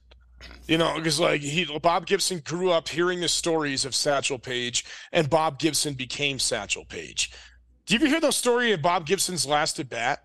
You 0.67 0.77
know, 0.77 0.95
because 0.95 1.19
like 1.19 1.41
he, 1.41 1.65
Bob 1.79 2.05
Gibson 2.07 2.39
grew 2.39 2.71
up 2.71 2.87
hearing 2.87 3.21
the 3.21 3.27
stories 3.27 3.85
of 3.85 3.93
Satchel 3.93 4.39
Paige, 4.39 4.83
and 5.11 5.29
Bob 5.29 5.59
Gibson 5.59 5.93
became 5.93 6.39
Satchel 6.39 6.85
Paige. 6.85 7.31
Do 7.85 7.93
you 7.93 7.99
ever 7.99 8.07
hear 8.07 8.19
the 8.19 8.31
story 8.31 8.71
of 8.71 8.81
Bob 8.81 9.05
Gibson's 9.05 9.45
last 9.45 9.79
at 9.79 9.89
bat? 9.89 10.23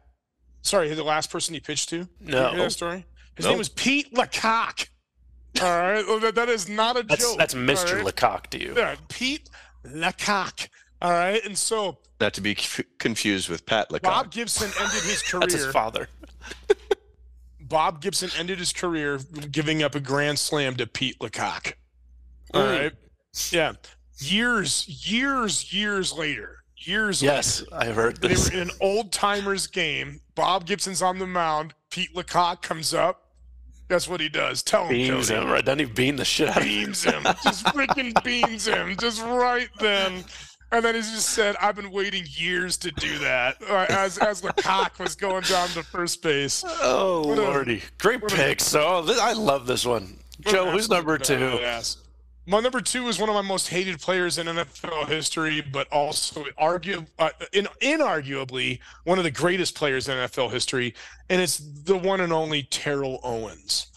Sorry, 0.62 0.92
the 0.94 1.02
last 1.04 1.30
person 1.30 1.52
he 1.54 1.60
pitched 1.60 1.90
to. 1.90 1.98
Did 1.98 2.08
you 2.20 2.30
No. 2.32 2.50
hear 2.50 2.58
that 2.60 2.70
story. 2.72 3.04
His 3.34 3.44
Nope. 3.44 3.52
name 3.52 3.58
was 3.58 3.68
Pete 3.68 4.14
LaCock. 4.14 4.88
All 5.60 5.68
right, 5.68 6.06
Well, 6.06 6.20
that, 6.20 6.34
that 6.36 6.48
is 6.48 6.68
not 6.68 6.96
a 6.96 7.02
that's 7.02 7.22
joke. 7.22 7.36
that's 7.38 7.54
Mr. 7.54 7.96
right? 8.02 8.14
LaCock 8.14 8.46
to 8.48 8.60
you. 8.60 8.74
Yeah, 8.76 8.96
Pete 9.08 9.50
LaCock. 9.86 10.68
All 11.02 11.10
right, 11.12 11.44
and 11.44 11.56
so 11.58 11.98
Not 12.20 12.34
to 12.34 12.40
be 12.40 12.54
confused 12.98 13.48
with 13.48 13.64
Pat 13.66 13.90
LaCock. 13.90 14.02
Bob 14.02 14.30
Gibson 14.30 14.70
ended 14.80 15.02
his 15.02 15.22
career. 15.22 15.40
That's 15.48 15.54
his 15.54 15.66
father. 15.72 16.08
Bob 17.70 18.02
Gibson 18.02 18.28
ended 18.36 18.58
his 18.58 18.72
career 18.74 19.18
giving 19.50 19.82
up 19.82 19.94
a 19.94 20.00
grand 20.00 20.38
slam 20.38 20.76
to 20.76 20.86
Pete 20.86 21.18
LaCock. 21.20 21.72
All 22.52 22.62
Mm. 22.64 22.78
right. 22.80 22.92
Yeah. 23.50 23.72
Years, 24.18 24.86
years, 25.10 25.72
years 25.72 26.12
later, 26.12 26.58
years 26.76 27.22
Yes, 27.22 27.62
later, 27.62 27.74
I 27.74 27.86
heard 27.94 28.20
they 28.20 28.28
this. 28.28 28.50
were 28.50 28.56
in 28.56 28.62
an 28.68 28.70
old 28.80 29.12
timers 29.12 29.66
game. 29.68 30.20
Bob 30.34 30.66
Gibson's 30.66 31.00
on 31.00 31.18
the 31.18 31.26
mound. 31.26 31.72
Pete 31.90 32.14
LaCock 32.14 32.60
comes 32.60 32.92
up. 32.92 33.28
That's 33.88 34.06
what 34.08 34.20
he 34.20 34.28
does. 34.28 34.62
Tell 34.62 34.82
him, 34.84 34.90
Beams 34.90 35.28
Cody. 35.30 35.40
him, 35.40 35.48
right? 35.50 35.64
Doesn't 35.64 35.78
he 35.80 35.84
beam 35.86 36.16
the 36.16 36.24
shit 36.24 36.48
out 36.48 36.58
of 36.58 36.62
him? 36.64 36.68
Beams 36.86 37.02
him. 37.04 37.22
Just 37.42 37.64
freaking 37.66 38.22
beams 38.22 38.66
him. 38.66 38.96
Just 38.98 39.22
right 39.22 39.68
then. 39.78 40.24
And 40.72 40.84
then 40.84 40.94
he 40.94 41.00
just 41.00 41.30
said, 41.30 41.56
I've 41.60 41.74
been 41.74 41.90
waiting 41.90 42.24
years 42.28 42.76
to 42.78 42.92
do 42.92 43.18
that. 43.18 43.56
Uh, 43.68 43.86
as 43.88 44.18
as 44.18 44.42
LaCock 44.42 44.98
was 45.00 45.16
going 45.16 45.42
down 45.42 45.68
to 45.70 45.82
first 45.82 46.22
base. 46.22 46.62
Oh, 46.66 47.26
What 47.26 47.38
a- 47.38 47.42
lordy. 47.42 47.82
Great 47.98 48.22
a- 48.22 48.26
pick. 48.26 48.60
So, 48.60 49.04
I 49.20 49.32
love 49.32 49.66
this 49.66 49.84
one. 49.84 50.18
Joe, 50.42 50.70
who's 50.70 50.88
number 50.88 51.18
two? 51.18 51.58
My 52.46 52.58
number 52.60 52.80
two 52.80 53.06
is 53.08 53.18
one 53.18 53.28
of 53.28 53.34
my 53.34 53.42
most 53.42 53.68
hated 53.68 54.00
players 54.00 54.38
in 54.38 54.46
NFL 54.46 55.06
history, 55.06 55.60
but 55.60 55.86
also 55.92 56.44
argue, 56.56 57.04
uh, 57.18 57.30
in, 57.52 57.66
inarguably 57.82 58.80
one 59.04 59.18
of 59.18 59.24
the 59.24 59.30
greatest 59.30 59.74
players 59.74 60.08
in 60.08 60.16
NFL 60.16 60.50
history, 60.50 60.94
and 61.28 61.40
it's 61.40 61.58
the 61.58 61.96
one 61.96 62.20
and 62.20 62.32
only 62.32 62.62
Terrell 62.64 63.20
Owens. 63.22 63.88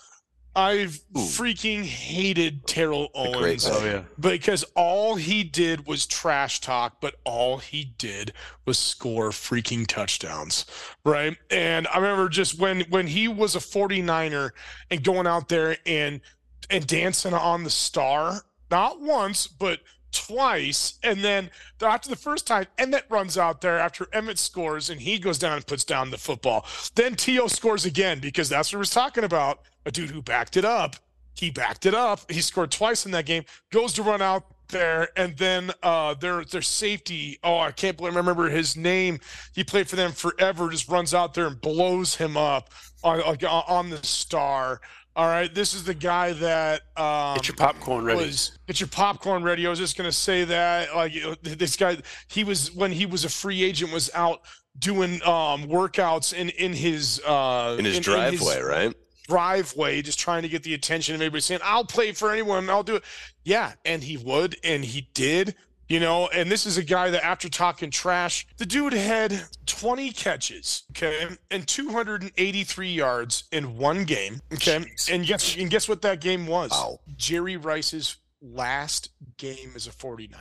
I've 0.56 1.02
Ooh. 1.18 1.20
freaking 1.20 1.84
hated 1.84 2.68
Terrell 2.68 3.10
Owens. 3.16 3.68
Oh, 3.70 3.84
yeah. 3.84 4.04
because 4.20 4.64
all 4.76 5.16
he 5.16 5.44
did 5.44 5.88
was 5.88 6.06
trash 6.06 6.62
talk, 6.62 7.02
but 7.02 7.16
all 7.24 7.58
he 7.58 7.94
did 7.98 8.34
was 8.66 8.78
score 8.78 9.30
freaking 9.30 9.88
touchdowns, 9.88 10.66
right? 11.04 11.36
And 11.50 11.88
I 11.88 11.98
remember 11.98 12.30
just 12.30 12.60
when 12.60 12.82
when 12.90 13.08
he 13.08 13.28
was 13.28 13.56
a 13.56 13.60
49er 13.60 14.52
and 14.92 15.04
going 15.04 15.28
out 15.28 15.50
there 15.50 15.78
and 15.86 16.22
and 16.70 16.86
dancing 16.86 17.34
on 17.34 17.64
the 17.64 17.70
star, 17.70 18.42
not 18.70 19.02
once, 19.02 19.48
but 19.48 19.80
twice, 20.12 21.00
and 21.04 21.24
then 21.24 21.50
after 21.82 22.08
the 22.10 22.16
first 22.16 22.46
time, 22.48 22.68
Emmitt 22.78 23.04
runs 23.10 23.38
out 23.38 23.62
there 23.62 23.80
after 23.80 24.06
Emmitt 24.06 24.38
scores 24.38 24.90
and 24.90 25.02
he 25.02 25.18
goes 25.18 25.40
down 25.40 25.54
and 25.54 25.66
puts 25.66 25.84
down 25.84 26.12
the 26.12 26.18
football. 26.18 26.66
Then 26.96 27.16
T.O. 27.16 27.48
scores 27.48 27.86
again 27.86 28.20
because 28.20 28.48
that's 28.48 28.72
what 28.72 28.78
we're 28.78 28.86
talking 28.86 29.24
about. 29.24 29.62
A 29.86 29.92
dude 29.92 30.12
who 30.12 30.22
backed 30.22 30.58
it 30.58 30.66
up. 30.66 30.96
He 31.36 31.50
backed 31.50 31.86
it 31.86 31.94
up. 31.96 32.32
He 32.32 32.42
scored 32.42 32.72
twice 32.72 33.06
in 33.06 33.12
that 33.12 33.26
game. 33.26 33.44
Goes 33.72 33.94
to 33.94 34.04
run 34.04 34.22
out 34.22 34.46
there, 34.70 35.10
and 35.18 35.36
then 35.38 35.72
uh, 35.82 36.14
their 36.14 36.44
their 36.46 36.62
safety. 36.62 37.40
Oh, 37.44 37.58
I 37.58 37.72
can't 37.72 37.98
believe 37.98 38.14
I 38.14 38.18
remember 38.18 38.50
his 38.50 38.78
name. 38.78 39.20
He 39.54 39.64
played 39.64 39.88
for 39.88 39.96
them 39.96 40.12
forever. 40.12 40.70
Just 40.70 40.90
runs 40.90 41.14
out 41.14 41.34
there 41.34 41.48
and 41.48 41.60
blows 41.60 42.16
him 42.16 42.38
up 42.38 42.70
on 43.04 43.20
like, 43.22 43.44
on 43.44 43.64
on 43.68 43.90
the 43.90 44.04
star. 44.04 44.82
All 45.16 45.28
right, 45.28 45.54
this 45.54 45.76
is 45.76 45.84
the 45.84 45.94
guy 45.94 46.34
that 46.34 46.82
um, 46.98 47.36
Get 47.36 47.48
your 47.48 47.56
popcorn 47.56 48.04
ready. 48.04 48.26
was 48.26 48.58
get 48.68 48.80
your 48.80 48.90
popcorn 48.90 49.44
ready. 49.44 49.66
I 49.68 49.70
was 49.70 49.78
just 49.78 49.96
gonna 49.96 50.12
say 50.12 50.44
that 50.46 50.96
like 50.96 51.14
you 51.14 51.22
know, 51.22 51.36
th- 51.36 51.58
this 51.58 51.76
guy, 51.76 51.98
he 52.30 52.44
was 52.44 52.72
when 52.72 52.92
he 52.92 53.06
was 53.06 53.24
a 53.24 53.30
free 53.30 53.64
agent 53.64 53.92
was 53.92 54.10
out 54.16 54.42
doing 54.80 55.22
um 55.24 55.66
workouts 55.68 56.34
in 56.34 56.50
in 56.50 56.74
his 56.74 57.22
uh 57.28 57.76
in 57.78 57.86
his 57.86 58.00
driveway, 58.00 58.60
right? 58.62 58.96
Driveway, 59.28 60.02
just 60.02 60.20
trying 60.20 60.44
to 60.44 60.50
get 60.50 60.64
the 60.64 60.74
attention 60.74 61.16
of 61.16 61.22
everybody 61.22 61.42
saying, 61.42 61.62
I'll 61.64 61.86
play 61.86 62.12
for 62.12 62.32
anyone, 62.32 62.70
I'll 62.70 62.84
do 62.84 62.96
it. 62.98 63.04
Yeah, 63.44 63.74
and 63.86 64.04
he 64.04 64.18
would, 64.18 64.58
and 64.64 64.84
he 64.86 65.10
did, 65.14 65.56
you 65.88 66.00
know. 66.00 66.28
And 66.28 66.52
this 66.52 66.66
is 66.66 66.78
a 66.78 66.84
guy 66.84 67.10
that 67.10 67.26
after 67.26 67.50
talking 67.50 67.90
trash, 67.92 68.46
the 68.58 68.66
dude 68.66 68.94
had 68.94 69.42
20 69.66 70.12
catches, 70.12 70.84
okay, 70.92 71.28
and 71.52 71.68
283 71.68 72.90
yards 72.92 73.44
in 73.52 73.78
one 73.78 74.04
game. 74.06 74.42
Okay. 74.54 74.80
Jeez. 74.80 75.14
And 75.14 75.26
guess 75.26 75.58
and 75.58 75.70
guess 75.70 75.88
what 75.90 76.02
that 76.04 76.22
game 76.22 76.48
was? 76.48 76.72
Wow. 76.72 77.00
Jerry 77.18 77.58
Rice's 77.58 78.18
last 78.42 79.10
game 79.38 79.72
as 79.76 79.88
a 79.88 79.92
49er. 79.92 80.38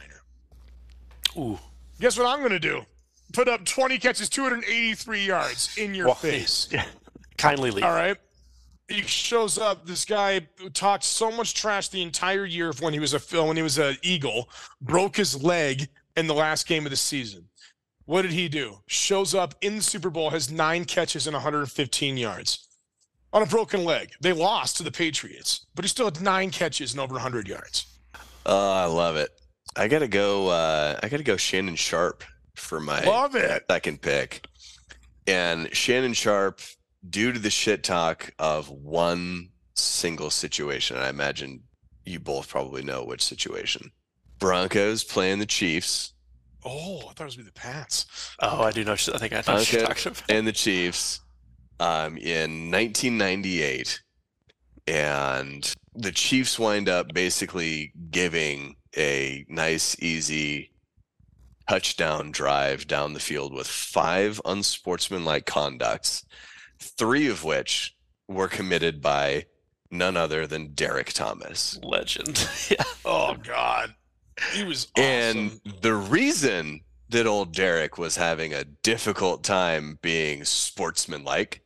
Ooh. 1.38 1.58
Guess 2.00 2.18
what 2.18 2.26
I'm 2.26 2.42
gonna 2.42 2.58
do? 2.58 2.82
Put 3.32 3.48
up 3.48 3.64
20 3.64 3.98
catches, 3.98 4.28
283 4.28 5.24
yards 5.24 5.76
in 5.78 5.94
your 5.94 6.06
Well, 6.06 6.14
face. 6.16 6.68
Yeah. 6.72 6.84
Kindly 7.38 7.70
leave. 7.70 7.84
All 7.84 7.92
right. 7.94 8.16
He 8.92 9.02
shows 9.02 9.58
up. 9.58 9.86
This 9.86 10.04
guy 10.04 10.46
talked 10.74 11.04
so 11.04 11.30
much 11.30 11.54
trash 11.54 11.88
the 11.88 12.02
entire 12.02 12.44
year 12.44 12.68
of 12.68 12.80
when 12.82 12.92
he 12.92 13.00
was 13.00 13.14
a 13.14 13.18
Phil, 13.18 13.46
when 13.48 13.56
he 13.56 13.62
was 13.62 13.78
an 13.78 13.96
Eagle, 14.02 14.50
broke 14.80 15.16
his 15.16 15.42
leg 15.42 15.88
in 16.16 16.26
the 16.26 16.34
last 16.34 16.66
game 16.66 16.84
of 16.84 16.90
the 16.90 16.96
season. 16.96 17.48
What 18.04 18.22
did 18.22 18.32
he 18.32 18.48
do? 18.48 18.78
Shows 18.86 19.34
up 19.34 19.54
in 19.62 19.76
the 19.76 19.82
Super 19.82 20.10
Bowl, 20.10 20.30
has 20.30 20.50
nine 20.52 20.84
catches 20.84 21.26
and 21.26 21.34
115 21.34 22.16
yards 22.16 22.68
on 23.32 23.42
a 23.42 23.46
broken 23.46 23.84
leg. 23.84 24.10
They 24.20 24.32
lost 24.32 24.76
to 24.76 24.82
the 24.82 24.90
Patriots, 24.92 25.66
but 25.74 25.84
he 25.84 25.88
still 25.88 26.06
had 26.06 26.20
nine 26.20 26.50
catches 26.50 26.92
and 26.92 27.00
over 27.00 27.14
100 27.14 27.48
yards. 27.48 27.86
Oh, 28.44 28.72
I 28.72 28.84
love 28.84 29.16
it. 29.16 29.30
I 29.76 29.88
gotta 29.88 30.08
go. 30.08 30.48
Uh, 30.48 30.98
I 31.02 31.08
gotta 31.08 31.22
go 31.22 31.38
Shannon 31.38 31.76
Sharpe 31.76 32.24
for 32.56 32.78
my 32.80 33.02
Love 33.04 33.36
it. 33.36 33.64
second 33.70 34.02
pick. 34.02 34.46
And 35.26 35.74
Shannon 35.74 36.12
Sharpe, 36.12 36.60
due 37.08 37.32
to 37.32 37.38
the 37.38 37.50
shit 37.50 37.82
talk 37.82 38.32
of 38.38 38.68
one 38.70 39.50
single 39.76 40.30
situation, 40.30 40.96
and 40.96 41.04
I 41.04 41.08
imagine 41.08 41.62
you 42.04 42.18
both 42.20 42.48
probably 42.48 42.82
know 42.82 43.04
which 43.04 43.22
situation. 43.22 43.90
Broncos 44.38 45.04
playing 45.04 45.38
the 45.38 45.46
Chiefs, 45.46 46.14
Oh, 46.64 46.98
I 47.00 47.12
thought 47.12 47.20
it 47.22 47.24
was 47.24 47.36
be 47.36 47.42
the 47.42 47.50
Pats. 47.52 48.06
Oh, 48.40 48.62
I 48.62 48.70
do 48.70 48.84
know. 48.84 48.92
I 48.92 48.96
think 48.96 49.32
I 49.32 49.42
know 49.46 49.54
what 49.58 49.72
you're 49.72 49.80
Okay. 49.82 49.86
talking 49.94 50.12
about. 50.12 50.30
and 50.30 50.46
the 50.46 50.52
Chiefs 50.52 51.20
um, 51.80 52.16
in 52.18 52.70
1998. 52.70 54.00
And 54.86 55.72
the 55.94 56.12
Chiefs 56.12 56.58
wind 56.58 56.88
up 56.88 57.12
basically 57.12 57.92
giving 58.10 58.76
a 58.96 59.44
nice, 59.48 59.96
easy 60.00 60.72
touchdown 61.68 62.30
drive 62.30 62.86
down 62.86 63.12
the 63.12 63.20
field 63.20 63.52
with 63.52 63.66
five 63.66 64.40
unsportsmanlike 64.44 65.46
conducts, 65.46 66.24
three 66.82 67.28
of 67.28 67.44
which 67.44 67.96
were 68.28 68.48
committed 68.48 69.00
by 69.00 69.46
none 69.90 70.16
other 70.16 70.46
than 70.46 70.72
Derrick 70.74 71.12
Thomas. 71.12 71.78
Legend. 71.82 72.48
yeah. 72.70 72.84
Oh 73.04 73.34
God, 73.34 73.94
he 74.52 74.64
was 74.64 74.88
awesome. 74.96 75.04
And 75.06 75.60
the 75.82 75.94
reason 75.94 76.80
that 77.10 77.26
old 77.26 77.52
Derrick 77.52 77.98
was 77.98 78.16
having 78.16 78.54
a 78.54 78.64
difficult 78.64 79.44
time 79.44 79.98
being 80.02 80.44
sportsmanlike 80.44 81.62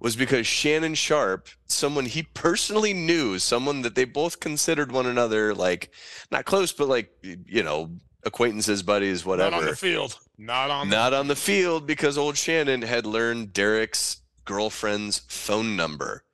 was 0.00 0.16
because 0.16 0.46
Shannon 0.46 0.94
Sharpe, 0.94 1.48
someone 1.66 2.06
he 2.06 2.22
personally 2.22 2.94
knew, 2.94 3.38
someone 3.38 3.82
that 3.82 3.94
they 3.94 4.04
both 4.04 4.40
considered 4.40 4.92
one 4.92 5.06
another 5.06 5.54
like 5.54 5.90
not 6.30 6.44
close, 6.44 6.72
but 6.72 6.88
like 6.88 7.10
you 7.22 7.62
know, 7.62 7.90
acquaintances, 8.24 8.82
buddies, 8.82 9.24
whatever. 9.24 9.50
not 9.50 9.60
on 9.60 9.66
the 9.66 9.76
field. 9.76 10.18
Not 10.38 10.70
on. 10.70 10.88
Not 10.88 11.12
on 11.14 11.28
the 11.28 11.36
field 11.36 11.86
because 11.86 12.16
old 12.16 12.36
Shannon 12.36 12.82
had 12.82 13.06
learned 13.06 13.52
Derrick's 13.52 14.22
girlfriend's 14.48 15.18
phone 15.28 15.76
number 15.76 16.24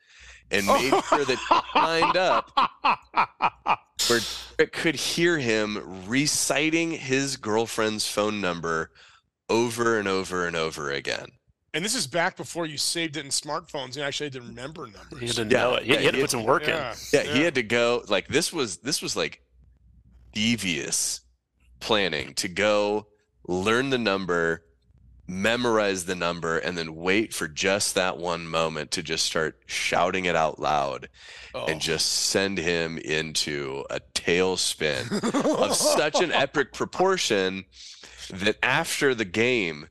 and 0.53 0.67
made 0.67 0.93
oh. 0.93 1.01
sure 1.03 1.25
that 1.25 1.37
he 1.37 1.79
lined 1.79 2.17
up 2.17 2.49
where 4.09 4.21
Derrick 4.57 4.73
could 4.73 4.95
hear 4.95 5.39
him 5.39 6.07
reciting 6.07 6.93
his 6.93 7.37
girlfriend's 7.37 8.07
phone 8.07 8.41
number 8.41 8.93
over 9.49 9.99
and 9.99 10.07
over 10.07 10.47
and 10.47 10.55
over 10.55 10.93
again. 10.93 11.27
And 11.75 11.85
this 11.85 11.97
is 11.97 12.07
back 12.07 12.37
before 12.37 12.67
you 12.67 12.79
saved 12.79 13.17
it 13.17 13.25
in 13.25 13.33
smartphones. 13.33 13.97
You 13.97 14.03
actually 14.05 14.27
had 14.27 14.35
to 14.35 14.43
remember 14.43 14.87
He 14.87 14.93
had 14.93 15.11
numbers. 15.11 15.35
to 15.37 15.49
Yeah, 15.51 15.75
it. 15.75 15.83
He, 15.83 15.93
yeah, 15.93 15.99
he 15.99 16.05
had 16.05 16.15
to 16.15 16.21
put 16.21 16.31
some 16.31 16.45
work 16.45 16.63
in. 16.63 16.69
Yeah, 16.69 16.95
Yeah, 17.13 17.23
he 17.23 17.43
had 17.43 17.57
to 17.57 17.65
go 17.65 18.05
like 18.07 18.29
this 18.29 18.53
was 18.53 18.77
this 18.77 19.03
was 19.03 19.17
like 19.17 19.43
devious 20.33 21.21
planning 21.81 22.33
to 22.35 22.47
go 22.47 23.09
learn 23.49 23.91
the 23.91 23.99
number, 23.99 24.65
memorize 25.27 26.05
the 26.05 26.15
number, 26.15 26.59
and 26.59 26.77
then 26.77 26.95
wait 26.95 27.33
for 27.33 27.49
just 27.49 27.95
that 27.95 28.19
one 28.19 28.47
moment 28.47 28.91
to 28.93 29.03
just 29.03 29.25
start 29.25 29.59
shouting 29.67 30.25
it 30.27 30.37
out 30.37 30.59
loud 30.59 31.09
Oh. 31.55 31.67
and 31.67 31.81
just 31.81 32.07
send 32.11 32.59
him 32.59 32.99
into 32.99 33.85
a 33.89 34.01
tailspin 34.13 35.23
of 35.63 35.77
such 35.77 36.21
an 36.21 36.33
epic 36.33 36.73
proportion 36.73 37.65
that 38.29 38.57
after 38.61 39.15
the 39.15 39.25
game, 39.25 39.87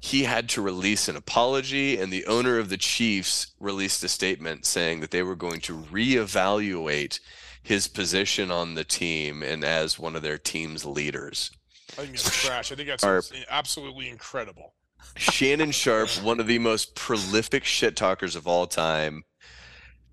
he 0.00 0.22
had 0.22 0.48
to 0.50 0.62
release 0.62 1.08
an 1.08 1.16
apology, 1.16 1.98
and 1.98 2.12
the 2.12 2.24
owner 2.26 2.58
of 2.58 2.68
the 2.68 2.76
Chiefs 2.76 3.48
released 3.58 4.04
a 4.04 4.08
statement 4.08 4.64
saying 4.66 5.00
that 5.00 5.10
they 5.10 5.24
were 5.24 5.34
going 5.34 5.60
to 5.62 5.76
reevaluate 5.76 7.18
his 7.62 7.88
position 7.88 8.50
on 8.52 8.74
the 8.74 8.84
team 8.84 9.42
and 9.42 9.64
as 9.64 9.98
one 9.98 10.14
of 10.14 10.22
their 10.22 10.38
team's 10.38 10.84
leaders. 10.86 11.50
I 11.98 12.02
think 12.02 12.12
that's 12.12 12.46
trash. 12.46 12.72
I 12.72 12.76
think 12.76 12.88
that's 12.88 13.02
Sharp. 13.02 13.24
absolutely 13.50 14.08
incredible. 14.08 14.74
Shannon 15.16 15.72
Sharpe, 15.72 16.10
one 16.22 16.38
of 16.38 16.46
the 16.46 16.58
most 16.58 16.94
prolific 16.94 17.64
shit 17.64 17.96
talkers 17.96 18.36
of 18.36 18.46
all 18.46 18.66
time. 18.66 19.24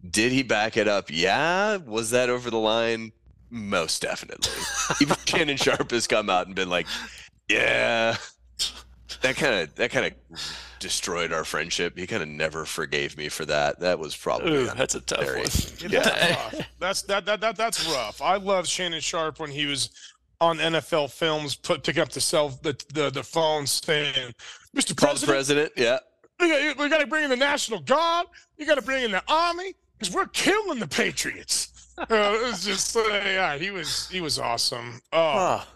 Did 0.10 0.32
he 0.32 0.44
back 0.44 0.78
it 0.78 0.88
up? 0.88 1.06
Yeah. 1.10 1.78
Was 1.78 2.12
that 2.12 2.30
over 2.30 2.50
the 2.50 2.60
line? 2.60 3.12
Most 3.50 4.02
definitely. 4.02 4.52
Even 5.02 5.16
Shannon 5.26 5.58
Sharpe 5.58 5.92
has 5.92 6.08
come 6.08 6.30
out 6.30 6.48
and 6.48 6.56
been 6.56 6.70
like, 6.70 6.88
"Yeah, 7.48 8.18
that 9.22 9.36
kind 9.36 9.56
of 9.56 9.76
that 9.76 9.92
kind 9.92 10.08
of 10.08 10.42
destroyed 10.80 11.32
our 11.32 11.46
friendship. 11.46 11.98
He 11.98 12.06
kind 12.06 12.22
of 12.22 12.30
never 12.30 12.66
forgave 12.66 13.18
me 13.18 13.30
for 13.30 13.46
that. 13.46 13.80
That 13.80 13.98
was 13.98 14.16
probably 14.16 14.52
Ooh, 14.52 14.66
that's 14.76 14.96
a 14.96 15.02
tough 15.02 15.26
one. 15.26 15.92
Yeah. 15.92 16.02
That's. 16.02 16.64
That's 16.80 17.02
that, 17.04 17.26
that 17.26 17.42
that 17.42 17.56
that's 17.56 17.88
rough. 17.88 18.22
I 18.22 18.36
love 18.38 18.68
Shannon 18.68 19.02
Sharpe 19.02 19.40
when 19.40 19.50
he 19.50 19.66
was 19.66 19.90
on 20.42 20.58
NFL 20.58 21.12
films, 21.12 21.56
put 21.56 21.84
picking 21.84 22.02
up 22.02 22.10
the 22.10 22.22
cell 22.22 22.50
the 22.62 22.76
the, 22.94 23.10
the 23.10 23.24
phone 23.24 23.66
saying, 23.68 24.34
"Mr. 24.76 24.96
President, 24.96 25.30
president. 25.30 25.72
Yeah, 25.78 26.00
we 26.40 26.50
got, 26.50 26.78
we 26.78 26.90
got 26.90 27.00
to 27.00 27.08
bring 27.08 27.24
in 27.24 27.30
the 27.30 27.36
National 27.36 27.80
Guard. 27.80 28.28
You 28.58 28.66
got 28.66 28.76
to 28.76 28.82
bring 28.82 29.04
in 29.04 29.12
the 29.12 29.24
Army 29.28 29.74
because 29.98 30.14
we're 30.14 30.28
killing 30.28 30.80
the 30.80 30.88
Patriots." 30.88 31.72
Uh, 31.98 32.04
it 32.12 32.48
was 32.48 32.66
just 32.66 32.98
uh, 32.98 33.02
yeah, 33.10 33.58
he 33.58 33.72
was 33.72 34.10
he 34.10 34.20
was 34.20 34.38
awesome. 34.38 35.00
Oh, 35.14 35.18
Ah, 35.18 35.68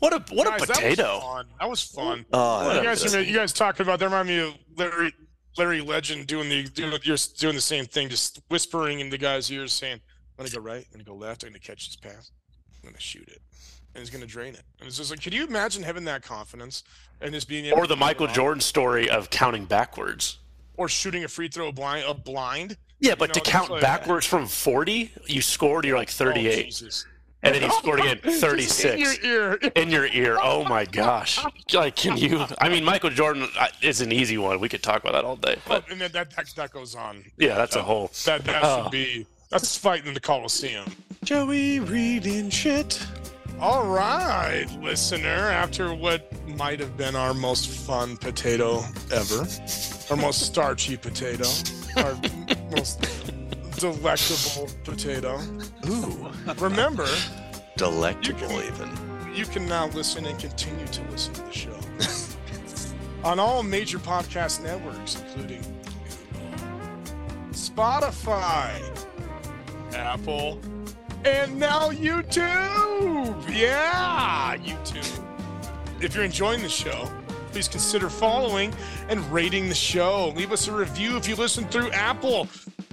what 0.00 0.12
a 0.12 0.34
what 0.34 0.48
guys, 0.48 0.60
a 0.60 0.66
That 0.66 0.74
potato. 0.74 1.04
was 1.14 1.22
fun. 1.22 1.46
That 1.60 1.70
was 1.70 1.82
fun. 1.84 2.26
Oh, 2.32 2.74
you 2.76 2.82
guys, 2.82 3.14
you 3.14 3.32
guys 3.32 3.52
talking 3.52 3.86
about 3.86 4.00
that 4.00 4.06
remind 4.06 4.26
me 4.26 4.38
of 4.40 4.54
Larry 4.76 5.14
Larry 5.56 5.80
Legend 5.80 6.26
doing 6.26 6.48
the 6.48 6.64
doing 6.64 6.92
you're 7.04 7.16
doing 7.38 7.54
the 7.54 7.60
same 7.60 7.84
thing, 7.84 8.08
just 8.08 8.40
whispering 8.48 8.98
in 8.98 9.08
the 9.08 9.16
guy's 9.18 9.52
ears, 9.52 9.72
saying, 9.72 10.00
"I'm 10.36 10.44
gonna 10.46 10.50
go 10.50 10.60
right, 10.60 10.84
I'm 10.92 10.94
gonna 10.94 11.04
go 11.04 11.14
left, 11.14 11.44
I'm 11.44 11.50
gonna 11.50 11.60
catch 11.60 11.86
this 11.86 11.94
pass, 11.94 12.32
I'm 12.82 12.88
gonna 12.90 12.98
shoot 12.98 13.28
it, 13.28 13.40
and 13.94 14.00
he's 14.02 14.10
gonna 14.10 14.26
drain 14.26 14.54
it." 14.54 14.62
And 14.80 14.88
it's 14.88 14.96
just 14.96 15.10
like, 15.10 15.20
can 15.20 15.32
you 15.32 15.46
imagine 15.46 15.82
having 15.82 16.04
that 16.04 16.22
confidence 16.22 16.84
and 17.20 17.32
just 17.32 17.48
being 17.48 17.66
able 17.66 17.78
Or 17.78 17.82
the 17.82 17.88
pull 17.88 17.96
it 17.96 17.98
Michael 18.06 18.26
off? 18.26 18.34
Jordan 18.34 18.60
story 18.60 19.08
of 19.10 19.30
counting 19.30 19.64
backwards. 19.64 20.38
or 20.76 20.88
shooting 20.88 21.22
a 21.24 21.28
free 21.28 21.48
throw 21.48 21.70
blind, 21.70 22.04
a 22.08 22.14
blind. 22.14 22.76
Yeah, 22.98 23.14
but 23.16 23.28
know, 23.30 23.34
to 23.34 23.40
count 23.40 23.70
like- 23.70 23.82
backwards 23.82 24.24
from 24.26 24.46
40, 24.46 25.10
you 25.26 25.42
scored, 25.42 25.84
you're 25.84 25.98
like 25.98 26.08
Oh, 26.08 26.24
38. 26.24 26.64
Jesus. 26.66 27.04
and 27.42 27.54
then 27.54 27.62
he 27.62 27.68
scored 27.78 27.98
again, 28.00 28.18
36. 28.18 28.84
In 28.94 28.98
your 29.00 29.14
ear. 29.24 29.54
in 29.74 29.90
your 29.90 30.06
ear. 30.06 30.38
Oh 30.40 30.64
my 30.64 30.84
gosh! 30.84 31.38
Like, 31.74 31.96
can 31.96 32.16
you? 32.16 32.46
I 32.60 32.68
mean, 32.68 32.84
Michael 32.84 33.10
Jordan 33.10 33.48
uh, 33.58 33.66
is 33.82 34.00
an 34.00 34.12
easy 34.12 34.38
one. 34.38 34.60
We 34.60 34.68
could 34.68 34.82
talk 34.82 35.02
about 35.02 35.12
that 35.14 35.24
all 35.24 35.36
day. 35.36 35.56
But 35.68 35.90
and 35.90 36.00
then 36.00 36.12
that, 36.12 36.30
that 36.36 36.46
that 36.56 36.70
goes 36.72 36.94
on. 36.94 37.24
yeah, 37.36 37.56
that's 37.56 37.74
a 37.76 37.82
whole. 37.82 38.10
That 38.24 38.44
that 38.44 38.62
Oh. 38.64 38.84
should 38.84 38.92
be 38.92 39.26
that's 39.50 39.76
fighting 39.76 40.14
the 40.14 40.20
Coliseum. 40.20 40.90
Joey 41.24 41.80
reading 41.80 42.48
shit. 42.50 43.04
All 43.62 43.86
right, 43.86 44.66
listener. 44.80 45.28
After 45.28 45.94
what 45.94 46.28
might 46.48 46.80
have 46.80 46.96
been 46.96 47.14
our 47.14 47.32
most 47.32 47.68
fun 47.68 48.16
potato 48.16 48.82
ever, 49.12 49.46
our 50.10 50.16
most 50.16 50.40
starchy 50.42 50.96
potato, 50.96 51.44
our 51.96 52.18
most 52.72 53.00
delectable 53.78 54.68
potato. 54.82 55.40
Ooh, 55.88 56.28
Remember, 56.58 57.06
delectable 57.76 58.50
even. 58.50 58.90
you 59.32 59.44
can 59.44 59.68
now 59.68 59.86
listen 59.90 60.26
and 60.26 60.36
continue 60.40 60.86
to 60.88 61.02
listen 61.12 61.32
to 61.34 61.42
the 61.42 61.52
show 61.52 61.78
on 63.24 63.38
all 63.38 63.62
major 63.62 64.00
podcast 64.00 64.60
networks, 64.64 65.14
including 65.20 65.62
Spotify, 67.52 68.82
Apple, 69.94 70.60
and 71.24 71.58
now 71.58 71.90
YouTube. 71.90 73.54
Yeah, 73.54 74.56
YouTube. 74.56 75.24
If 76.00 76.14
you're 76.14 76.24
enjoying 76.24 76.62
the 76.62 76.68
show, 76.68 77.10
please 77.52 77.68
consider 77.68 78.08
following 78.08 78.74
and 79.08 79.20
rating 79.32 79.68
the 79.68 79.74
show. 79.74 80.32
Leave 80.36 80.52
us 80.52 80.68
a 80.68 80.72
review 80.72 81.16
if 81.16 81.28
you 81.28 81.36
listen 81.36 81.64
through 81.64 81.90
Apple. 81.90 82.48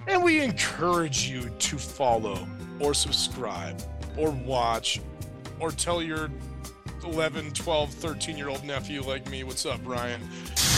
And 0.08 0.24
we 0.24 0.42
encourage 0.42 1.28
you 1.28 1.50
to 1.50 1.78
follow 1.78 2.48
or 2.80 2.94
subscribe 2.94 3.82
or 4.18 4.32
watch 4.32 5.00
or 5.60 5.72
tell 5.72 6.02
your 6.02 6.30
11, 7.04 7.52
12, 7.52 7.90
13 7.92 8.38
year 8.38 8.50
old 8.50 8.64
nephew 8.64 9.02
like 9.02 9.30
me, 9.30 9.44
what's 9.44 9.66
up, 9.66 9.80
Ryan? 9.86 10.22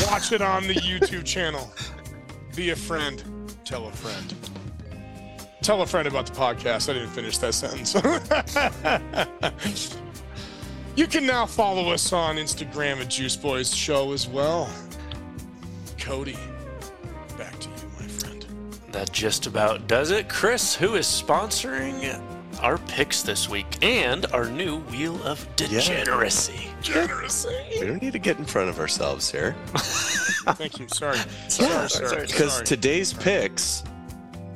Watch 0.06 0.32
it 0.32 0.42
on 0.42 0.68
the 0.68 0.74
YouTube 0.76 1.26
channel. 1.26 1.72
Be 2.56 2.70
a 2.72 2.76
friend. 2.76 3.24
Tell 3.66 3.88
a 3.88 3.92
friend. 3.92 4.51
Tell 5.62 5.84
a 5.84 5.86
friend 5.86 6.08
about 6.08 6.26
the 6.26 6.32
podcast. 6.32 6.90
I 6.90 6.94
didn't 6.94 7.10
finish 7.10 7.38
that 7.38 7.54
sentence. 7.54 7.94
you 10.96 11.06
can 11.06 11.28
now 11.28 11.46
follow 11.46 11.92
us 11.92 12.12
on 12.12 12.38
Instagram 12.38 13.00
at 13.00 13.10
Juice 13.10 13.36
Boys 13.36 13.76
Show 13.76 14.12
as 14.12 14.28
well. 14.28 14.74
Cody, 16.00 16.36
back 17.38 17.60
to 17.60 17.70
you, 17.70 17.76
my 18.00 18.08
friend. 18.08 18.44
That 18.92 19.12
just 19.12 19.46
about 19.46 19.88
does 19.88 20.10
it. 20.10 20.30
Chris, 20.30 20.76
who 20.76 20.96
is 20.96 21.06
sponsoring 21.06 22.20
our 22.60 22.80
picks 22.80 23.22
this 23.22 23.48
week 23.48 23.68
and 23.84 24.26
our 24.34 24.50
new 24.50 24.80
Wheel 24.80 25.22
of 25.24 25.48
Degeneracy. 25.58 26.72
Generously. 26.82 27.56
We 27.80 27.86
don't 27.86 28.02
need 28.02 28.14
to 28.14 28.20
get 28.20 28.40
in 28.40 28.46
front 28.46 28.70
of 28.70 28.80
ourselves 28.80 29.32
here. 29.32 29.56
Thank 29.76 30.80
you. 30.80 30.88
Sorry. 30.88 31.18
Sorry, 31.50 31.52
Sorry, 31.70 31.90
sorry, 31.90 32.10
sorry. 32.10 32.26
Because 32.26 32.54
sorry. 32.54 32.66
today's 32.66 33.14
picks 33.14 33.84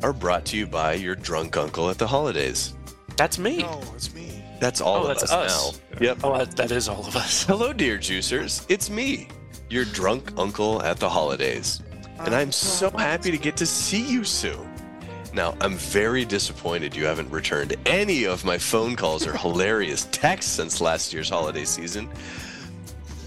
are 0.05 0.13
brought 0.13 0.45
to 0.45 0.55
you 0.55 0.67
by 0.67 0.93
your 0.93 1.15
drunk 1.15 1.57
uncle 1.57 1.89
at 1.89 1.97
the 1.97 2.05
holidays. 2.05 2.75
That's 3.17 3.39
me. 3.39 3.63
No, 3.63 3.81
it's 3.95 4.13
me. 4.13 4.43
That's 4.61 4.79
all 4.79 4.97
Oh, 4.97 5.01
of 5.01 5.07
that's 5.07 5.23
us, 5.23 5.31
us. 5.31 5.81
now. 5.93 5.97
Yep. 5.99 6.17
Oh, 6.23 6.37
that, 6.37 6.55
that 6.57 6.71
is 6.71 6.87
all 6.87 7.07
of 7.07 7.15
us. 7.15 7.43
Hello, 7.47 7.73
dear 7.73 7.97
juicers. 7.97 8.63
It's 8.69 8.87
me, 8.87 9.29
your 9.67 9.83
drunk 9.83 10.31
uncle 10.37 10.83
at 10.83 10.97
the 10.99 11.09
holidays. 11.09 11.81
And 12.19 12.35
I'm 12.35 12.51
so 12.51 12.91
happy 12.91 13.31
to 13.31 13.37
get 13.39 13.57
to 13.57 13.65
see 13.65 14.07
you 14.07 14.23
soon. 14.23 14.71
Now, 15.33 15.57
I'm 15.59 15.73
very 15.73 16.23
disappointed 16.23 16.95
you 16.95 17.05
haven't 17.05 17.31
returned 17.31 17.75
any 17.87 18.25
of 18.25 18.45
my 18.45 18.59
phone 18.59 18.95
calls 18.95 19.25
or 19.25 19.35
hilarious 19.37 20.07
texts 20.11 20.51
since 20.51 20.79
last 20.81 21.13
year's 21.13 21.29
holiday 21.29 21.65
season. 21.65 22.07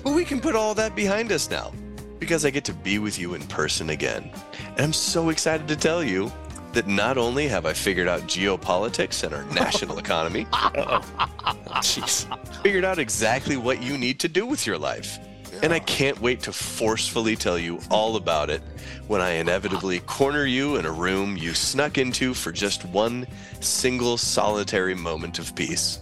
But 0.05 0.12
we 0.12 0.24
can 0.24 0.41
put 0.41 0.55
all 0.55 0.74
that 0.76 0.95
behind 0.95 1.33
us 1.33 1.51
now 1.51 1.72
because 2.20 2.45
I 2.45 2.51
get 2.51 2.64
to 2.66 2.72
be 2.72 3.01
with 3.01 3.18
you 3.18 3.35
in 3.35 3.43
person 3.49 3.91
again. 3.91 4.31
And 4.76 4.81
I'm 4.81 4.93
so 4.93 5.31
excited 5.31 5.66
to 5.66 5.74
tell 5.74 6.05
you 6.05 6.31
that 6.73 6.87
not 6.87 7.19
only 7.19 7.49
have 7.49 7.66
I 7.66 7.73
figured 7.73 8.09
out 8.09 8.23
geopolitics 8.23 9.25
and 9.25 9.35
our 9.35 9.45
national 9.55 9.99
economy, 10.05 10.45
Jeez. 11.81 12.62
figured 12.62 12.85
out 12.85 12.99
exactly 12.99 13.57
what 13.57 13.83
you 13.83 13.99
need 13.99 14.21
to 14.21 14.29
do 14.29 14.47
with 14.47 14.66
your 14.66 14.79
life. 14.79 15.19
And 15.62 15.73
I 15.73 15.81
can't 15.81 16.21
wait 16.21 16.43
to 16.43 16.53
forcefully 16.53 17.35
tell 17.35 17.59
you 17.59 17.81
all 17.91 18.16
about 18.16 18.51
it 18.51 18.62
when 19.09 19.21
I 19.21 19.31
inevitably 19.31 20.01
corner 20.01 20.45
you 20.45 20.77
in 20.77 20.87
a 20.87 20.93
room 20.93 21.37
you 21.37 21.55
snuck 21.55 21.99
into 21.99 22.35
for 22.35 22.53
just 22.53 22.85
one 22.85 23.27
single 23.61 24.19
solitary 24.19 24.95
moment 24.95 25.39
of 25.39 25.55
peace. 25.57 26.01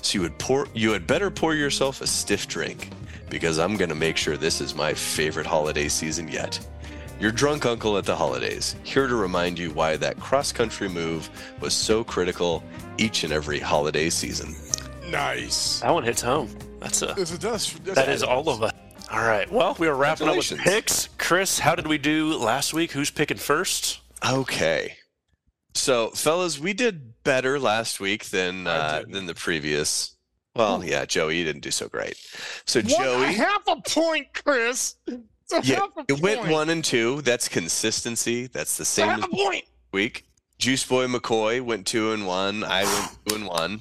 So 0.00 0.18
you 0.18 0.22
would 0.22 0.38
pour 0.38 0.68
you 0.74 0.92
had 0.92 1.06
better 1.06 1.30
pour 1.30 1.54
yourself 1.54 2.00
a 2.00 2.06
stiff 2.06 2.46
drink 2.46 2.90
because 3.28 3.58
I'm 3.58 3.76
going 3.76 3.88
to 3.88 3.94
make 3.94 4.16
sure 4.16 4.36
this 4.36 4.60
is 4.60 4.74
my 4.74 4.94
favorite 4.94 5.46
holiday 5.46 5.88
season 5.88 6.28
yet. 6.28 6.64
Your 7.20 7.30
drunk 7.32 7.64
uncle 7.64 7.96
at 7.96 8.04
the 8.04 8.14
holidays, 8.16 8.76
here 8.82 9.06
to 9.06 9.14
remind 9.14 9.58
you 9.58 9.70
why 9.70 9.96
that 9.96 10.18
cross-country 10.18 10.88
move 10.88 11.30
was 11.60 11.72
so 11.72 12.04
critical 12.04 12.62
each 12.98 13.24
and 13.24 13.32
every 13.32 13.58
holiday 13.58 14.10
season. 14.10 14.54
Nice. 15.08 15.80
That 15.80 15.90
one 15.92 16.02
hits 16.02 16.20
home. 16.20 16.50
That's 16.80 17.02
a. 17.02 17.14
Yes, 17.16 17.32
it 17.32 17.40
does. 17.40 17.74
Yes, 17.84 17.94
That 17.94 18.08
it 18.08 18.14
is 18.14 18.20
does. 18.20 18.28
all 18.28 18.48
of 18.48 18.62
us. 18.62 18.72
All 19.10 19.20
right. 19.22 19.50
Well, 19.50 19.76
we 19.78 19.86
were 19.88 19.94
wrapping 19.94 20.28
up 20.28 20.36
with 20.36 20.48
Congratulations. 20.48 21.06
picks. 21.06 21.08
Chris, 21.18 21.58
how 21.58 21.74
did 21.74 21.86
we 21.86 21.98
do 21.98 22.34
last 22.36 22.74
week? 22.74 22.92
Who's 22.92 23.10
picking 23.10 23.36
first? 23.36 24.00
Okay. 24.28 24.96
So, 25.74 26.10
fellas, 26.10 26.58
we 26.58 26.72
did 26.72 27.22
better 27.22 27.58
last 27.60 28.00
week 28.00 28.26
than 28.26 28.66
uh, 28.66 29.04
than 29.08 29.26
the 29.26 29.34
previous. 29.34 30.16
Well, 30.56 30.84
yeah, 30.84 31.04
Joey, 31.04 31.38
you 31.38 31.44
didn't 31.44 31.62
do 31.62 31.70
so 31.70 31.88
great. 31.88 32.16
So, 32.66 32.80
What? 32.80 32.88
Joey, 32.88 33.32
half 33.34 33.62
a 33.66 33.76
point, 33.80 34.28
Chris. 34.34 34.96
A 35.52 35.60
yeah, 35.62 35.86
it 36.08 36.20
went 36.20 36.40
point. 36.40 36.52
one 36.52 36.70
and 36.70 36.84
two. 36.84 37.20
That's 37.22 37.48
consistency. 37.48 38.46
That's 38.46 38.76
the 38.76 38.84
same 38.84 39.22
a 39.22 39.28
point. 39.28 39.64
week. 39.92 40.24
Juice 40.58 40.84
Boy 40.84 41.06
McCoy 41.06 41.60
went 41.60 41.86
two 41.86 42.12
and 42.12 42.26
one. 42.26 42.64
I 42.64 42.84
went 42.84 43.18
two 43.26 43.34
and 43.34 43.46
one. 43.46 43.80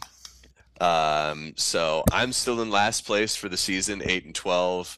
Um, 0.81 1.53
so 1.55 2.03
I'm 2.11 2.33
still 2.33 2.61
in 2.61 2.69
last 2.69 3.05
place 3.05 3.35
for 3.35 3.47
the 3.47 3.57
season, 3.57 4.01
eight 4.05 4.25
and 4.25 4.35
twelve. 4.35 4.97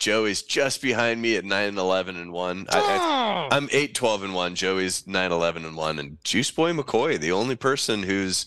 Joey's 0.00 0.42
just 0.42 0.80
behind 0.80 1.20
me 1.20 1.36
at 1.36 1.44
nine 1.44 1.68
and 1.68 1.78
eleven 1.78 2.16
and 2.16 2.32
one. 2.32 2.66
I, 2.70 2.80
I. 2.80 3.54
I'm 3.54 3.68
8 3.70 3.94
12 3.94 4.22
and 4.24 4.34
1. 4.34 4.54
Joey's 4.54 5.06
9 5.06 5.30
11 5.32 5.64
and 5.66 5.76
1. 5.76 5.98
And 5.98 6.16
Juice 6.24 6.50
Boy 6.50 6.72
McCoy, 6.72 7.20
the 7.20 7.32
only 7.32 7.54
person 7.54 8.02
who's 8.02 8.46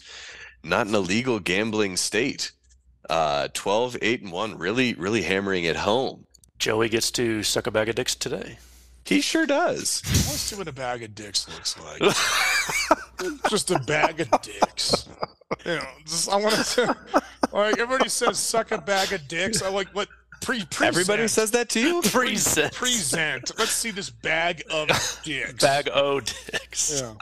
not 0.63 0.87
in 0.87 0.95
a 0.95 0.99
legal 0.99 1.39
gambling 1.39 1.95
state. 1.95 2.51
Uh 3.09 3.49
12 3.53 3.97
8 4.01 4.21
and 4.23 4.31
1 4.31 4.57
really 4.57 4.93
really 4.95 5.21
hammering 5.21 5.65
it 5.65 5.75
home. 5.75 6.25
Joey 6.59 6.89
gets 6.89 7.11
to 7.11 7.43
suck 7.43 7.67
a 7.67 7.71
bag 7.71 7.89
of 7.89 7.95
dicks 7.95 8.15
today. 8.15 8.57
He 9.05 9.19
sure 9.19 9.45
does. 9.45 10.01
I 10.05 10.09
want 10.09 10.23
to 10.23 10.37
see 10.37 10.55
what 10.55 10.67
a 10.67 10.71
bag 10.71 11.03
of 11.03 11.13
dicks 11.13 11.47
looks 11.49 11.77
like. 11.79 12.01
just 13.49 13.69
a 13.71 13.79
bag 13.79 14.21
of 14.21 14.29
dicks. 14.41 15.07
You 15.65 15.75
know, 15.75 15.87
just 16.05 16.29
I 16.29 16.37
want 16.37 16.55
to 16.55 16.95
like 17.51 17.79
everybody 17.79 18.09
says 18.09 18.39
suck 18.39 18.71
a 18.71 18.77
bag 18.77 19.11
of 19.11 19.27
dicks. 19.27 19.61
I 19.61 19.69
like 19.69 19.89
what 19.89 20.07
pre 20.41 20.63
present. 20.65 20.87
Everybody 20.87 21.27
says 21.27 21.51
that 21.51 21.69
to 21.69 21.81
you? 21.81 22.01
Present. 22.01 22.73
present. 22.73 23.51
Let's 23.59 23.71
see 23.71 23.91
this 23.91 24.09
bag 24.09 24.63
of 24.71 24.87
dicks. 25.23 25.61
Bag 25.61 25.89
o 25.93 26.21
dicks. 26.21 27.01
Yeah. 27.01 27.13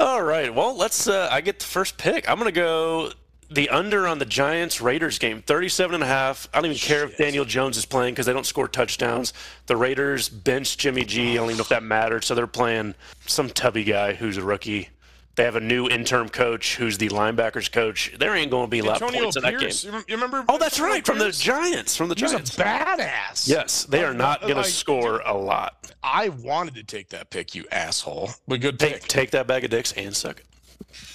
All 0.00 0.22
right. 0.22 0.52
Well, 0.52 0.76
let's. 0.76 1.06
Uh, 1.06 1.28
I 1.30 1.40
get 1.40 1.58
the 1.60 1.66
first 1.66 1.98
pick. 1.98 2.28
I'm 2.28 2.38
going 2.38 2.48
to 2.48 2.52
go 2.52 3.12
the 3.54 3.68
under 3.70 4.06
on 4.06 4.18
the 4.18 4.24
Giants 4.24 4.80
Raiders 4.80 5.18
game, 5.18 5.42
37 5.42 5.94
and 5.94 6.02
a 6.04 6.06
half. 6.06 6.48
I 6.52 6.58
don't 6.58 6.66
even 6.66 6.78
care 6.78 7.04
if 7.04 7.16
Daniel 7.16 7.44
Jones 7.44 7.76
is 7.76 7.86
playing 7.86 8.14
because 8.14 8.26
they 8.26 8.32
don't 8.32 8.46
score 8.46 8.68
touchdowns. 8.68 9.32
The 9.66 9.76
Raiders 9.76 10.28
bench 10.28 10.76
Jimmy 10.76 11.04
G. 11.04 11.32
I 11.32 11.34
don't 11.36 11.44
even 11.46 11.56
know 11.58 11.62
if 11.62 11.68
that 11.68 11.82
mattered. 11.82 12.24
So 12.24 12.34
they're 12.34 12.46
playing 12.46 12.94
some 13.26 13.48
tubby 13.48 13.84
guy 13.84 14.14
who's 14.14 14.36
a 14.36 14.42
rookie. 14.42 14.88
They 15.36 15.42
have 15.42 15.56
a 15.56 15.60
new 15.60 15.88
interim 15.88 16.28
coach 16.28 16.76
who's 16.76 16.96
the 16.98 17.08
linebackers 17.08 17.70
coach. 17.70 18.12
There 18.18 18.36
ain't 18.36 18.52
going 18.52 18.66
to 18.66 18.70
be 18.70 18.78
a 18.78 18.84
lot 18.84 18.96
of 18.96 19.02
Antonio 19.02 19.22
points 19.24 19.36
in 19.36 19.42
that 19.42 19.50
game. 19.50 19.60
Pierce. 19.60 19.84
You 19.84 19.92
you 19.92 20.14
remember? 20.14 20.44
Oh, 20.48 20.58
that's 20.58 20.78
right, 20.78 21.04
from 21.04 21.18
the 21.18 21.32
Giants. 21.32 21.96
From 21.96 22.08
the 22.08 22.14
He's 22.14 22.32
a 22.32 22.38
badass. 22.38 23.48
Yes, 23.48 23.84
they 23.84 24.04
are 24.04 24.14
not 24.14 24.42
going 24.42 24.54
Like, 24.56 24.66
to 24.66 24.70
score 24.70 25.20
a 25.26 25.34
lot. 25.36 25.92
I 26.04 26.28
wanted 26.28 26.74
to 26.76 26.84
take 26.84 27.08
that 27.08 27.30
pick, 27.30 27.54
you 27.54 27.64
asshole. 27.72 28.30
But 28.46 28.60
good 28.60 28.78
Take 28.78 28.92
pick. 28.94 29.02
take 29.08 29.30
that 29.32 29.48
bag 29.48 29.64
of 29.64 29.70
dicks 29.70 29.90
and 29.92 30.14
suck 30.14 30.38
it. 30.38 30.46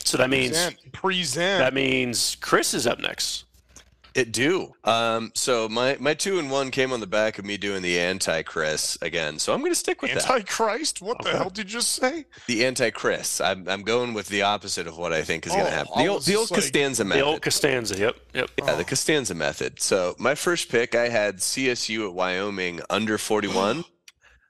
So 0.04 0.18
that 0.18 0.30
means 0.30 0.52
Present. 0.52 0.92
Present. 0.94 1.60
that 1.60 1.74
means 1.74 2.36
Chris 2.42 2.74
is 2.74 2.88
up 2.88 3.00
next. 3.00 3.46
It 4.16 4.32
do. 4.32 4.74
Um 4.86 5.32
so 5.36 5.70
my 5.70 5.96
my 6.00 6.16
2 6.16 6.40
and 6.40 6.50
1 6.50 6.72
came 6.72 6.92
on 6.92 7.00
the 7.00 7.06
back 7.08 7.38
of 7.38 7.46
me 7.46 7.58
doing 7.58 7.84
the 7.84 8.00
anti 8.00 8.42
Chris 8.42 8.98
again. 9.04 9.38
So 9.38 9.54
I'm 9.54 9.60
going 9.60 9.72
to 9.72 9.76
stick 9.76 10.02
with 10.02 10.12
that. 10.14 10.28
Antichrist? 10.30 11.00
What 11.02 11.22
the 11.24 11.30
hell 11.30 11.52
did 11.52 11.72
you 11.72 11.78
just 11.80 11.92
say? 11.94 12.26
The 12.48 12.66
anti 12.66 12.90
Chris. 12.90 13.40
I'm 13.40 13.70
I'm 13.70 13.84
going 13.84 14.16
with 14.16 14.28
the 14.30 14.42
opposite 14.42 14.88
of 14.88 14.98
what 14.98 15.14
I 15.14 15.22
think 15.22 15.46
is 15.46 15.52
going 15.54 15.64
Oh, 15.64 15.70
to 15.70 15.72
happen. 15.76 15.92
The 16.04 16.08
old 16.08 16.24
the 16.24 16.36
old 16.36 16.50
like- 16.50 16.60
Costanza 16.60 17.06
method. 17.06 17.22
The 17.22 17.26
old 17.26 17.42
Costanza. 17.44 17.98
Yep. 18.00 18.16
Yep. 18.34 18.50
Yeah, 18.58 18.76
the 18.76 18.84
Costanza 18.84 19.36
method. 19.36 19.80
So 19.80 20.16
my 20.18 20.34
first 20.34 20.70
pick, 20.70 20.96
I 20.96 21.08
had 21.10 21.38
CSU 21.38 22.08
at 22.08 22.14
Wyoming 22.14 22.82
under 22.90 23.18
41. 23.20 23.86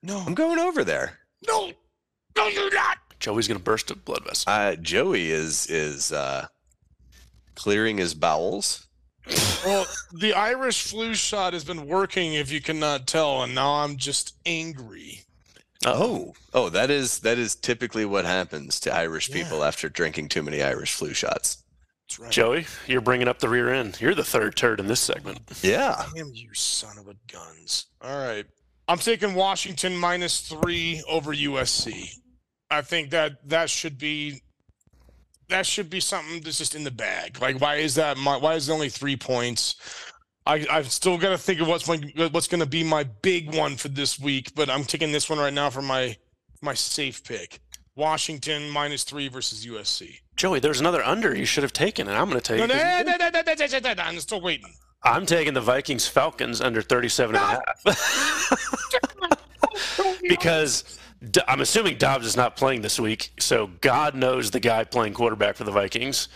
No. 0.02 0.18
I'm 0.26 0.34
going 0.34 0.60
over 0.60 0.86
there. 0.86 1.20
No. 1.46 1.74
No, 2.38 2.48
you're 2.48 2.74
not. 2.74 2.98
Joey's 3.20 3.48
gonna 3.48 3.60
burst 3.60 3.92
a 3.92 3.96
blood 3.96 4.24
vessel. 4.26 4.52
Uh, 4.52 4.76
Joey 4.76 5.32
is 5.32 5.68
is 5.68 6.12
uh, 6.12 6.48
clearing 7.56 7.98
his 7.98 8.14
bowels. 8.14 8.86
Well, 9.66 9.86
the 10.14 10.34
Irish 10.34 10.84
flu 10.90 11.14
shot 11.14 11.54
has 11.54 11.64
been 11.64 11.86
working, 11.88 12.34
if 12.34 12.52
you 12.52 12.62
cannot 12.62 13.06
tell, 13.06 13.44
and 13.44 13.54
now 13.54 13.74
I'm 13.84 13.98
just 13.98 14.34
angry. 14.46 15.22
Oh, 15.86 16.34
oh, 16.54 16.70
that 16.70 16.90
is 16.90 17.20
that 17.20 17.38
is 17.38 17.56
typically 17.56 18.06
what 18.06 18.26
happens 18.26 18.80
to 18.82 18.94
Irish 18.96 19.30
Yeah. 19.30 19.44
people 19.44 19.64
after 19.64 19.88
drinking 19.90 20.30
too 20.30 20.42
many 20.44 20.62
Irish 20.64 20.94
flu 20.94 21.14
shots. 21.14 21.64
Right. 22.20 22.32
Joey, 22.32 22.66
you're 22.88 23.02
bringing 23.02 23.28
up 23.28 23.38
the 23.40 23.50
rear 23.50 23.72
end. 23.72 24.02
You're 24.02 24.16
the 24.16 24.24
third 24.24 24.56
turd 24.56 24.80
in 24.80 24.88
this 24.88 25.00
segment. 25.00 25.40
Yeah. 25.62 26.06
Damn 26.16 26.34
you, 26.34 26.54
son 26.56 26.98
of 26.98 27.08
a 27.08 27.16
guns. 27.32 27.86
All 28.02 28.18
right. 28.18 28.46
I'm 28.88 28.98
taking 28.98 29.36
Washington 29.36 29.96
minus 29.96 30.42
three 30.42 31.04
over 31.08 31.34
USC. 31.36 32.10
I 32.72 32.82
think 32.82 33.10
that 33.12 33.48
that 33.50 33.70
should 33.70 33.98
be 33.98 34.42
that 35.50 35.66
should 35.66 35.90
be 35.90 36.00
something 36.00 36.42
that's 36.42 36.60
just 36.60 36.76
in 36.76 36.84
the 36.84 36.92
bag. 36.92 37.42
Like, 37.42 37.60
why 37.60 37.76
is 37.78 37.96
that? 37.96 38.18
My, 38.18 38.38
why 38.38 38.54
is 38.54 38.70
it 38.70 38.72
only 38.72 38.90
three 38.90 39.18
points? 39.18 39.76
I 40.46 40.66
I've 40.70 40.92
still 40.92 41.18
got 41.18 41.30
to 41.30 41.38
think 41.38 41.60
of 41.62 41.68
what's 41.68 41.88
my 41.88 41.98
what's 42.32 42.48
going 42.48 42.60
to 42.60 42.66
be 42.68 42.84
my 42.84 43.04
big 43.04 43.54
one 43.56 43.76
for 43.76 43.88
this 43.88 44.20
week. 44.20 44.54
But 44.56 44.70
I'm 44.70 44.84
taking 44.84 45.12
this 45.12 45.30
one 45.30 45.40
right 45.40 45.54
now 45.54 45.70
for 45.70 45.82
my 45.82 46.16
my 46.62 46.74
safe 46.74 47.24
pick. 47.24 47.60
Washington 47.96 48.70
minus 48.70 49.04
three 49.04 49.28
versus 49.28 49.66
USC. 49.66 50.20
Joey, 50.38 50.60
there's 50.60 50.80
another 50.80 51.04
under 51.04 51.36
you 51.36 51.46
should 51.46 51.64
have 51.64 51.74
taken, 51.74 52.08
and 52.08 52.16
I'm 52.16 52.28
gonna 52.28 52.40
take. 52.42 52.60
No, 52.60 52.66
no, 52.68 52.76
you- 52.76 52.80
no, 52.80 53.02
no, 53.04 53.18
no, 53.18 53.30
no, 53.30 53.54
no, 53.58 53.80
no, 53.80 53.94
no, 53.94 54.04
I'm 54.04 54.20
still 54.20 54.42
waiting. 54.42 54.74
I'm 55.04 55.26
taking 55.26 55.54
the 55.54 55.62
Vikings 55.62 56.08
Falcons 56.08 56.60
under 56.60 56.82
37 56.82 57.36
and 57.36 57.44
a 57.44 57.48
half. 57.48 58.60
because 60.28 60.99
I'm 61.48 61.62
assuming 61.62 61.98
Dobbs 61.98 62.26
is 62.26 62.38
not 62.38 62.56
playing 62.56 62.82
this 62.82 63.00
week, 63.00 63.32
so 63.40 63.70
God 63.82 64.16
knows 64.16 64.52
the 64.52 64.60
guy 64.60 64.84
playing 64.86 65.14
quarterback 65.14 65.56
for 65.56 65.66
the 65.66 65.72
Vikings. 65.72 66.30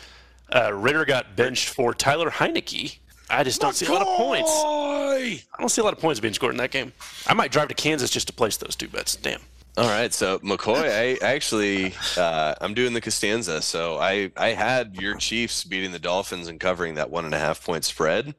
Uh, 0.54 0.74
Ridder 0.74 1.06
got 1.06 1.36
benched 1.36 1.70
for 1.70 1.94
Tyler 1.94 2.30
Heinicke. 2.30 2.98
I 3.30 3.44
just 3.44 3.62
don't 3.62 3.74
see 3.76 3.86
a 3.86 3.92
lot 3.92 4.02
of 4.02 4.18
points. 4.18 4.52
I 4.52 5.40
don't 5.58 5.70
see 5.70 5.82
a 5.82 5.84
lot 5.84 5.94
of 5.94 6.00
points 6.00 6.20
being 6.20 6.34
scored 6.34 6.54
in 6.54 6.58
that 6.58 6.72
game. 6.72 6.92
I 7.26 7.34
might 7.34 7.52
drive 7.52 7.70
to 7.70 7.74
Kansas 7.74 8.10
just 8.10 8.28
to 8.28 8.34
place 8.34 8.58
those 8.58 8.76
two 8.76 8.90
bets. 8.90 9.16
Damn. 9.16 9.40
All 9.78 9.88
right. 9.88 10.14
So 10.14 10.40
McCoy, 10.40 10.84
I 10.84 11.26
actually 11.26 11.94
uh, 12.18 12.54
I'm 12.62 12.74
doing 12.74 12.94
the 12.94 13.02
Costanza. 13.02 13.62
So 13.62 13.98
I 13.98 14.32
I 14.38 14.50
had 14.50 14.98
your 15.02 15.16
Chiefs 15.16 15.64
beating 15.64 15.92
the 15.92 16.00
Dolphins 16.00 16.48
and 16.48 16.60
covering 16.60 16.96
that 16.96 17.10
one 17.10 17.26
and 17.26 17.34
a 17.34 17.40
half 17.40 17.64
point 17.66 17.86
spread. 17.86 18.36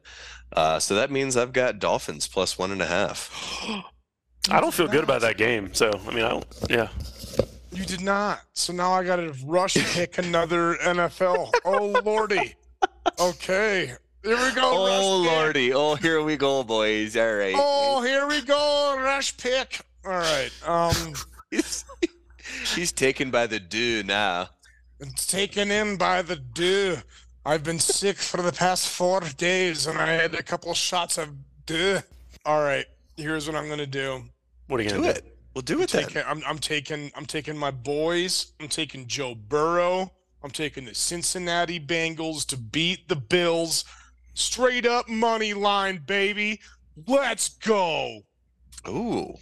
Uh, 0.53 0.79
so 0.79 0.95
that 0.95 1.11
means 1.11 1.35
I've 1.35 1.51
got 1.51 1.79
Dolphins 1.79 2.27
plus 2.27 2.57
one 2.57 2.71
and 2.71 2.81
a 2.81 2.85
half. 2.85 3.31
I 4.49 4.61
don't 4.61 4.73
feel 4.73 4.87
good 4.87 5.03
about 5.03 5.21
that 5.21 5.37
game. 5.37 5.73
So 5.73 5.91
I 6.07 6.13
mean, 6.13 6.23
I 6.23 6.29
don't. 6.29 6.45
Yeah. 6.69 6.89
You 7.71 7.83
did 7.83 8.01
not. 8.01 8.41
So 8.53 8.71
now 8.73 8.93
I 8.93 9.03
got 9.03 9.17
to 9.17 9.33
rush 9.45 9.73
pick 9.93 10.17
another 10.25 10.75
NFL. 10.75 11.51
Oh 11.65 11.87
lordy. 12.05 12.55
Okay. 13.19 13.93
Here 14.23 14.37
we 14.37 14.51
go. 14.55 14.61
Oh 14.63 14.85
rush 14.87 15.27
pick. 15.29 15.37
lordy! 15.37 15.73
Oh, 15.73 15.95
here 15.95 16.23
we 16.23 16.35
go, 16.37 16.63
boys. 16.63 17.15
All 17.17 17.35
right. 17.35 17.53
Oh, 17.57 18.01
here 18.01 18.27
we 18.27 18.41
go. 18.41 18.95
Rush 18.99 19.35
pick. 19.37 19.81
All 20.05 20.11
right. 20.11 20.49
Um, 20.65 21.13
He's, 21.51 21.85
he's 22.75 22.91
taken 22.91 23.31
by 23.31 23.47
the 23.47 23.59
do 23.59 24.03
now. 24.03 24.49
it's 24.99 25.25
taken 25.27 25.71
in 25.71 25.95
by 25.95 26.21
the 26.21 26.35
do. 26.35 26.97
I've 27.45 27.63
been 27.63 27.79
sick 27.79 28.17
for 28.17 28.41
the 28.41 28.51
past 28.51 28.89
four 28.89 29.21
days, 29.37 29.85
and 29.87 29.97
I 29.99 30.07
had 30.07 30.33
a 30.33 30.43
couple 30.43 30.73
shots 30.73 31.17
of. 31.17 31.29
Duh. 31.65 32.01
All 32.45 32.61
right, 32.63 32.85
here's 33.15 33.47
what 33.47 33.55
I'm 33.55 33.69
gonna 33.69 33.85
do. 33.85 34.23
What 34.67 34.79
are 34.79 34.83
you 34.83 34.89
Do 34.89 34.95
gonna 34.95 35.13
do? 35.13 35.19
it. 35.19 35.37
We'll 35.53 35.61
do 35.61 35.81
it 35.81 35.89
then. 35.89 36.03
Taking, 36.03 36.23
I'm, 36.27 36.43
I'm 36.45 36.59
taking 36.59 37.11
I'm 37.15 37.25
taking 37.25 37.57
my 37.57 37.71
boys. 37.71 38.53
I'm 38.59 38.67
taking 38.67 39.07
Joe 39.07 39.35
Burrow. 39.35 40.11
I'm 40.43 40.51
taking 40.51 40.85
the 40.85 40.93
Cincinnati 40.93 41.79
Bengals 41.79 42.45
to 42.47 42.57
beat 42.57 43.07
the 43.07 43.15
Bills. 43.15 43.85
Straight 44.33 44.85
up 44.85 45.07
money 45.07 45.53
line, 45.53 46.03
baby. 46.05 46.59
Let's 47.07 47.49
go. 47.49 48.19
Ooh. 48.87 49.35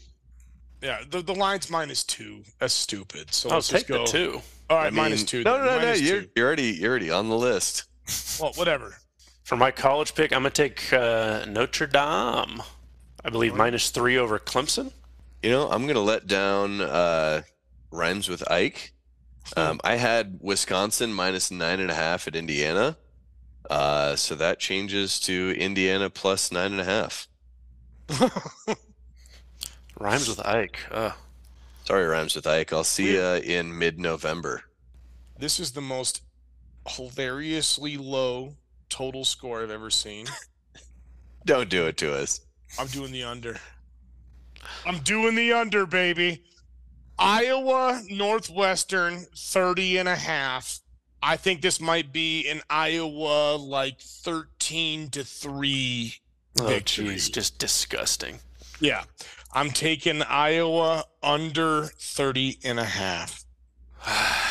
Yeah, 0.81 0.99
the, 1.09 1.21
the 1.21 1.33
line's 1.33 1.69
minus 1.69 2.03
two. 2.03 2.43
That's 2.59 2.73
stupid. 2.73 3.33
So 3.33 3.49
I'll 3.49 3.55
let's 3.55 3.69
take 3.69 3.87
just 3.87 3.89
go. 3.89 4.05
the 4.05 4.11
two. 4.11 4.41
All 4.69 4.77
right, 4.77 4.87
I 4.87 4.89
mean, 4.91 4.95
minus 4.97 5.23
two. 5.23 5.43
No, 5.43 5.57
no, 5.57 5.65
no, 5.65 5.81
no. 5.81 5.93
You're, 5.93 6.23
you're 6.35 6.45
already 6.45 6.71
you're 6.71 6.91
already 6.91 7.09
on 7.11 7.29
the 7.29 7.37
list. 7.37 7.85
Well, 8.39 8.51
whatever. 8.55 8.97
For 9.43 9.55
my 9.55 9.71
college 9.71 10.13
pick, 10.13 10.33
I'm 10.33 10.39
gonna 10.41 10.49
take 10.49 10.91
uh, 10.91 11.45
Notre 11.47 11.87
Dame. 11.87 12.61
I 13.23 13.29
believe 13.31 13.55
minus 13.55 13.89
three 13.91 14.17
over 14.17 14.37
Clemson. 14.39 14.91
You 15.43 15.51
know, 15.51 15.69
I'm 15.69 15.85
gonna 15.85 15.99
let 15.99 16.25
down 16.25 16.81
uh, 16.81 17.41
rhymes 17.91 18.29
with 18.29 18.49
Ike. 18.49 18.93
Um, 19.57 19.81
I 19.83 19.97
had 19.97 20.39
Wisconsin 20.41 21.13
minus 21.13 21.51
nine 21.51 21.81
and 21.81 21.91
a 21.91 21.95
half 21.95 22.27
at 22.27 22.35
Indiana, 22.35 22.95
uh, 23.69 24.15
so 24.15 24.35
that 24.35 24.59
changes 24.59 25.19
to 25.21 25.53
Indiana 25.59 26.09
plus 26.09 26.51
nine 26.51 26.71
and 26.71 26.81
a 26.81 26.85
half. 26.85 27.27
Rhymes 29.99 30.29
with 30.29 30.39
Ike. 30.45 30.79
Uh, 30.89 31.11
Sorry, 31.85 32.05
rhymes 32.05 32.35
with 32.35 32.47
Ike. 32.47 32.71
I'll 32.71 32.85
see 32.85 33.13
you 33.13 33.21
in 33.21 33.77
mid-November. 33.77 34.63
This 35.37 35.59
is 35.59 35.73
the 35.73 35.81
most 35.81 36.21
hilariously 36.87 37.97
low 37.97 38.55
total 38.89 39.25
score 39.25 39.61
I've 39.61 39.69
ever 39.69 39.89
seen. 39.89 40.27
Don't 41.45 41.69
do 41.69 41.85
it 41.87 41.97
to 41.97 42.13
us. 42.13 42.39
I'm 42.79 42.87
doing 42.87 43.11
the 43.11 43.23
under. 43.23 43.59
I'm 44.85 44.99
doing 44.99 45.35
the 45.35 45.53
under, 45.53 45.85
baby. 45.85 46.43
Iowa 47.17 48.01
Northwestern 48.09 49.25
30 49.35 49.97
and 49.99 50.09
a 50.09 50.15
half. 50.15 50.79
I 51.21 51.37
think 51.37 51.61
this 51.61 51.79
might 51.79 52.11
be 52.11 52.49
an 52.49 52.61
Iowa 52.69 53.55
like 53.55 54.01
13 54.01 55.09
to 55.11 55.23
3 55.23 56.13
oh, 56.59 56.65
victory. 56.65 57.05
jeez, 57.05 57.31
just 57.31 57.59
disgusting. 57.59 58.39
Yeah. 58.79 59.03
I'm 59.53 59.69
taking 59.69 60.21
Iowa 60.23 61.05
under 61.21 61.85
30 61.85 62.59
and 62.63 62.79
a 62.79 62.85
half. 62.85 63.45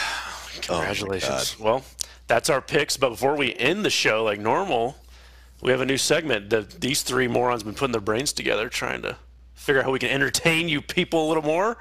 Oh, 0.69 0.79
Congratulations. 0.79 1.59
well, 1.59 1.83
that's 2.29 2.49
our 2.49 2.61
picks. 2.61 2.97
But 2.97 3.11
before 3.11 3.37
we 3.37 3.55
end 3.57 3.85
the 3.85 3.91
show 3.91 4.23
like 4.23 4.39
normal, 4.39 4.97
we 5.61 5.73
have 5.73 5.81
a 5.81 5.87
new 5.87 5.97
segment 5.99 6.51
that 6.51 6.81
these 6.81 7.03
three 7.03 7.27
morons 7.27 7.63
have 7.63 7.67
been 7.67 7.75
putting 7.75 7.93
their 7.93 8.01
brains 8.01 8.33
together 8.33 8.69
trying 8.69 9.03
to 9.03 9.17
figure 9.63 9.81
out 9.81 9.87
how 9.87 9.93
we 9.93 9.99
can 9.99 10.11
entertain 10.11 10.69
you 10.69 10.83
people 10.83 11.27
a 11.27 11.29
little 11.29 11.43
more. 11.43 11.79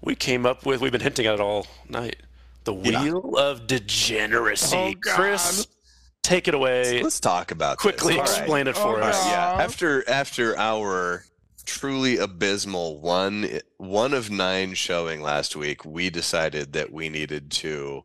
We 0.00 0.14
came 0.14 0.44
up 0.44 0.66
with, 0.66 0.80
we've 0.80 0.92
been 0.92 1.00
hinting 1.00 1.26
at 1.26 1.34
it 1.34 1.40
all 1.40 1.66
night, 1.88 2.16
the 2.64 2.74
Yeah. 2.74 3.02
Wheel 3.02 3.36
of 3.38 3.66
Degeneracy. 3.66 4.76
Oh, 4.76 4.92
God. 5.00 5.14
Chris, 5.14 5.68
take 6.22 6.48
it 6.48 6.54
away. 6.54 7.02
Let's 7.02 7.20
talk 7.20 7.52
about. 7.52 7.78
Quickly 7.78 8.14
All 8.14 8.20
right. 8.20 8.28
explain 8.28 8.66
it 8.66 8.76
oh, 8.76 8.82
for 8.82 9.00
Oh, 9.00 9.04
us. 9.04 9.22
God. 9.22 9.30
Yeah, 9.30 9.64
after 9.64 10.08
after 10.08 10.58
our 10.58 11.24
truly 11.64 12.18
abysmal 12.18 13.00
one 13.00 13.60
one 13.76 14.12
of 14.12 14.30
nine 14.30 14.74
showing 14.74 15.22
last 15.22 15.54
week, 15.54 15.84
we 15.84 16.10
decided 16.10 16.72
that 16.72 16.92
we 16.92 17.08
needed 17.08 17.52
to 17.52 18.04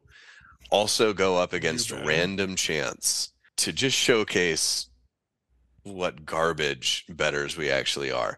also 0.70 1.14
go 1.14 1.38
up 1.38 1.54
against 1.54 1.90
random 1.92 2.56
chance 2.56 3.32
to 3.56 3.74
just 3.74 3.98
showcase 3.98 4.90
what 5.82 6.26
garbage 6.26 7.06
betters 7.10 7.58
we 7.58 7.72
actually 7.72 8.12
are. 8.12 8.38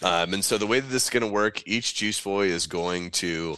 Um, 0.00 0.34
and 0.34 0.44
so 0.44 0.58
the 0.58 0.66
way 0.66 0.80
that 0.80 0.88
this 0.88 1.04
is 1.04 1.10
going 1.10 1.22
to 1.22 1.26
work, 1.28 1.66
each 1.66 1.94
Juice 1.94 2.20
Boy 2.20 2.46
is 2.46 2.66
going 2.66 3.10
to 3.12 3.56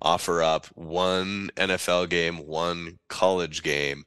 offer 0.00 0.42
up 0.42 0.66
one 0.74 1.50
NFL 1.56 2.08
game, 2.08 2.46
one 2.46 2.98
college 3.08 3.62
game. 3.62 4.04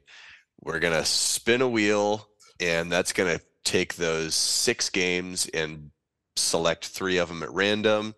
We're 0.60 0.80
going 0.80 0.94
to 0.94 1.04
spin 1.04 1.62
a 1.62 1.68
wheel, 1.68 2.28
and 2.60 2.90
that's 2.90 3.12
going 3.12 3.38
to 3.38 3.44
take 3.64 3.94
those 3.94 4.34
six 4.34 4.90
games 4.90 5.48
and 5.52 5.90
select 6.36 6.86
three 6.86 7.18
of 7.18 7.28
them 7.28 7.42
at 7.42 7.52
random. 7.52 8.14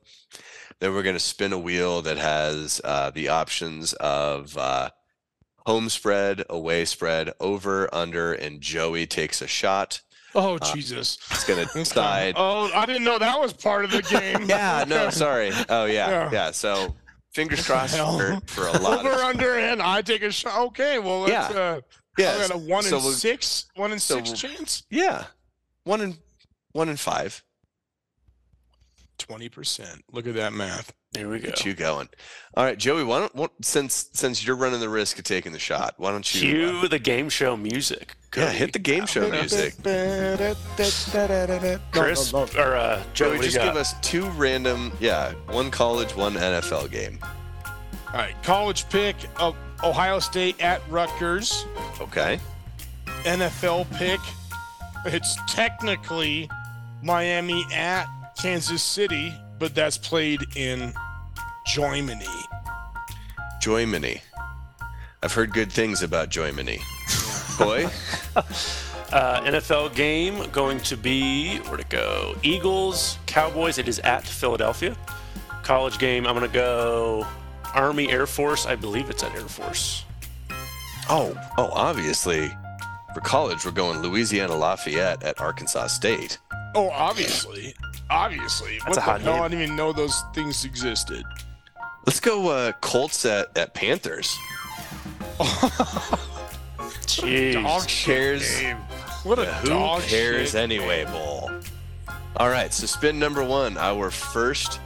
Then 0.81 0.93
we're 0.95 1.03
going 1.03 1.17
to 1.17 1.21
spin 1.21 1.53
a 1.53 1.59
wheel 1.59 2.03
that 2.03 2.19
has 2.19 2.81
uh, 2.83 3.11
the 3.11 3.29
options 3.29 3.93
of 3.95 4.57
uh, 4.57 4.91
home 5.67 5.89
spread, 5.89 6.43
away 6.51 6.85
spread, 6.85 7.33
over, 7.39 7.93
under, 7.95 8.33
and 8.33 8.61
Joey 8.61 9.07
takes 9.07 9.41
a 9.41 9.47
shot. 9.47 10.01
Oh, 10.35 10.57
Uh, 10.57 10.73
Jesus. 10.75 11.19
It's 11.31 11.45
going 11.45 11.59
to 11.65 11.71
Okay. 11.71 11.81
decide. 11.81 12.35
Oh, 12.37 12.71
I 12.75 12.87
didn't 12.87 13.05
know 13.05 13.19
that 13.19 13.39
was 13.39 13.53
part 13.53 13.85
of 13.85 13.91
the 13.91 14.03
game. 14.03 14.43
Yeah, 14.49 14.85
no, 14.87 15.11
sorry. 15.11 15.53
Oh, 15.69 15.85
yeah, 15.85 16.09
Yeah. 16.11 16.31
yeah. 16.33 16.51
So 16.53 16.95
fingers 17.35 17.67
crossed 17.67 17.97
for, 17.97 18.41
for 18.47 18.69
a 18.69 18.73
lot 18.79 19.01
Over 19.01 19.11
of. 19.13 19.21
under 19.21 19.59
and 19.59 19.83
I 19.83 20.03
take 20.03 20.23
a 20.23 20.31
shot. 20.33 20.59
Okay, 20.69 20.99
well 20.99 21.21
let's 21.21 21.53
Yeah. 21.55 21.61
uh 21.61 21.81
Yeah, 22.19 22.33
I 22.35 22.39
got 22.49 22.55
a 22.55 22.59
one 22.59 22.83
so 22.83 22.99
in 22.99 23.03
we'll- 23.05 23.13
six, 23.13 23.67
one 23.75 23.93
in 23.93 23.99
so 23.99 24.17
six 24.17 24.29
we'll- 24.31 24.37
chance. 24.55 24.83
yeah, 24.91 25.25
one 25.85 26.01
in 26.01 26.17
one 26.73 26.89
in 26.89 26.97
five. 26.97 27.43
Twenty 29.23 29.49
percent. 29.49 30.05
Look 30.11 30.27
at 30.27 30.35
that 30.35 30.53
math. 30.53 30.93
There 31.13 31.29
we 31.29 31.39
go. 31.39 31.49
Get 31.49 31.65
you 31.65 31.75
going. 31.75 32.09
All 32.57 32.65
right, 32.65 32.77
Joey. 32.77 33.05
Why 33.05 33.21
don't 33.21 33.35
what, 33.37 33.53
since 33.61 34.09
since 34.15 34.45
you're 34.45 34.57
running 34.57 34.81
the 34.81 34.89
risk 34.89 35.19
of 35.19 35.25
taking 35.25 35.53
the 35.53 35.59
shot, 35.59 35.95
why 35.97 36.11
don't 36.11 36.35
you? 36.35 36.41
uh, 36.41 36.81
Cue 36.81 36.89
the 36.89 36.99
game 36.99 37.29
show 37.29 37.57
music. 37.57 38.17
yeah, 38.37 38.51
hit 38.51 38.73
the 38.73 38.79
game 38.79 39.07
show 39.07 39.31
music. 39.31 39.75
Chris 41.93 42.33
or 42.33 42.45
uh, 42.77 43.03
Joey, 43.13 43.29
Joey, 43.29 43.31
what 43.37 43.37
do 43.37 43.43
just 43.43 43.59
give 43.61 43.77
us 43.77 43.95
two 44.01 44.29
random. 44.31 44.91
Yeah, 45.01 45.35
one 45.51 45.71
college, 45.71 46.17
one 46.17 46.35
NFL 46.35 46.91
game. 46.91 47.19
All 48.09 48.19
right, 48.19 48.35
college 48.43 48.89
pick 48.89 49.17
of 49.37 49.55
Ohio 49.85 50.19
State 50.19 50.61
at 50.61 50.83
Rutgers. 50.89 51.65
Okay. 52.01 52.41
NFL 53.25 53.91
pick. 53.97 54.21
It's 55.05 55.37
technically 55.47 56.49
Miami 57.03 57.65
at 57.73 58.07
Kansas 58.43 58.83
City, 58.83 59.33
but 59.61 59.73
that's 59.73 59.97
played 59.97 60.41
in 60.57 60.93
Germany. 61.67 62.27
Joymany. 63.63 64.21
I've 65.23 65.33
heard 65.33 65.53
good 65.53 65.71
things 65.71 66.03
about 66.03 66.29
Joymany. 66.31 66.81
Boy, 67.57 67.89
Uh, 69.13 69.43
NFL 69.43 69.95
game 69.95 70.43
going 70.53 70.81
to 70.81 70.97
be 70.97 71.59
where 71.69 71.77
to 71.77 71.85
go? 71.85 72.35
Eagles, 72.43 73.19
Cowboys. 73.27 73.77
It 73.77 73.87
is 73.87 73.99
at 73.99 74.27
Philadelphia. 74.27 74.97
College 75.63 75.99
game. 75.99 76.27
I'm 76.27 76.33
gonna 76.35 76.49
go 76.49 77.27
Army 77.75 78.11
Air 78.11 78.27
Force. 78.27 78.65
I 78.65 78.75
believe 78.75 79.11
it's 79.11 79.23
at 79.23 79.35
Air 79.35 79.43
Force. 79.43 80.05
oh, 81.11 81.39
oh, 81.59 81.69
obviously, 81.75 82.51
for 83.13 83.21
college 83.21 83.67
we're 83.67 83.71
going 83.71 84.01
Louisiana 84.01 84.57
Lafayette 84.57 85.23
at 85.23 85.39
Arkansas 85.43 85.89
State. 85.89 86.39
Oh, 86.75 86.89
obviously. 86.89 87.75
Obviously. 88.11 88.79
That's 88.79 88.85
what 88.89 88.93
a 88.93 88.95
the 88.97 89.01
hot 89.01 89.21
hell? 89.23 89.35
name. 89.35 89.43
I 89.43 89.49
didn't 89.49 89.63
even 89.63 89.77
know 89.77 89.93
those 89.93 90.23
things 90.35 90.65
existed. 90.65 91.25
Let's 92.07 92.21
go 92.21 92.49
uh, 92.49 92.73
Colts 92.81 93.25
at, 93.25 93.57
at 93.57 93.75
Panthers. 93.75 94.37
Jeez. 97.07 97.55
Dog 97.55 97.87
cares? 97.87 98.61
game. 98.61 98.77
What 99.25 99.39
a 99.39 99.47
Who 99.47 99.69
dog 99.69 100.03
cares 100.03 100.51
shit 100.51 100.61
anyway, 100.61 101.05
game. 101.05 101.13
Bull? 101.13 101.51
All 102.37 102.49
right, 102.49 102.73
so 102.73 102.87
spin 102.87 103.19
number 103.19 103.45
one. 103.45 103.77
Our 103.77 104.11
first 104.11 104.81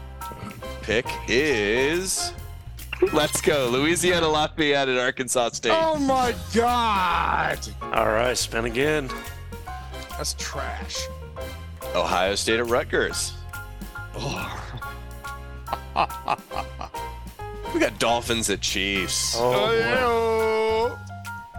pick 0.82 1.06
is. 1.28 2.32
Let's 3.12 3.40
go. 3.40 3.68
Louisiana 3.70 4.28
Lafayette 4.28 4.88
at 4.88 4.98
Arkansas 4.98 5.50
State. 5.50 5.72
Oh 5.74 5.96
my 5.96 6.34
god. 6.54 7.58
All 7.82 8.06
right, 8.06 8.36
spin 8.36 8.64
again. 8.64 9.10
That's 10.10 10.34
trash. 10.38 11.06
Ohio 11.96 12.34
State 12.34 12.60
at 12.60 12.66
Rutgers. 12.66 13.32
We 17.74 17.80
got 17.80 17.98
Dolphins 17.98 18.48
at 18.48 18.60
Chiefs. 18.62 19.34
Oh, 19.38 20.96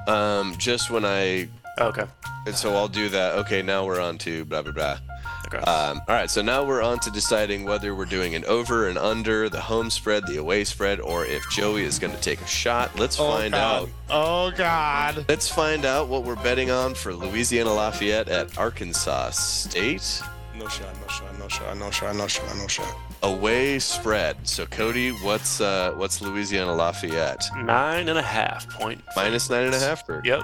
Oh, 0.07 0.11
Um, 0.11 0.55
just 0.57 0.89
when 0.89 1.05
I. 1.05 1.49
okay. 1.80 2.05
So 2.53 2.75
I'll 2.75 2.88
do 2.88 3.09
that. 3.09 3.36
Okay, 3.39 3.61
now 3.61 3.86
we're 3.86 3.99
on 3.99 4.17
to 4.19 4.45
blah, 4.45 4.61
blah, 4.61 4.71
blah. 4.71 4.99
Okay. 5.47 5.57
Um, 5.59 6.01
all 6.07 6.15
right, 6.15 6.30
so 6.30 6.41
now 6.41 6.65
we're 6.65 6.82
on 6.82 6.99
to 6.99 7.11
deciding 7.11 7.63
whether 7.63 7.95
we're 7.95 8.05
doing 8.05 8.36
an 8.36 8.43
over 8.45 8.89
and 8.89 8.97
under, 8.97 9.47
the 9.47 9.61
home 9.61 9.89
spread, 9.89 10.28
the 10.28 10.38
away 10.38 10.65
spread, 10.65 10.99
or 10.99 11.25
if 11.25 11.49
Joey 11.49 11.84
is 11.84 11.99
going 11.99 12.13
to 12.13 12.21
take 12.21 12.41
a 12.41 12.47
shot. 12.47 12.97
Let's 12.99 13.17
oh 13.19 13.32
find 13.32 13.53
god. 13.53 13.84
out. 13.84 13.89
Oh 14.09 14.51
god. 14.51 15.25
Let's 15.30 15.47
find 15.49 15.86
out 15.86 16.09
what 16.09 16.23
we're 16.23 16.36
betting 16.36 16.69
on 16.69 16.93
for 16.95 17.13
Louisiana 17.13 17.73
Lafayette 17.73 18.28
at 18.28 18.57
Arkansas 18.57 19.32
State. 19.32 20.21
No 20.57 20.67
shot, 20.67 20.93
no 20.99 21.07
shot, 21.07 21.39
no 21.39 21.47
shot, 21.47 21.78
no 21.78 21.91
shot, 21.91 22.15
no 22.15 22.28
shot, 22.28 22.57
no 22.57 22.67
shot. 22.67 22.95
Away 23.28 23.78
spread. 23.80 24.47
So 24.47 24.65
Cody, 24.65 25.09
what's 25.09 25.59
uh 25.59 25.91
what's 25.97 26.21
Louisiana 26.21 26.73
Lafayette? 26.73 27.43
Nine 27.57 28.07
and 28.07 28.17
a 28.17 28.21
half 28.21 28.69
point. 28.69 29.01
Minus 29.17 29.49
nine 29.49 29.65
and 29.65 29.75
a 29.75 29.80
half. 29.80 30.05
For, 30.05 30.21
Yep. 30.23 30.43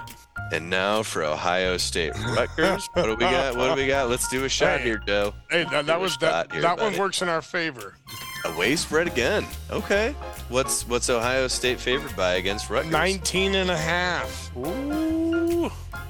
And 0.52 0.70
now 0.70 1.02
for 1.02 1.24
Ohio 1.24 1.78
State 1.78 2.12
Rutgers. 2.36 2.88
what 2.94 3.04
do 3.06 3.12
we 3.12 3.16
got? 3.22 3.56
What 3.56 3.70
do 3.74 3.82
we 3.82 3.88
got? 3.88 4.10
Let's 4.10 4.28
do 4.28 4.44
a 4.44 4.50
shot 4.50 4.80
Hey. 4.80 4.86
here, 4.86 4.98
Joe. 5.08 5.34
Hey, 5.50 5.64
that, 5.72 5.86
that 5.86 6.02
was 6.02 6.18
that. 6.18 6.52
here, 6.52 6.62
that 6.62 6.78
one 6.78 6.98
works 6.98 7.22
in 7.22 7.30
our 7.30 7.42
favor. 7.42 7.96
Away 8.44 8.76
spread 8.76 9.08
again. 9.08 9.46
Okay. 9.72 10.14
What's 10.50 10.86
what's 10.86 11.10
Ohio 11.10 11.48
State 11.48 11.80
favored 11.80 12.14
by 12.18 12.34
against 12.34 12.70
Rutgers? 12.70 12.92
19 12.92 13.56
and 13.56 13.72
a 13.72 13.78
half. 13.78 14.52
Ooh. 14.58 15.33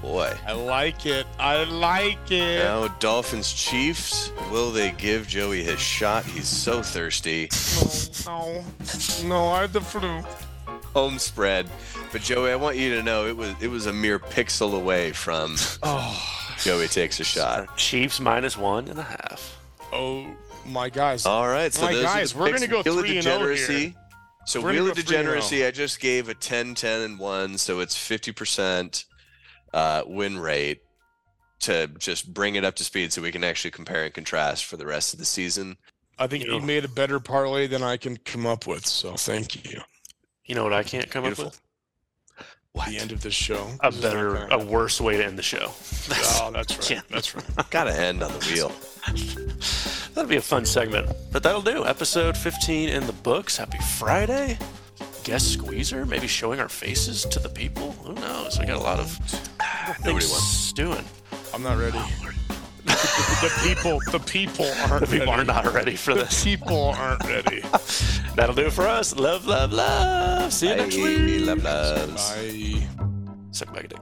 Boy. 0.02 0.34
I 0.46 0.52
like 0.54 1.06
it. 1.06 1.26
I 1.40 1.64
like 1.64 2.32
it. 2.32 2.60
Now 2.64 2.88
Dolphins 3.00 3.54
Chiefs. 3.54 4.32
Will 4.52 4.72
they 4.72 4.92
give 4.92 5.28
Joey 5.28 5.64
his 5.64 5.80
shot? 5.80 6.26
He's 6.26 6.48
so 6.48 6.82
thirsty. 6.82 7.50
No, 8.26 8.64
no, 9.24 9.28
no. 9.30 9.48
I 9.50 9.62
had 9.62 9.74
the 9.74 9.82
flu. 9.82 10.22
Home 10.94 11.18
spread. 11.20 11.68
But 12.12 12.22
Joey, 12.22 12.52
I 12.52 12.56
want 12.56 12.78
you 12.78 12.94
to 12.96 13.04
know 13.04 13.26
it 13.28 13.36
was 13.36 13.54
it 13.62 13.68
was 13.70 13.86
a 13.88 13.94
mere 13.94 14.20
pixel 14.20 14.76
away 14.76 15.12
from 15.12 15.56
Oh, 15.84 16.54
Joey 16.60 16.88
takes 16.88 17.20
a 17.20 17.24
shot. 17.24 17.76
Chiefs 17.78 18.20
minus 18.20 18.58
one 18.58 18.88
and 18.88 19.00
a 19.00 19.04
half. 19.04 19.58
oh, 19.92 20.28
my 20.66 20.90
guys. 20.90 21.26
All 21.26 21.48
right, 21.48 21.74
so 21.74 21.84
My 21.86 21.94
those 21.94 22.04
guys, 22.04 22.32
are 22.34 22.36
the 22.36 22.42
we're 22.42 22.52
gonna 22.52 22.68
go 22.68 22.82
Wheel 22.84 23.00
of 23.00 23.06
3 23.06 23.16
and 23.18 23.24
0 23.24 23.38
Degeneracy. 23.40 23.80
here. 23.80 23.94
So 24.46 24.62
We're 24.62 24.72
Wheel 24.72 24.90
of 24.90 24.96
go 24.96 25.02
3 25.02 25.02
and 25.02 25.08
0. 25.08 25.20
Degeneracy, 25.36 25.66
I 25.66 25.72
just 25.72 26.00
gave 26.00 26.30
a 26.30 26.34
10, 26.34 26.76
10, 26.76 27.02
and 27.02 27.20
1, 27.20 27.58
so 27.58 27.80
it's 27.80 27.96
50% 27.96 29.06
uh, 29.74 30.04
win 30.06 30.38
rate 30.40 30.82
to 31.62 31.88
just 31.98 32.34
bring 32.34 32.56
it 32.56 32.66
up 32.66 32.76
to 32.76 32.84
speed 32.84 33.14
so 33.14 33.22
we 33.22 33.32
can 33.32 33.44
actually 33.44 33.72
compare 33.72 34.04
and 34.04 34.14
contrast 34.14 34.66
for 34.66 34.78
the 34.78 34.86
rest 34.86 35.14
of 35.14 35.20
the 35.20 35.26
season. 35.26 35.78
I 36.20 36.28
think 36.28 36.44
You 36.46 36.54
you 36.54 36.60
know. 36.60 36.66
made 36.66 36.86
a 36.86 36.90
better 36.90 37.20
parlay 37.20 37.68
than 37.68 37.82
I 37.84 37.98
can 37.98 38.18
come 38.18 38.46
up 38.46 38.68
with. 38.68 38.86
So 38.86 39.16
thank 39.16 39.70
you. 39.72 39.82
You 40.46 40.56
know 40.56 40.64
what 40.64 40.74
I 40.74 40.84
can't 40.84 41.10
come 41.10 41.24
Beautiful. 41.24 41.46
up 41.48 41.52
with? 41.52 41.62
What? 42.74 42.90
The 42.90 42.98
end 42.98 43.12
of 43.12 43.22
this 43.22 43.34
show. 43.36 43.70
A 43.82 43.92
This 43.92 44.02
better, 44.02 44.48
a 44.48 44.58
worse 44.58 45.00
way 45.00 45.18
to 45.18 45.26
end 45.26 45.38
the 45.38 45.44
show. 45.44 45.72
Oh, 46.42 46.52
that's 46.52 46.76
right. 46.78 46.90
Yeah. 46.92 47.02
That's 47.10 47.34
right. 47.36 47.46
Gotta 47.70 47.98
end 47.98 48.22
on 48.24 48.32
the 48.34 48.40
wheel. 48.40 48.72
That'll 50.14 50.30
be 50.30 50.36
a 50.38 50.42
fun 50.42 50.66
segment. 50.66 51.10
But 51.32 51.44
that'll 51.44 51.62
do. 51.62 51.86
Episode 51.86 52.36
15 52.36 52.90
in 52.90 53.06
the 53.08 53.14
books. 53.14 53.56
Happy 53.58 53.78
Friday. 53.98 54.58
Guest 55.24 55.54
squeezer, 55.54 56.06
maybe 56.06 56.28
showing 56.28 56.60
our 56.60 56.68
faces 56.70 57.24
to 57.26 57.40
the 57.40 57.48
people. 57.50 57.94
Who 58.04 58.14
knows? 58.14 58.60
We 58.60 58.66
got 58.66 58.76
a 58.78 58.80
lot 58.84 59.00
of 59.00 59.18
Nobody 60.00 60.20
things 60.20 60.30
wants. 60.32 60.46
stewing. 60.46 61.06
I'm 61.54 61.64
not 61.64 61.78
ready. 61.78 61.98
Oh, 61.98 62.30
the 63.42 63.52
people, 63.64 64.00
the 64.12 64.20
people 64.20 64.66
aren't 64.90 65.02
The 65.02 65.08
people 65.20 65.34
ready. 65.34 65.42
are 65.42 65.46
not 65.46 65.74
ready 65.74 65.96
for 65.96 66.14
The 66.14 66.24
this. 66.26 66.44
people 66.44 66.90
aren't 66.98 67.24
ready. 67.24 67.62
That'll 68.36 68.54
do 68.56 68.66
it 68.68 68.74
for 68.74 68.86
us. 68.88 69.16
Love, 69.16 69.46
love, 69.48 69.72
love. 69.72 70.52
See 70.52 70.68
you 70.70 70.76
next 70.76 70.98
Bye. 70.98 71.04
week. 71.04 71.46
Love, 71.46 71.64
loves. 71.64 72.32
Bye. 72.36 72.88
Suck 73.52 73.74
back 73.74 73.86
a 73.86 73.88
dick. 73.88 74.00